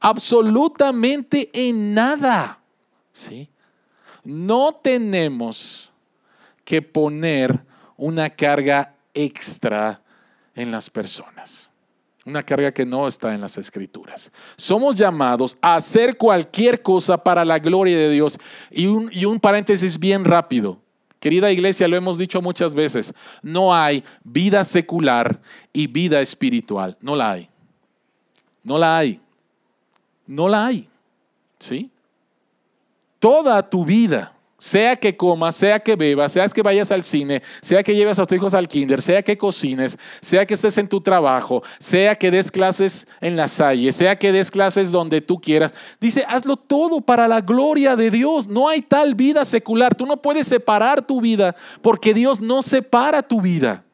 absolutamente 0.00 1.50
en 1.52 1.94
nada. 1.94 2.58
¿Sí? 3.12 3.48
No 4.24 4.80
tenemos 4.82 5.92
que 6.64 6.82
poner 6.82 7.64
una 7.96 8.28
carga 8.28 8.95
extra 9.16 10.00
en 10.54 10.70
las 10.70 10.88
personas. 10.88 11.70
Una 12.24 12.42
carga 12.42 12.72
que 12.72 12.84
no 12.84 13.06
está 13.06 13.34
en 13.34 13.40
las 13.40 13.56
escrituras. 13.56 14.30
Somos 14.56 14.96
llamados 14.96 15.56
a 15.60 15.76
hacer 15.76 16.16
cualquier 16.16 16.82
cosa 16.82 17.16
para 17.16 17.44
la 17.44 17.58
gloria 17.58 17.96
de 17.96 18.10
Dios. 18.10 18.38
Y 18.70 18.86
un, 18.86 19.08
y 19.12 19.24
un 19.24 19.40
paréntesis 19.40 19.98
bien 19.98 20.24
rápido. 20.24 20.78
Querida 21.20 21.50
iglesia, 21.50 21.88
lo 21.88 21.96
hemos 21.96 22.18
dicho 22.18 22.42
muchas 22.42 22.74
veces, 22.74 23.14
no 23.42 23.74
hay 23.74 24.04
vida 24.22 24.64
secular 24.64 25.40
y 25.72 25.86
vida 25.86 26.20
espiritual. 26.20 26.96
No 27.00 27.16
la 27.16 27.32
hay. 27.32 27.48
No 28.62 28.78
la 28.78 28.98
hay. 28.98 29.20
No 30.26 30.48
la 30.48 30.66
hay. 30.66 30.88
¿Sí? 31.58 31.90
Toda 33.18 33.68
tu 33.68 33.84
vida 33.84 34.35
sea 34.58 34.96
que 34.96 35.16
comas, 35.16 35.54
sea 35.54 35.80
que 35.80 35.96
bebas, 35.96 36.32
sea 36.32 36.48
que 36.48 36.62
vayas 36.62 36.90
al 36.90 37.02
cine, 37.02 37.42
sea 37.60 37.82
que 37.82 37.94
lleves 37.94 38.18
a 38.18 38.24
tus 38.24 38.36
hijos 38.36 38.54
al 38.54 38.68
kinder, 38.68 39.02
sea 39.02 39.22
que 39.22 39.36
cocines, 39.36 39.98
sea 40.20 40.46
que 40.46 40.54
estés 40.54 40.78
en 40.78 40.88
tu 40.88 41.00
trabajo, 41.00 41.62
sea 41.78 42.14
que 42.14 42.30
des 42.30 42.50
clases 42.50 43.06
en 43.20 43.36
la 43.36 43.48
salle, 43.48 43.92
sea 43.92 44.18
que 44.18 44.32
des 44.32 44.50
clases 44.50 44.90
donde 44.90 45.20
tú 45.20 45.40
quieras. 45.40 45.74
Dice, 46.00 46.24
hazlo 46.26 46.56
todo 46.56 47.02
para 47.02 47.28
la 47.28 47.42
gloria 47.42 47.96
de 47.96 48.10
Dios. 48.10 48.48
No 48.48 48.68
hay 48.68 48.80
tal 48.80 49.14
vida 49.14 49.44
secular. 49.44 49.94
Tú 49.94 50.06
no 50.06 50.22
puedes 50.22 50.48
separar 50.48 51.06
tu 51.06 51.20
vida 51.20 51.54
porque 51.82 52.14
Dios 52.14 52.40
no 52.40 52.62
separa 52.62 53.22
tu 53.22 53.42
vida. 53.42 53.84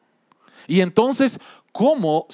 Y 0.67 0.79
entonces, 0.79 1.39
¿cómo? 1.73 2.27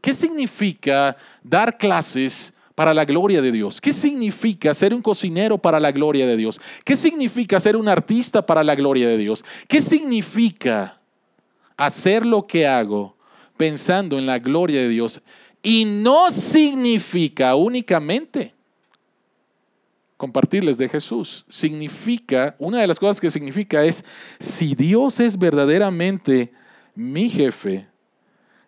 ¿Qué 0.00 0.14
significa 0.14 1.16
dar 1.42 1.76
clases? 1.76 2.54
Para 2.74 2.94
la 2.94 3.04
gloria 3.04 3.40
de 3.40 3.52
Dios? 3.52 3.80
¿Qué 3.80 3.92
significa 3.92 4.74
ser 4.74 4.94
un 4.94 5.02
cocinero 5.02 5.58
para 5.58 5.80
la 5.80 5.92
gloria 5.92 6.26
de 6.26 6.36
Dios? 6.36 6.60
¿Qué 6.84 6.96
significa 6.96 7.60
ser 7.60 7.76
un 7.76 7.88
artista 7.88 8.44
para 8.44 8.64
la 8.64 8.74
gloria 8.74 9.08
de 9.08 9.16
Dios? 9.16 9.44
¿Qué 9.68 9.80
significa 9.80 11.00
hacer 11.76 12.26
lo 12.26 12.46
que 12.46 12.66
hago 12.66 13.16
pensando 13.56 14.18
en 14.18 14.26
la 14.26 14.38
gloria 14.38 14.80
de 14.80 14.88
Dios? 14.88 15.22
Y 15.62 15.84
no 15.84 16.30
significa 16.30 17.54
únicamente 17.54 18.52
compartirles 20.16 20.78
de 20.78 20.88
Jesús. 20.88 21.44
Significa, 21.48 22.54
una 22.58 22.80
de 22.80 22.86
las 22.86 22.98
cosas 22.98 23.20
que 23.20 23.30
significa 23.30 23.84
es, 23.84 24.04
si 24.38 24.74
Dios 24.74 25.20
es 25.20 25.38
verdaderamente 25.38 26.52
mi 26.94 27.28
jefe, 27.28 27.86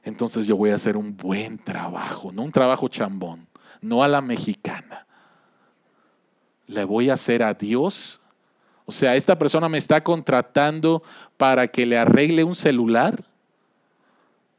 entonces 0.02 0.46
yo 0.46 0.56
voy 0.56 0.70
a 0.70 0.76
hacer 0.76 0.96
un 0.96 1.16
buen 1.16 1.58
trabajo, 1.58 2.30
no 2.30 2.42
un 2.42 2.52
trabajo 2.52 2.88
chambón 2.88 3.46
no 3.80 4.02
a 4.02 4.08
la 4.08 4.20
mexicana. 4.20 5.06
Le 6.66 6.84
voy 6.84 7.10
a 7.10 7.14
hacer 7.14 7.42
a 7.42 7.54
Dios. 7.54 8.20
O 8.84 8.92
sea, 8.92 9.16
esta 9.16 9.38
persona 9.38 9.68
me 9.68 9.78
está 9.78 10.02
contratando 10.02 11.02
para 11.36 11.66
que 11.68 11.86
le 11.86 11.98
arregle 11.98 12.44
un 12.44 12.54
celular. 12.54 13.24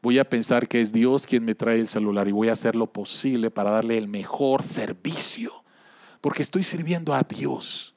Voy 0.01 0.19
a 0.19 0.29
pensar 0.29 0.67
que 0.67 0.81
es 0.81 0.93
Dios 0.93 1.25
quien 1.25 1.43
me 1.43 1.55
trae 1.55 1.79
el 1.79 1.87
celular 1.87 2.27
y 2.27 2.31
voy 2.31 2.49
a 2.49 2.53
hacer 2.53 2.75
lo 2.75 2.87
posible 2.87 3.51
para 3.51 3.71
darle 3.71 3.97
el 3.97 4.07
mejor 4.07 4.63
servicio. 4.63 5.51
Porque 6.21 6.43
estoy 6.43 6.63
sirviendo 6.63 7.13
a 7.13 7.23
Dios. 7.23 7.93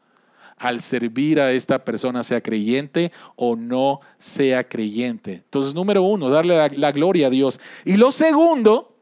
Al 0.56 0.82
servir 0.82 1.40
a 1.40 1.52
esta 1.52 1.84
persona, 1.84 2.22
sea 2.22 2.42
creyente 2.42 3.12
o 3.34 3.56
no 3.56 4.00
sea 4.18 4.68
creyente. 4.68 5.32
Entonces, 5.34 5.74
número 5.74 6.02
uno, 6.02 6.28
darle 6.28 6.56
la, 6.56 6.68
la 6.68 6.92
gloria 6.92 7.28
a 7.28 7.30
Dios. 7.30 7.58
Y 7.84 7.96
lo 7.96 8.12
segundo 8.12 8.99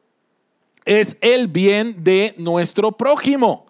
es 0.89 1.18
el 1.20 1.49
bien 1.49 2.03
de 2.03 2.34
nuestro 2.39 2.93
prójimo. 2.93 3.66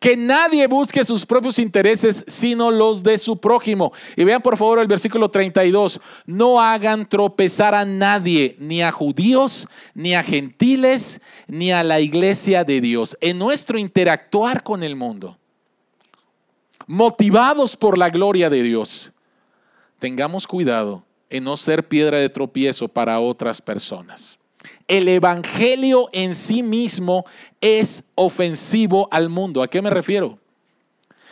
Que 0.00 0.16
nadie 0.16 0.66
busque 0.66 1.04
sus 1.04 1.26
propios 1.26 1.58
intereses, 1.58 2.24
sino 2.26 2.70
los 2.70 3.02
de 3.02 3.18
su 3.18 3.38
prójimo. 3.38 3.92
Y 4.16 4.24
vean 4.24 4.40
por 4.40 4.56
favor 4.56 4.78
el 4.78 4.88
versículo 4.88 5.28
32. 5.28 6.00
No 6.26 6.60
hagan 6.60 7.06
tropezar 7.06 7.74
a 7.74 7.84
nadie, 7.84 8.56
ni 8.58 8.82
a 8.82 8.90
judíos, 8.90 9.68
ni 9.94 10.14
a 10.14 10.22
gentiles, 10.22 11.20
ni 11.46 11.70
a 11.70 11.84
la 11.84 12.00
iglesia 12.00 12.64
de 12.64 12.80
Dios. 12.80 13.16
En 13.20 13.38
nuestro 13.38 13.78
interactuar 13.78 14.62
con 14.62 14.82
el 14.82 14.96
mundo, 14.96 15.36
motivados 16.86 17.76
por 17.76 17.98
la 17.98 18.08
gloria 18.08 18.48
de 18.48 18.62
Dios, 18.62 19.12
tengamos 19.98 20.46
cuidado 20.46 21.04
en 21.28 21.44
no 21.44 21.56
ser 21.56 21.86
piedra 21.86 22.18
de 22.18 22.30
tropiezo 22.30 22.88
para 22.88 23.20
otras 23.20 23.60
personas 23.60 24.38
el 24.88 25.08
Evangelio 25.08 26.08
en 26.12 26.34
sí 26.34 26.62
mismo 26.62 27.24
es 27.60 28.04
ofensivo 28.14 29.08
al 29.10 29.28
mundo. 29.28 29.62
¿A 29.62 29.68
qué 29.68 29.82
me 29.82 29.90
refiero? 29.90 30.38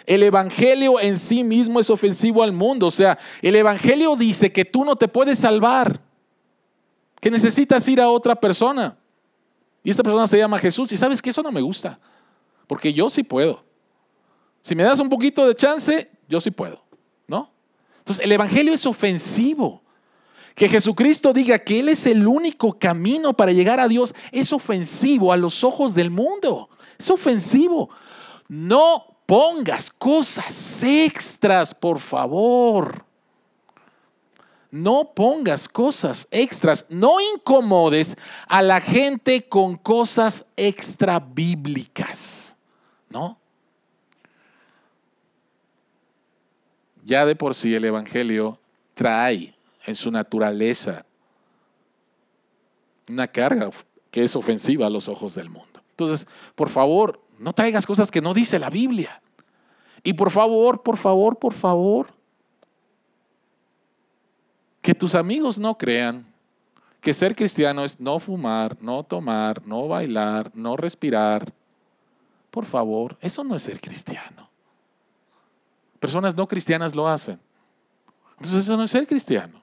El 0.06 0.22
Evangelio 0.22 0.98
en 1.00 1.16
sí 1.16 1.44
mismo 1.44 1.78
es 1.80 1.90
ofensivo 1.90 2.42
al 2.42 2.52
mundo. 2.52 2.86
O 2.86 2.90
sea, 2.90 3.18
el 3.42 3.54
Evangelio 3.54 4.16
dice 4.16 4.52
que 4.52 4.64
tú 4.64 4.84
no 4.84 4.96
te 4.96 5.08
puedes 5.08 5.38
salvar, 5.38 6.00
que 7.20 7.30
necesitas 7.30 7.86
ir 7.88 8.00
a 8.00 8.10
otra 8.10 8.34
persona. 8.34 8.96
Y 9.82 9.90
esta 9.90 10.02
persona 10.02 10.26
se 10.26 10.38
llama 10.38 10.58
Jesús. 10.58 10.92
Y 10.92 10.96
sabes 10.96 11.22
que 11.22 11.30
eso 11.30 11.42
no 11.42 11.52
me 11.52 11.60
gusta, 11.60 11.98
porque 12.66 12.92
yo 12.92 13.08
sí 13.08 13.22
puedo. 13.22 13.64
Si 14.62 14.74
me 14.74 14.82
das 14.82 14.98
un 15.00 15.08
poquito 15.08 15.46
de 15.46 15.54
chance, 15.54 16.10
yo 16.28 16.40
sí 16.40 16.50
puedo, 16.50 16.82
¿no? 17.26 17.50
Entonces, 17.98 18.24
el 18.24 18.32
Evangelio 18.32 18.74
es 18.74 18.84
ofensivo. 18.86 19.82
Que 20.54 20.68
Jesucristo 20.68 21.32
diga 21.32 21.58
que 21.58 21.80
Él 21.80 21.88
es 21.88 22.06
el 22.06 22.26
único 22.26 22.78
camino 22.78 23.32
para 23.32 23.52
llegar 23.52 23.80
a 23.80 23.88
Dios 23.88 24.14
es 24.32 24.52
ofensivo 24.52 25.32
a 25.32 25.36
los 25.36 25.64
ojos 25.64 25.94
del 25.94 26.10
mundo. 26.10 26.68
Es 26.98 27.10
ofensivo. 27.10 27.90
No 28.48 29.16
pongas 29.26 29.90
cosas 29.90 30.82
extras, 30.82 31.74
por 31.74 31.98
favor. 31.98 33.04
No 34.70 35.12
pongas 35.14 35.68
cosas 35.68 36.28
extras. 36.30 36.86
No 36.88 37.20
incomodes 37.20 38.16
a 38.46 38.62
la 38.62 38.80
gente 38.80 39.48
con 39.48 39.76
cosas 39.76 40.46
extra 40.56 41.20
bíblicas. 41.20 42.56
¿No? 43.08 43.38
Ya 47.04 47.24
de 47.24 47.34
por 47.34 47.54
sí 47.54 47.74
el 47.74 47.84
Evangelio 47.84 48.58
trae 48.94 49.54
en 49.86 49.96
su 49.96 50.10
naturaleza 50.10 51.04
una 53.08 53.26
carga 53.26 53.70
que 54.10 54.22
es 54.22 54.36
ofensiva 54.36 54.86
a 54.86 54.90
los 54.90 55.08
ojos 55.08 55.34
del 55.34 55.50
mundo. 55.50 55.80
Entonces, 55.90 56.26
por 56.54 56.68
favor, 56.68 57.20
no 57.38 57.52
traigas 57.52 57.86
cosas 57.86 58.10
que 58.10 58.20
no 58.20 58.34
dice 58.34 58.58
la 58.58 58.70
Biblia. 58.70 59.20
Y 60.02 60.14
por 60.14 60.30
favor, 60.30 60.82
por 60.82 60.96
favor, 60.96 61.38
por 61.38 61.52
favor, 61.52 62.12
que 64.80 64.94
tus 64.94 65.14
amigos 65.14 65.58
no 65.58 65.76
crean 65.76 66.26
que 67.00 67.12
ser 67.12 67.34
cristiano 67.34 67.84
es 67.84 68.00
no 68.00 68.18
fumar, 68.18 68.76
no 68.80 69.02
tomar, 69.02 69.66
no 69.66 69.88
bailar, 69.88 70.50
no 70.54 70.76
respirar. 70.76 71.52
Por 72.50 72.64
favor, 72.64 73.16
eso 73.20 73.44
no 73.44 73.54
es 73.54 73.62
ser 73.62 73.80
cristiano. 73.80 74.48
Personas 75.98 76.34
no 76.34 76.48
cristianas 76.48 76.94
lo 76.94 77.06
hacen. 77.08 77.38
Entonces 78.38 78.64
eso 78.64 78.76
no 78.76 78.84
es 78.84 78.90
ser 78.90 79.06
cristiano 79.06 79.59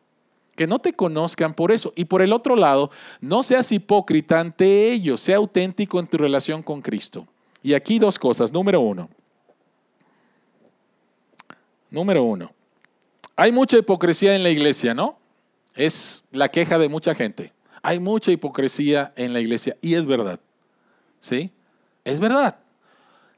que 0.57 0.65
no 0.65 0.79
te 0.79 0.91
conozcan 0.91 1.53
por 1.53 1.71
eso. 1.71 1.93
Y 1.95 2.05
por 2.05 2.23
el 2.23 2.33
otro 2.33 2.55
lado, 2.55 2.89
no 3.21 3.43
seas 3.43 3.71
hipócrita 3.71 4.39
ante 4.39 4.91
ellos, 4.91 5.21
sea 5.21 5.37
auténtico 5.37 5.99
en 5.99 6.07
tu 6.07 6.17
relación 6.17 6.63
con 6.63 6.81
Cristo. 6.81 7.27
Y 7.61 7.75
aquí 7.75 7.99
dos 7.99 8.17
cosas. 8.17 8.51
Número 8.51 8.81
uno. 8.81 9.07
Número 11.91 12.23
uno. 12.23 12.51
Hay 13.35 13.51
mucha 13.51 13.77
hipocresía 13.77 14.35
en 14.35 14.41
la 14.41 14.49
iglesia, 14.49 14.95
¿no? 14.95 15.19
Es 15.75 16.23
la 16.31 16.49
queja 16.49 16.79
de 16.79 16.89
mucha 16.89 17.13
gente. 17.13 17.53
Hay 17.83 17.99
mucha 17.99 18.31
hipocresía 18.31 19.13
en 19.15 19.33
la 19.33 19.39
iglesia 19.39 19.77
y 19.79 19.93
es 19.93 20.07
verdad. 20.07 20.39
¿Sí? 21.19 21.51
Es 22.03 22.19
verdad. 22.19 22.57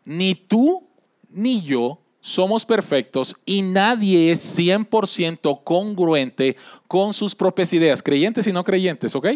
Ni 0.05 0.35
tú 0.35 0.87
ni 1.29 1.61
yo 1.63 1.99
somos 2.29 2.63
perfectos 2.63 3.35
y 3.43 3.63
nadie 3.63 4.31
es 4.31 4.57
100% 4.57 5.63
congruente 5.63 6.55
con 6.87 7.13
sus 7.13 7.33
propias 7.33 7.73
ideas, 7.73 8.03
creyentes 8.03 8.45
y 8.45 8.53
no 8.53 8.63
creyentes, 8.63 9.15
¿ok? 9.15 9.27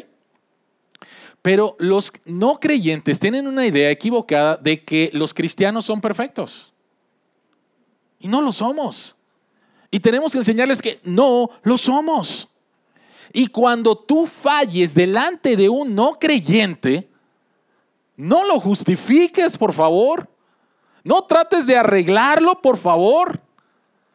Pero 1.42 1.76
los 1.80 2.12
no 2.26 2.60
creyentes 2.60 3.20
tienen 3.20 3.48
una 3.48 3.66
idea 3.66 3.90
equivocada 3.90 4.58
de 4.58 4.84
que 4.84 5.10
los 5.14 5.34
cristianos 5.34 5.86
son 5.86 6.00
perfectos. 6.00 6.72
Y 8.20 8.28
no 8.28 8.42
lo 8.42 8.52
somos. 8.54 9.16
Y 9.90 10.00
tenemos 10.00 10.32
que 10.32 10.38
enseñarles 10.38 10.82
que 10.82 11.00
no 11.04 11.50
lo 11.64 11.78
somos. 11.78 12.48
Y 13.34 13.48
cuando 13.48 13.98
tú 13.98 14.28
falles 14.28 14.94
delante 14.94 15.58
de 15.58 15.68
un 15.68 15.96
no 15.96 16.20
creyente, 16.20 17.10
no 18.16 18.46
lo 18.46 18.60
justifiques, 18.60 19.58
por 19.58 19.74
favor. 19.74 20.30
No 21.04 21.24
trates 21.24 21.68
de 21.68 21.78
arreglarlo, 21.78 22.62
por 22.62 22.78
favor. 22.78 23.42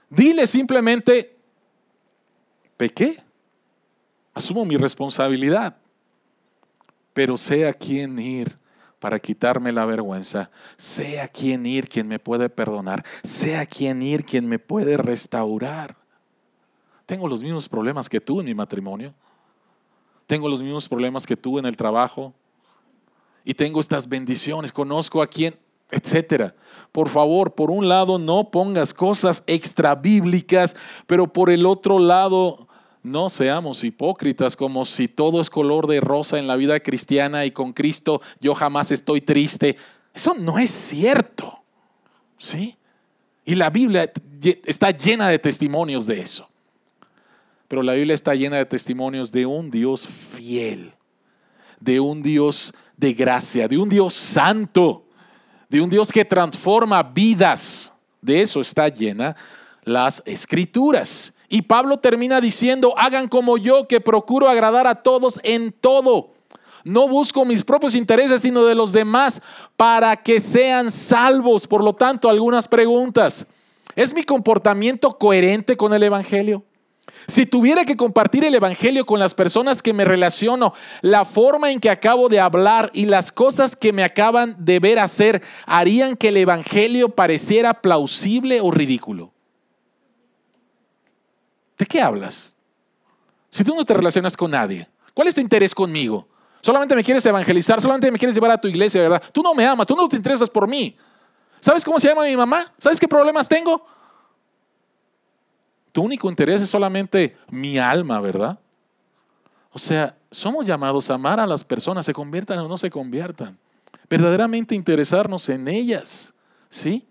Dile 0.09 0.47
simplemente, 0.47 1.37
pequé, 2.77 3.23
asumo 4.33 4.65
mi 4.65 4.77
responsabilidad, 4.77 5.77
pero 7.13 7.37
sé 7.37 7.69
a 7.69 7.75
quién 7.75 8.19
ir 8.19 8.59
para 8.99 9.19
quitarme 9.19 9.71
la 9.71 9.85
vergüenza, 9.85 10.51
sé 10.77 11.21
a 11.21 11.29
quién 11.29 11.67
ir 11.67 11.89
quien 11.89 12.09
me 12.09 12.19
puede 12.19 12.49
perdonar, 12.49 13.05
sé 13.23 13.57
a 13.57 13.67
quién 13.67 14.03
ir 14.03 14.25
quien 14.25 14.49
me 14.49 14.59
puede 14.59 14.97
restaurar. 14.97 15.97
Tengo 17.07 17.29
los 17.29 17.43
mismos 17.43 17.69
problemas 17.69 18.09
que 18.09 18.21
tú 18.21 18.41
en 18.41 18.47
mi 18.47 18.55
matrimonio, 18.55 19.15
tengo 20.27 20.49
los 20.49 20.61
mismos 20.61 20.89
problemas 20.89 21.27
que 21.27 21.37
tú 21.37 21.59
en 21.59 21.67
el 21.67 21.77
trabajo. 21.77 22.35
Y 23.45 23.55
tengo 23.55 23.81
estas 23.81 24.07
bendiciones, 24.07 24.73
conozco 24.73 25.23
a 25.23 25.27
quien 25.27 25.59
etcétera. 25.91 26.55
Por 26.93 27.09
favor, 27.09 27.55
por 27.55 27.71
un 27.71 27.89
lado 27.89 28.19
no 28.19 28.51
pongas 28.51 28.95
cosas 28.95 29.45
extra 29.47 29.95
bíblicas, 29.95 30.77
pero 31.07 31.33
por 31.33 31.51
el 31.51 31.67
otro 31.67 31.99
lado 31.99 32.69
no 33.03 33.29
seamos 33.29 33.85
hipócritas 33.85 34.57
como 34.57 34.85
si 34.85 35.09
todo 35.09 35.41
es 35.41 35.51
color 35.51 35.87
de 35.87 36.01
rosa 36.01 36.39
en 36.39 36.47
la 36.47 36.57
vida 36.57 36.81
cristiana 36.81 37.45
y 37.45 37.51
con 37.51 37.73
Cristo 37.73 38.21
yo 38.41 38.55
jamás 38.55 38.91
estoy 38.91 39.21
triste. 39.21 39.77
Eso 40.15 40.35
no 40.35 40.59
es 40.59 40.71
cierto. 40.71 41.63
¿Sí? 42.37 42.77
Y 43.45 43.55
la 43.55 43.71
Biblia 43.71 44.13
está 44.65 44.91
llena 44.91 45.29
de 45.29 45.39
testimonios 45.39 46.07
de 46.07 46.21
eso. 46.21 46.49
Pero 47.67 47.83
la 47.83 47.95
Biblia 47.95 48.15
está 48.15 48.35
llena 48.35 48.57
de 48.57 48.67
testimonios 48.67 49.31
de 49.33 49.47
un 49.47 49.71
Dios 49.71 50.07
fiel, 50.07 50.95
de 51.81 52.01
un 52.01 52.23
Dios 52.23 52.75
de 52.97 53.13
gracia, 53.13 53.69
de 53.69 53.79
un 53.79 53.89
Dios 53.89 54.15
santo 54.15 55.08
de 55.69 55.81
un 55.81 55.91
Dios 55.91 56.13
que 56.13 56.25
transforma 56.25 57.03
vidas. 57.03 57.93
De 58.21 58.41
eso 58.41 58.61
está 58.61 58.89
llena 58.89 59.37
las 59.85 60.23
escrituras. 60.27 61.33
Y 61.49 61.63
Pablo 61.63 61.97
termina 61.97 62.41
diciendo, 62.41 62.95
hagan 62.97 63.29
como 63.29 63.57
yo 63.57 63.89
que 63.89 64.01
procuro 64.01 64.49
agradar 64.49 64.87
a 64.87 64.97
todos 64.97 65.41
en 65.43 65.73
todo. 65.73 66.31
No 66.85 67.09
busco 67.09 67.45
mis 67.45 67.65
propios 67.65 67.95
intereses, 67.95 68.43
sino 68.43 68.65
de 68.65 68.75
los 68.75 68.93
demás, 68.93 69.43
para 69.77 70.17
que 70.17 70.41
sean 70.41 70.91
salvos. 70.91 71.67
Por 71.67 71.83
lo 71.83 71.95
tanto, 71.95 72.29
algunas 72.29 72.69
preguntas. 72.69 73.47
¿Es 73.97 74.15
mi 74.15 74.23
comportamiento 74.23 75.19
coherente 75.19 75.77
con 75.77 75.93
el 75.95 76.03
Evangelio? 76.03 76.63
Si 77.27 77.47
tuviera 77.47 77.85
que 77.85 77.97
compartir 77.97 78.45
el 78.45 78.55
Evangelio 78.55 79.05
con 79.05 79.21
las 79.21 79.35
personas 79.35 79.83
que 79.83 79.93
me 79.93 80.05
relaciono, 80.05 80.73
la 81.03 81.25
forma 81.25 81.71
en 81.71 81.81
que 81.81 81.91
acabo 81.91 82.29
de 82.29 82.41
hablar 82.41 82.91
y 82.95 83.07
las 83.07 83.33
cosas 83.33 83.77
que 83.77 83.93
me 83.93 84.05
acaban 84.05 84.57
de 84.59 84.81
ver 84.81 84.99
hacer 84.99 85.43
harían 85.67 86.17
que 86.17 86.29
el 86.29 86.39
Evangelio 86.39 87.11
pareciera 87.11 87.75
plausible 87.75 88.61
o 88.61 88.71
ridículo. 88.71 89.33
¿De 91.77 91.87
qué 91.87 92.01
hablas? 92.01 92.57
Si 93.51 93.65
tú 93.65 93.75
no 93.75 93.85
te 93.85 93.95
relacionas 93.95 94.37
con 94.37 94.51
nadie, 94.51 94.89
¿cuál 95.15 95.29
es 95.29 95.35
tu 95.35 95.41
interés 95.41 95.75
conmigo? 95.75 96.27
Solamente 96.61 96.97
me 96.97 97.05
quieres 97.05 97.25
evangelizar, 97.25 97.81
solamente 97.81 98.11
me 98.11 98.19
quieres 98.19 98.35
llevar 98.35 98.51
a 98.51 98.61
tu 98.61 98.69
iglesia, 98.69 99.01
¿verdad? 99.01 99.23
Tú 99.33 99.43
no 99.43 99.55
me 99.55 99.65
amas, 99.65 99.87
tú 99.87 99.95
no 99.95 100.09
te 100.09 100.17
interesas 100.17 100.51
por 100.51 100.67
mí. 100.67 100.97
¿Sabes 101.61 101.85
cómo 101.85 101.99
se 101.99 102.09
llama 102.09 102.25
mi 102.25 102.37
mamá? 102.37 102.73
¿Sabes 102.79 102.99
qué 102.99 103.09
problemas 103.09 103.49
tengo? 103.49 103.85
Tu 105.99 106.05
único 106.05 106.31
interés 106.31 106.63
es 106.63 106.71
solamente 106.71 107.37
mi 107.51 107.77
alma, 107.77 108.21
¿verdad? 108.21 108.61
O 109.73 109.81
sea, 109.81 110.17
somos 110.31 110.65
llamados 110.65 111.11
a 111.11 111.15
amar 111.15 111.41
a 111.41 111.47
las 111.47 111.65
personas, 111.65 112.07
se 112.07 112.13
conviertan 112.13 112.61
o 112.61 112.69
no 112.69 112.79
se 112.79 112.89
conviertan. 112.89 113.59
Verdaderamente 114.09 114.77
interesarnos 114.77 115.49
en 115.49 115.67
ellas, 115.67 116.33
¿sí? 116.69 117.05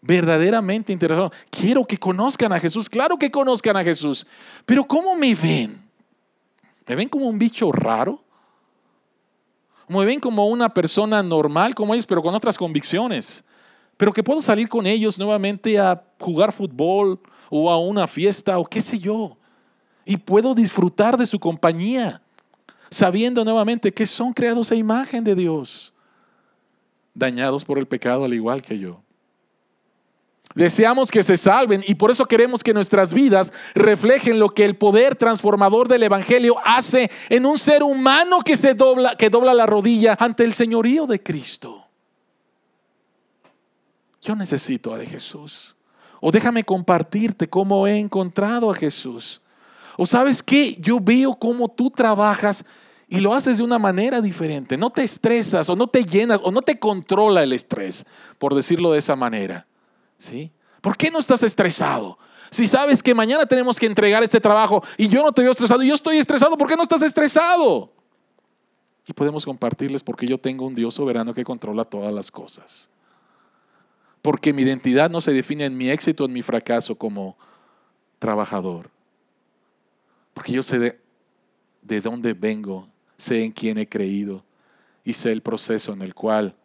Verdaderamente 0.00 0.94
interesarnos. 0.94 1.34
Quiero 1.50 1.84
que 1.84 1.98
conozcan 1.98 2.54
a 2.54 2.58
Jesús, 2.58 2.88
claro 2.88 3.18
que 3.18 3.30
conozcan 3.30 3.76
a 3.76 3.84
Jesús, 3.84 4.26
pero 4.64 4.84
¿cómo 4.84 5.14
me 5.14 5.34
ven? 5.34 5.86
¿Me 6.86 6.94
ven 6.96 7.10
como 7.10 7.28
un 7.28 7.38
bicho 7.38 7.70
raro? 7.70 8.24
¿Me 9.88 10.06
ven 10.06 10.20
como 10.20 10.46
una 10.46 10.72
persona 10.72 11.22
normal 11.22 11.74
como 11.74 11.92
ellos, 11.92 12.06
pero 12.06 12.22
con 12.22 12.34
otras 12.34 12.56
convicciones? 12.56 13.44
Pero 13.98 14.10
que 14.10 14.22
puedo 14.22 14.40
salir 14.40 14.70
con 14.70 14.86
ellos 14.86 15.18
nuevamente 15.18 15.78
a 15.78 16.02
jugar 16.18 16.50
fútbol, 16.50 17.20
o 17.56 17.70
a 17.70 17.78
una 17.78 18.08
fiesta 18.08 18.58
o 18.58 18.64
qué 18.64 18.80
sé 18.80 18.98
yo. 18.98 19.36
Y 20.04 20.16
puedo 20.16 20.56
disfrutar 20.56 21.16
de 21.16 21.24
su 21.24 21.38
compañía, 21.38 22.20
sabiendo 22.90 23.44
nuevamente 23.44 23.94
que 23.94 24.06
son 24.06 24.32
creados 24.32 24.72
a 24.72 24.74
imagen 24.74 25.22
de 25.22 25.36
Dios, 25.36 25.94
dañados 27.14 27.64
por 27.64 27.78
el 27.78 27.86
pecado 27.86 28.24
al 28.24 28.34
igual 28.34 28.60
que 28.60 28.76
yo. 28.76 29.00
Deseamos 30.56 31.12
que 31.12 31.22
se 31.22 31.36
salven 31.36 31.84
y 31.86 31.94
por 31.94 32.10
eso 32.10 32.26
queremos 32.26 32.64
que 32.64 32.74
nuestras 32.74 33.14
vidas 33.14 33.52
reflejen 33.76 34.40
lo 34.40 34.48
que 34.48 34.64
el 34.64 34.74
poder 34.74 35.14
transformador 35.14 35.86
del 35.86 36.02
Evangelio 36.02 36.56
hace 36.64 37.08
en 37.28 37.46
un 37.46 37.56
ser 37.56 37.84
humano 37.84 38.40
que 38.44 38.56
se 38.56 38.74
dobla, 38.74 39.16
que 39.16 39.30
dobla 39.30 39.54
la 39.54 39.66
rodilla 39.66 40.16
ante 40.18 40.42
el 40.42 40.54
señorío 40.54 41.06
de 41.06 41.22
Cristo. 41.22 41.86
Yo 44.20 44.34
necesito 44.34 44.92
a 44.92 44.98
Jesús. 44.98 45.76
O 46.26 46.32
déjame 46.32 46.64
compartirte 46.64 47.46
cómo 47.50 47.86
he 47.86 47.98
encontrado 47.98 48.70
a 48.70 48.74
Jesús. 48.74 49.42
O 49.98 50.06
sabes 50.06 50.42
qué, 50.42 50.74
yo 50.80 50.98
veo 50.98 51.34
cómo 51.34 51.68
tú 51.68 51.90
trabajas 51.90 52.64
y 53.06 53.20
lo 53.20 53.34
haces 53.34 53.58
de 53.58 53.62
una 53.62 53.78
manera 53.78 54.22
diferente. 54.22 54.78
No 54.78 54.88
te 54.88 55.02
estresas 55.02 55.68
o 55.68 55.76
no 55.76 55.86
te 55.86 56.02
llenas 56.02 56.40
o 56.42 56.50
no 56.50 56.62
te 56.62 56.78
controla 56.78 57.42
el 57.42 57.52
estrés, 57.52 58.06
por 58.38 58.54
decirlo 58.54 58.92
de 58.92 59.00
esa 59.00 59.14
manera. 59.16 59.66
¿Sí? 60.16 60.50
¿Por 60.80 60.96
qué 60.96 61.10
no 61.10 61.18
estás 61.18 61.42
estresado? 61.42 62.16
Si 62.48 62.66
sabes 62.66 63.02
que 63.02 63.14
mañana 63.14 63.44
tenemos 63.44 63.78
que 63.78 63.84
entregar 63.84 64.22
este 64.22 64.40
trabajo 64.40 64.82
y 64.96 65.08
yo 65.08 65.22
no 65.22 65.30
te 65.30 65.42
veo 65.42 65.50
estresado 65.50 65.82
y 65.82 65.88
yo 65.88 65.94
estoy 65.94 66.16
estresado, 66.16 66.56
¿por 66.56 66.68
qué 66.68 66.76
no 66.76 66.84
estás 66.84 67.02
estresado? 67.02 67.92
Y 69.06 69.12
podemos 69.12 69.44
compartirles 69.44 70.02
porque 70.02 70.26
yo 70.26 70.38
tengo 70.38 70.64
un 70.64 70.74
Dios 70.74 70.94
soberano 70.94 71.34
que 71.34 71.44
controla 71.44 71.84
todas 71.84 72.14
las 72.14 72.30
cosas. 72.30 72.88
Porque 74.24 74.54
mi 74.54 74.62
identidad 74.62 75.10
no 75.10 75.20
se 75.20 75.34
define 75.34 75.66
en 75.66 75.76
mi 75.76 75.90
éxito 75.90 76.24
en 76.24 76.32
mi 76.32 76.40
fracaso 76.40 76.94
como 76.94 77.36
trabajador. 78.18 78.88
Porque 80.32 80.52
yo 80.52 80.62
sé 80.62 80.78
de, 80.78 80.98
de 81.82 82.00
dónde 82.00 82.32
vengo, 82.32 82.88
sé 83.18 83.44
en 83.44 83.52
quién 83.52 83.76
he 83.76 83.86
creído 83.86 84.42
y 85.04 85.12
sé 85.12 85.30
el 85.30 85.42
proceso 85.42 85.92
en 85.92 86.00
el 86.00 86.14
cual 86.14 86.56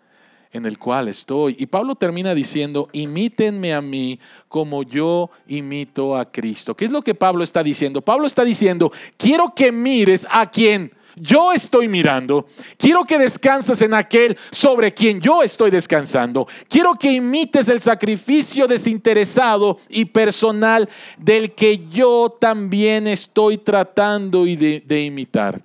en 0.53 0.65
el 0.65 0.77
cual 0.77 1.09
estoy. 1.09 1.57
Y 1.59 1.65
Pablo 1.65 1.95
termina 1.95 2.33
diciendo, 2.33 2.87
imítenme 2.93 3.73
a 3.73 3.81
mí 3.81 4.21
como 4.47 4.83
yo 4.83 5.29
imito 5.45 6.15
a 6.15 6.31
Cristo. 6.31 6.77
¿Qué 6.77 6.85
es 6.85 6.91
lo 6.91 7.01
que 7.01 7.13
Pablo 7.13 7.43
está 7.43 7.61
diciendo? 7.61 8.01
Pablo 8.01 8.25
está 8.25 8.45
diciendo, 8.45 8.89
quiero 9.17 9.53
que 9.53 9.73
mires 9.73 10.25
a 10.31 10.49
quien 10.49 10.93
yo 11.19 11.51
estoy 11.51 11.87
mirando. 11.87 12.45
Quiero 12.77 13.03
que 13.03 13.17
descanses 13.17 13.81
en 13.81 13.93
aquel 13.93 14.37
sobre 14.51 14.93
quien 14.93 15.19
yo 15.19 15.43
estoy 15.43 15.71
descansando. 15.71 16.47
Quiero 16.67 16.95
que 16.95 17.11
imites 17.11 17.69
el 17.69 17.81
sacrificio 17.81 18.67
desinteresado 18.67 19.77
y 19.89 20.05
personal 20.05 20.89
del 21.17 21.53
que 21.53 21.87
yo 21.89 22.35
también 22.39 23.07
estoy 23.07 23.57
tratando 23.57 24.45
de, 24.45 24.83
de 24.85 25.03
imitar. 25.03 25.61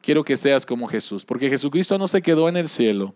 Quiero 0.00 0.24
que 0.24 0.36
seas 0.36 0.66
como 0.66 0.86
Jesús, 0.86 1.24
porque 1.24 1.48
Jesucristo 1.48 1.96
no 1.96 2.06
se 2.06 2.20
quedó 2.20 2.48
en 2.48 2.56
el 2.56 2.68
cielo 2.68 3.14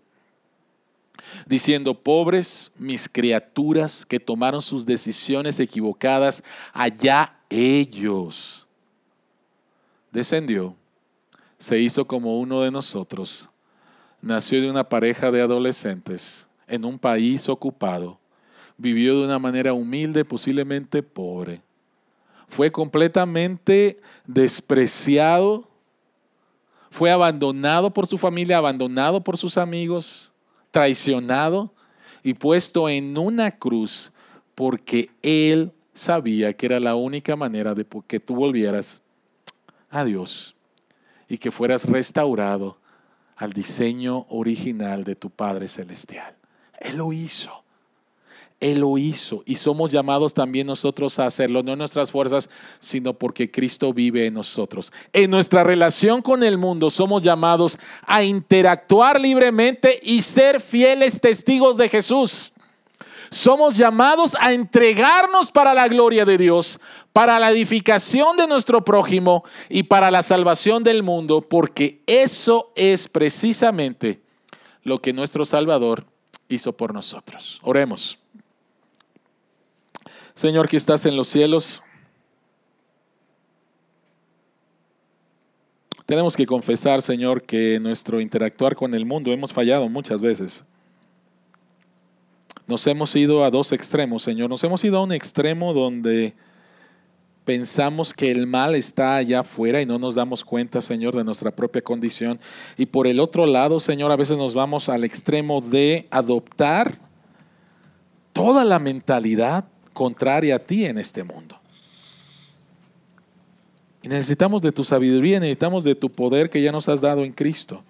diciendo, 1.46 1.94
pobres 1.94 2.72
mis 2.76 3.08
criaturas 3.08 4.04
que 4.06 4.20
tomaron 4.20 4.62
sus 4.62 4.86
decisiones 4.86 5.60
equivocadas, 5.60 6.42
allá 6.72 7.34
ellos. 7.48 8.66
Descendió, 10.10 10.74
se 11.58 11.78
hizo 11.78 12.06
como 12.06 12.38
uno 12.38 12.62
de 12.62 12.70
nosotros, 12.70 13.48
nació 14.20 14.60
de 14.62 14.70
una 14.70 14.88
pareja 14.88 15.30
de 15.30 15.42
adolescentes 15.42 16.48
en 16.66 16.84
un 16.84 16.98
país 16.98 17.48
ocupado, 17.48 18.18
vivió 18.76 19.18
de 19.18 19.24
una 19.24 19.38
manera 19.38 19.72
humilde, 19.72 20.24
posiblemente 20.24 21.02
pobre, 21.02 21.62
fue 22.46 22.70
completamente 22.70 24.00
despreciado, 24.26 25.68
fue 26.90 27.10
abandonado 27.10 27.92
por 27.92 28.06
su 28.06 28.16
familia, 28.16 28.58
abandonado 28.58 29.22
por 29.22 29.36
sus 29.36 29.58
amigos, 29.58 30.32
traicionado 30.70 31.74
y 32.22 32.34
puesto 32.34 32.88
en 32.88 33.16
una 33.18 33.50
cruz 33.50 34.12
porque 34.54 35.10
Él 35.22 35.72
sabía 35.92 36.52
que 36.52 36.66
era 36.66 36.80
la 36.80 36.94
única 36.94 37.36
manera 37.36 37.74
de 37.74 37.86
que 38.06 38.18
tú 38.18 38.34
volvieras 38.34 39.02
a 39.90 40.04
Dios 40.04 40.54
y 41.28 41.38
que 41.38 41.50
fueras 41.50 41.84
restaurado 41.86 42.78
al 43.36 43.52
diseño 43.52 44.26
original 44.30 45.04
de 45.04 45.14
tu 45.14 45.30
Padre 45.30 45.68
Celestial. 45.68 46.34
Él 46.80 46.96
lo 46.96 47.12
hizo. 47.12 47.64
Él 48.60 48.80
lo 48.80 48.98
hizo 48.98 49.44
y 49.46 49.54
somos 49.54 49.92
llamados 49.92 50.34
también 50.34 50.66
nosotros 50.66 51.20
a 51.20 51.26
hacerlo, 51.26 51.62
no 51.62 51.72
en 51.72 51.78
nuestras 51.78 52.10
fuerzas, 52.10 52.50
sino 52.80 53.14
porque 53.14 53.52
Cristo 53.52 53.92
vive 53.92 54.26
en 54.26 54.34
nosotros. 54.34 54.92
En 55.12 55.30
nuestra 55.30 55.62
relación 55.62 56.22
con 56.22 56.42
el 56.42 56.58
mundo 56.58 56.90
somos 56.90 57.22
llamados 57.22 57.78
a 58.04 58.24
interactuar 58.24 59.20
libremente 59.20 60.00
y 60.02 60.22
ser 60.22 60.60
fieles 60.60 61.20
testigos 61.20 61.76
de 61.76 61.88
Jesús. 61.88 62.52
Somos 63.30 63.76
llamados 63.76 64.36
a 64.40 64.52
entregarnos 64.52 65.52
para 65.52 65.74
la 65.74 65.88
gloria 65.88 66.24
de 66.24 66.38
Dios, 66.38 66.80
para 67.12 67.38
la 67.38 67.50
edificación 67.50 68.36
de 68.36 68.46
nuestro 68.46 68.84
prójimo 68.84 69.44
y 69.68 69.82
para 69.82 70.10
la 70.10 70.22
salvación 70.22 70.82
del 70.82 71.02
mundo, 71.02 71.42
porque 71.42 72.02
eso 72.06 72.72
es 72.76 73.08
precisamente 73.08 74.22
lo 74.82 74.98
que 74.98 75.12
nuestro 75.12 75.44
Salvador 75.44 76.06
hizo 76.48 76.76
por 76.76 76.94
nosotros. 76.94 77.60
Oremos. 77.62 78.18
Señor 80.34 80.68
que 80.68 80.76
estás 80.76 81.04
en 81.04 81.16
los 81.16 81.28
cielos, 81.28 81.82
tenemos 86.06 86.36
que 86.36 86.46
confesar, 86.46 87.02
Señor, 87.02 87.42
que 87.42 87.80
nuestro 87.80 88.20
interactuar 88.20 88.76
con 88.76 88.94
el 88.94 89.04
mundo 89.04 89.32
hemos 89.32 89.52
fallado 89.52 89.88
muchas 89.88 90.22
veces. 90.22 90.64
Nos 92.68 92.86
hemos 92.86 93.16
ido 93.16 93.44
a 93.44 93.50
dos 93.50 93.72
extremos, 93.72 94.22
Señor. 94.22 94.50
Nos 94.50 94.62
hemos 94.62 94.84
ido 94.84 94.98
a 94.98 95.02
un 95.02 95.12
extremo 95.12 95.72
donde 95.72 96.34
pensamos 97.46 98.12
que 98.12 98.30
el 98.30 98.46
mal 98.46 98.74
está 98.74 99.16
allá 99.16 99.40
afuera 99.40 99.80
y 99.80 99.86
no 99.86 99.98
nos 99.98 100.16
damos 100.16 100.44
cuenta, 100.44 100.82
Señor, 100.82 101.16
de 101.16 101.24
nuestra 101.24 101.50
propia 101.50 101.80
condición. 101.80 102.38
Y 102.76 102.84
por 102.84 103.06
el 103.06 103.20
otro 103.20 103.46
lado, 103.46 103.80
Señor, 103.80 104.12
a 104.12 104.16
veces 104.16 104.36
nos 104.36 104.52
vamos 104.52 104.90
al 104.90 105.04
extremo 105.04 105.62
de 105.62 106.06
adoptar 106.10 106.98
toda 108.34 108.66
la 108.66 108.78
mentalidad 108.78 109.64
contraria 109.94 110.56
a 110.56 110.58
ti 110.58 110.84
en 110.84 110.98
este 110.98 111.24
mundo. 111.24 111.58
Y 114.02 114.08
necesitamos 114.08 114.60
de 114.60 114.72
tu 114.72 114.84
sabiduría, 114.84 115.40
necesitamos 115.40 115.84
de 115.84 115.94
tu 115.94 116.10
poder 116.10 116.50
que 116.50 116.60
ya 116.60 116.70
nos 116.70 116.86
has 116.90 117.00
dado 117.00 117.24
en 117.24 117.32
Cristo. 117.32 117.82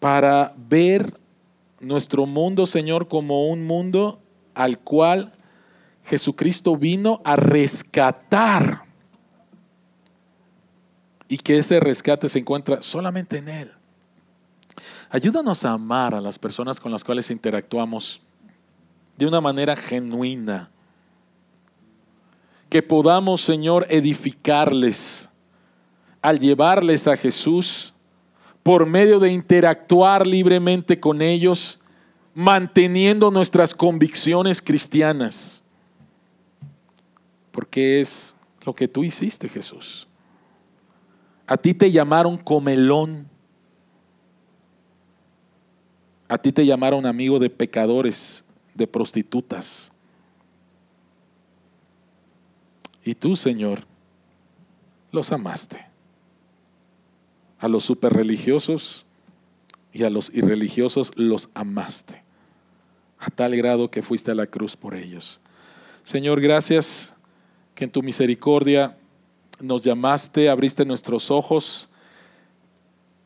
Para 0.00 0.52
ver 0.56 1.23
nuestro 1.80 2.26
mundo, 2.26 2.66
Señor, 2.66 3.08
como 3.08 3.48
un 3.48 3.66
mundo 3.66 4.20
al 4.54 4.78
cual 4.78 5.32
Jesucristo 6.04 6.76
vino 6.76 7.20
a 7.24 7.36
rescatar. 7.36 8.84
Y 11.28 11.38
que 11.38 11.58
ese 11.58 11.80
rescate 11.80 12.28
se 12.28 12.38
encuentra 12.38 12.82
solamente 12.82 13.38
en 13.38 13.48
Él. 13.48 13.72
Ayúdanos 15.10 15.64
a 15.64 15.72
amar 15.72 16.14
a 16.14 16.20
las 16.20 16.38
personas 16.38 16.78
con 16.80 16.92
las 16.92 17.04
cuales 17.04 17.30
interactuamos 17.30 18.20
de 19.16 19.26
una 19.26 19.40
manera 19.40 19.76
genuina. 19.76 20.70
Que 22.68 22.82
podamos, 22.82 23.40
Señor, 23.40 23.86
edificarles 23.88 25.30
al 26.20 26.40
llevarles 26.40 27.06
a 27.06 27.16
Jesús 27.16 27.93
por 28.64 28.86
medio 28.86 29.20
de 29.20 29.30
interactuar 29.30 30.26
libremente 30.26 30.98
con 30.98 31.20
ellos, 31.20 31.80
manteniendo 32.34 33.30
nuestras 33.30 33.74
convicciones 33.74 34.62
cristianas. 34.62 35.62
Porque 37.52 38.00
es 38.00 38.34
lo 38.64 38.74
que 38.74 38.88
tú 38.88 39.04
hiciste, 39.04 39.50
Jesús. 39.50 40.08
A 41.46 41.58
ti 41.58 41.74
te 41.74 41.92
llamaron 41.92 42.38
comelón. 42.38 43.28
A 46.26 46.38
ti 46.38 46.50
te 46.50 46.64
llamaron 46.64 47.04
amigo 47.04 47.38
de 47.38 47.50
pecadores 47.50 48.46
de 48.72 48.86
prostitutas. 48.86 49.92
Y 53.04 53.14
tú, 53.14 53.36
Señor, 53.36 53.84
los 55.12 55.30
amaste. 55.32 55.93
A 57.64 57.68
los 57.68 57.84
superreligiosos 57.84 59.06
y 59.90 60.02
a 60.02 60.10
los 60.10 60.34
irreligiosos 60.34 61.12
los 61.16 61.48
amaste. 61.54 62.22
A 63.18 63.30
tal 63.30 63.56
grado 63.56 63.90
que 63.90 64.02
fuiste 64.02 64.30
a 64.30 64.34
la 64.34 64.46
cruz 64.46 64.76
por 64.76 64.94
ellos. 64.94 65.40
Señor, 66.02 66.42
gracias 66.42 67.14
que 67.74 67.84
en 67.84 67.90
tu 67.90 68.02
misericordia 68.02 68.98
nos 69.60 69.82
llamaste, 69.82 70.50
abriste 70.50 70.84
nuestros 70.84 71.30
ojos, 71.30 71.88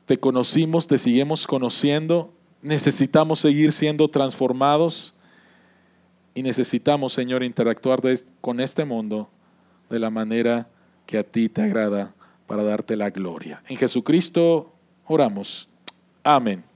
te 0.06 0.20
conocimos, 0.20 0.86
te 0.86 0.98
seguimos 0.98 1.44
conociendo, 1.44 2.32
necesitamos 2.62 3.40
seguir 3.40 3.72
siendo 3.72 4.06
transformados 4.06 5.14
y 6.32 6.44
necesitamos, 6.44 7.12
Señor, 7.12 7.42
interactuar 7.42 8.00
con 8.40 8.60
este 8.60 8.84
mundo 8.84 9.28
de 9.90 9.98
la 9.98 10.10
manera 10.10 10.68
que 11.06 11.18
a 11.18 11.24
ti 11.24 11.48
te 11.48 11.62
agrada 11.62 12.14
para 12.48 12.64
darte 12.64 12.96
la 12.96 13.10
gloria. 13.10 13.62
En 13.68 13.76
Jesucristo 13.76 14.72
oramos. 15.06 15.68
Amén. 16.24 16.67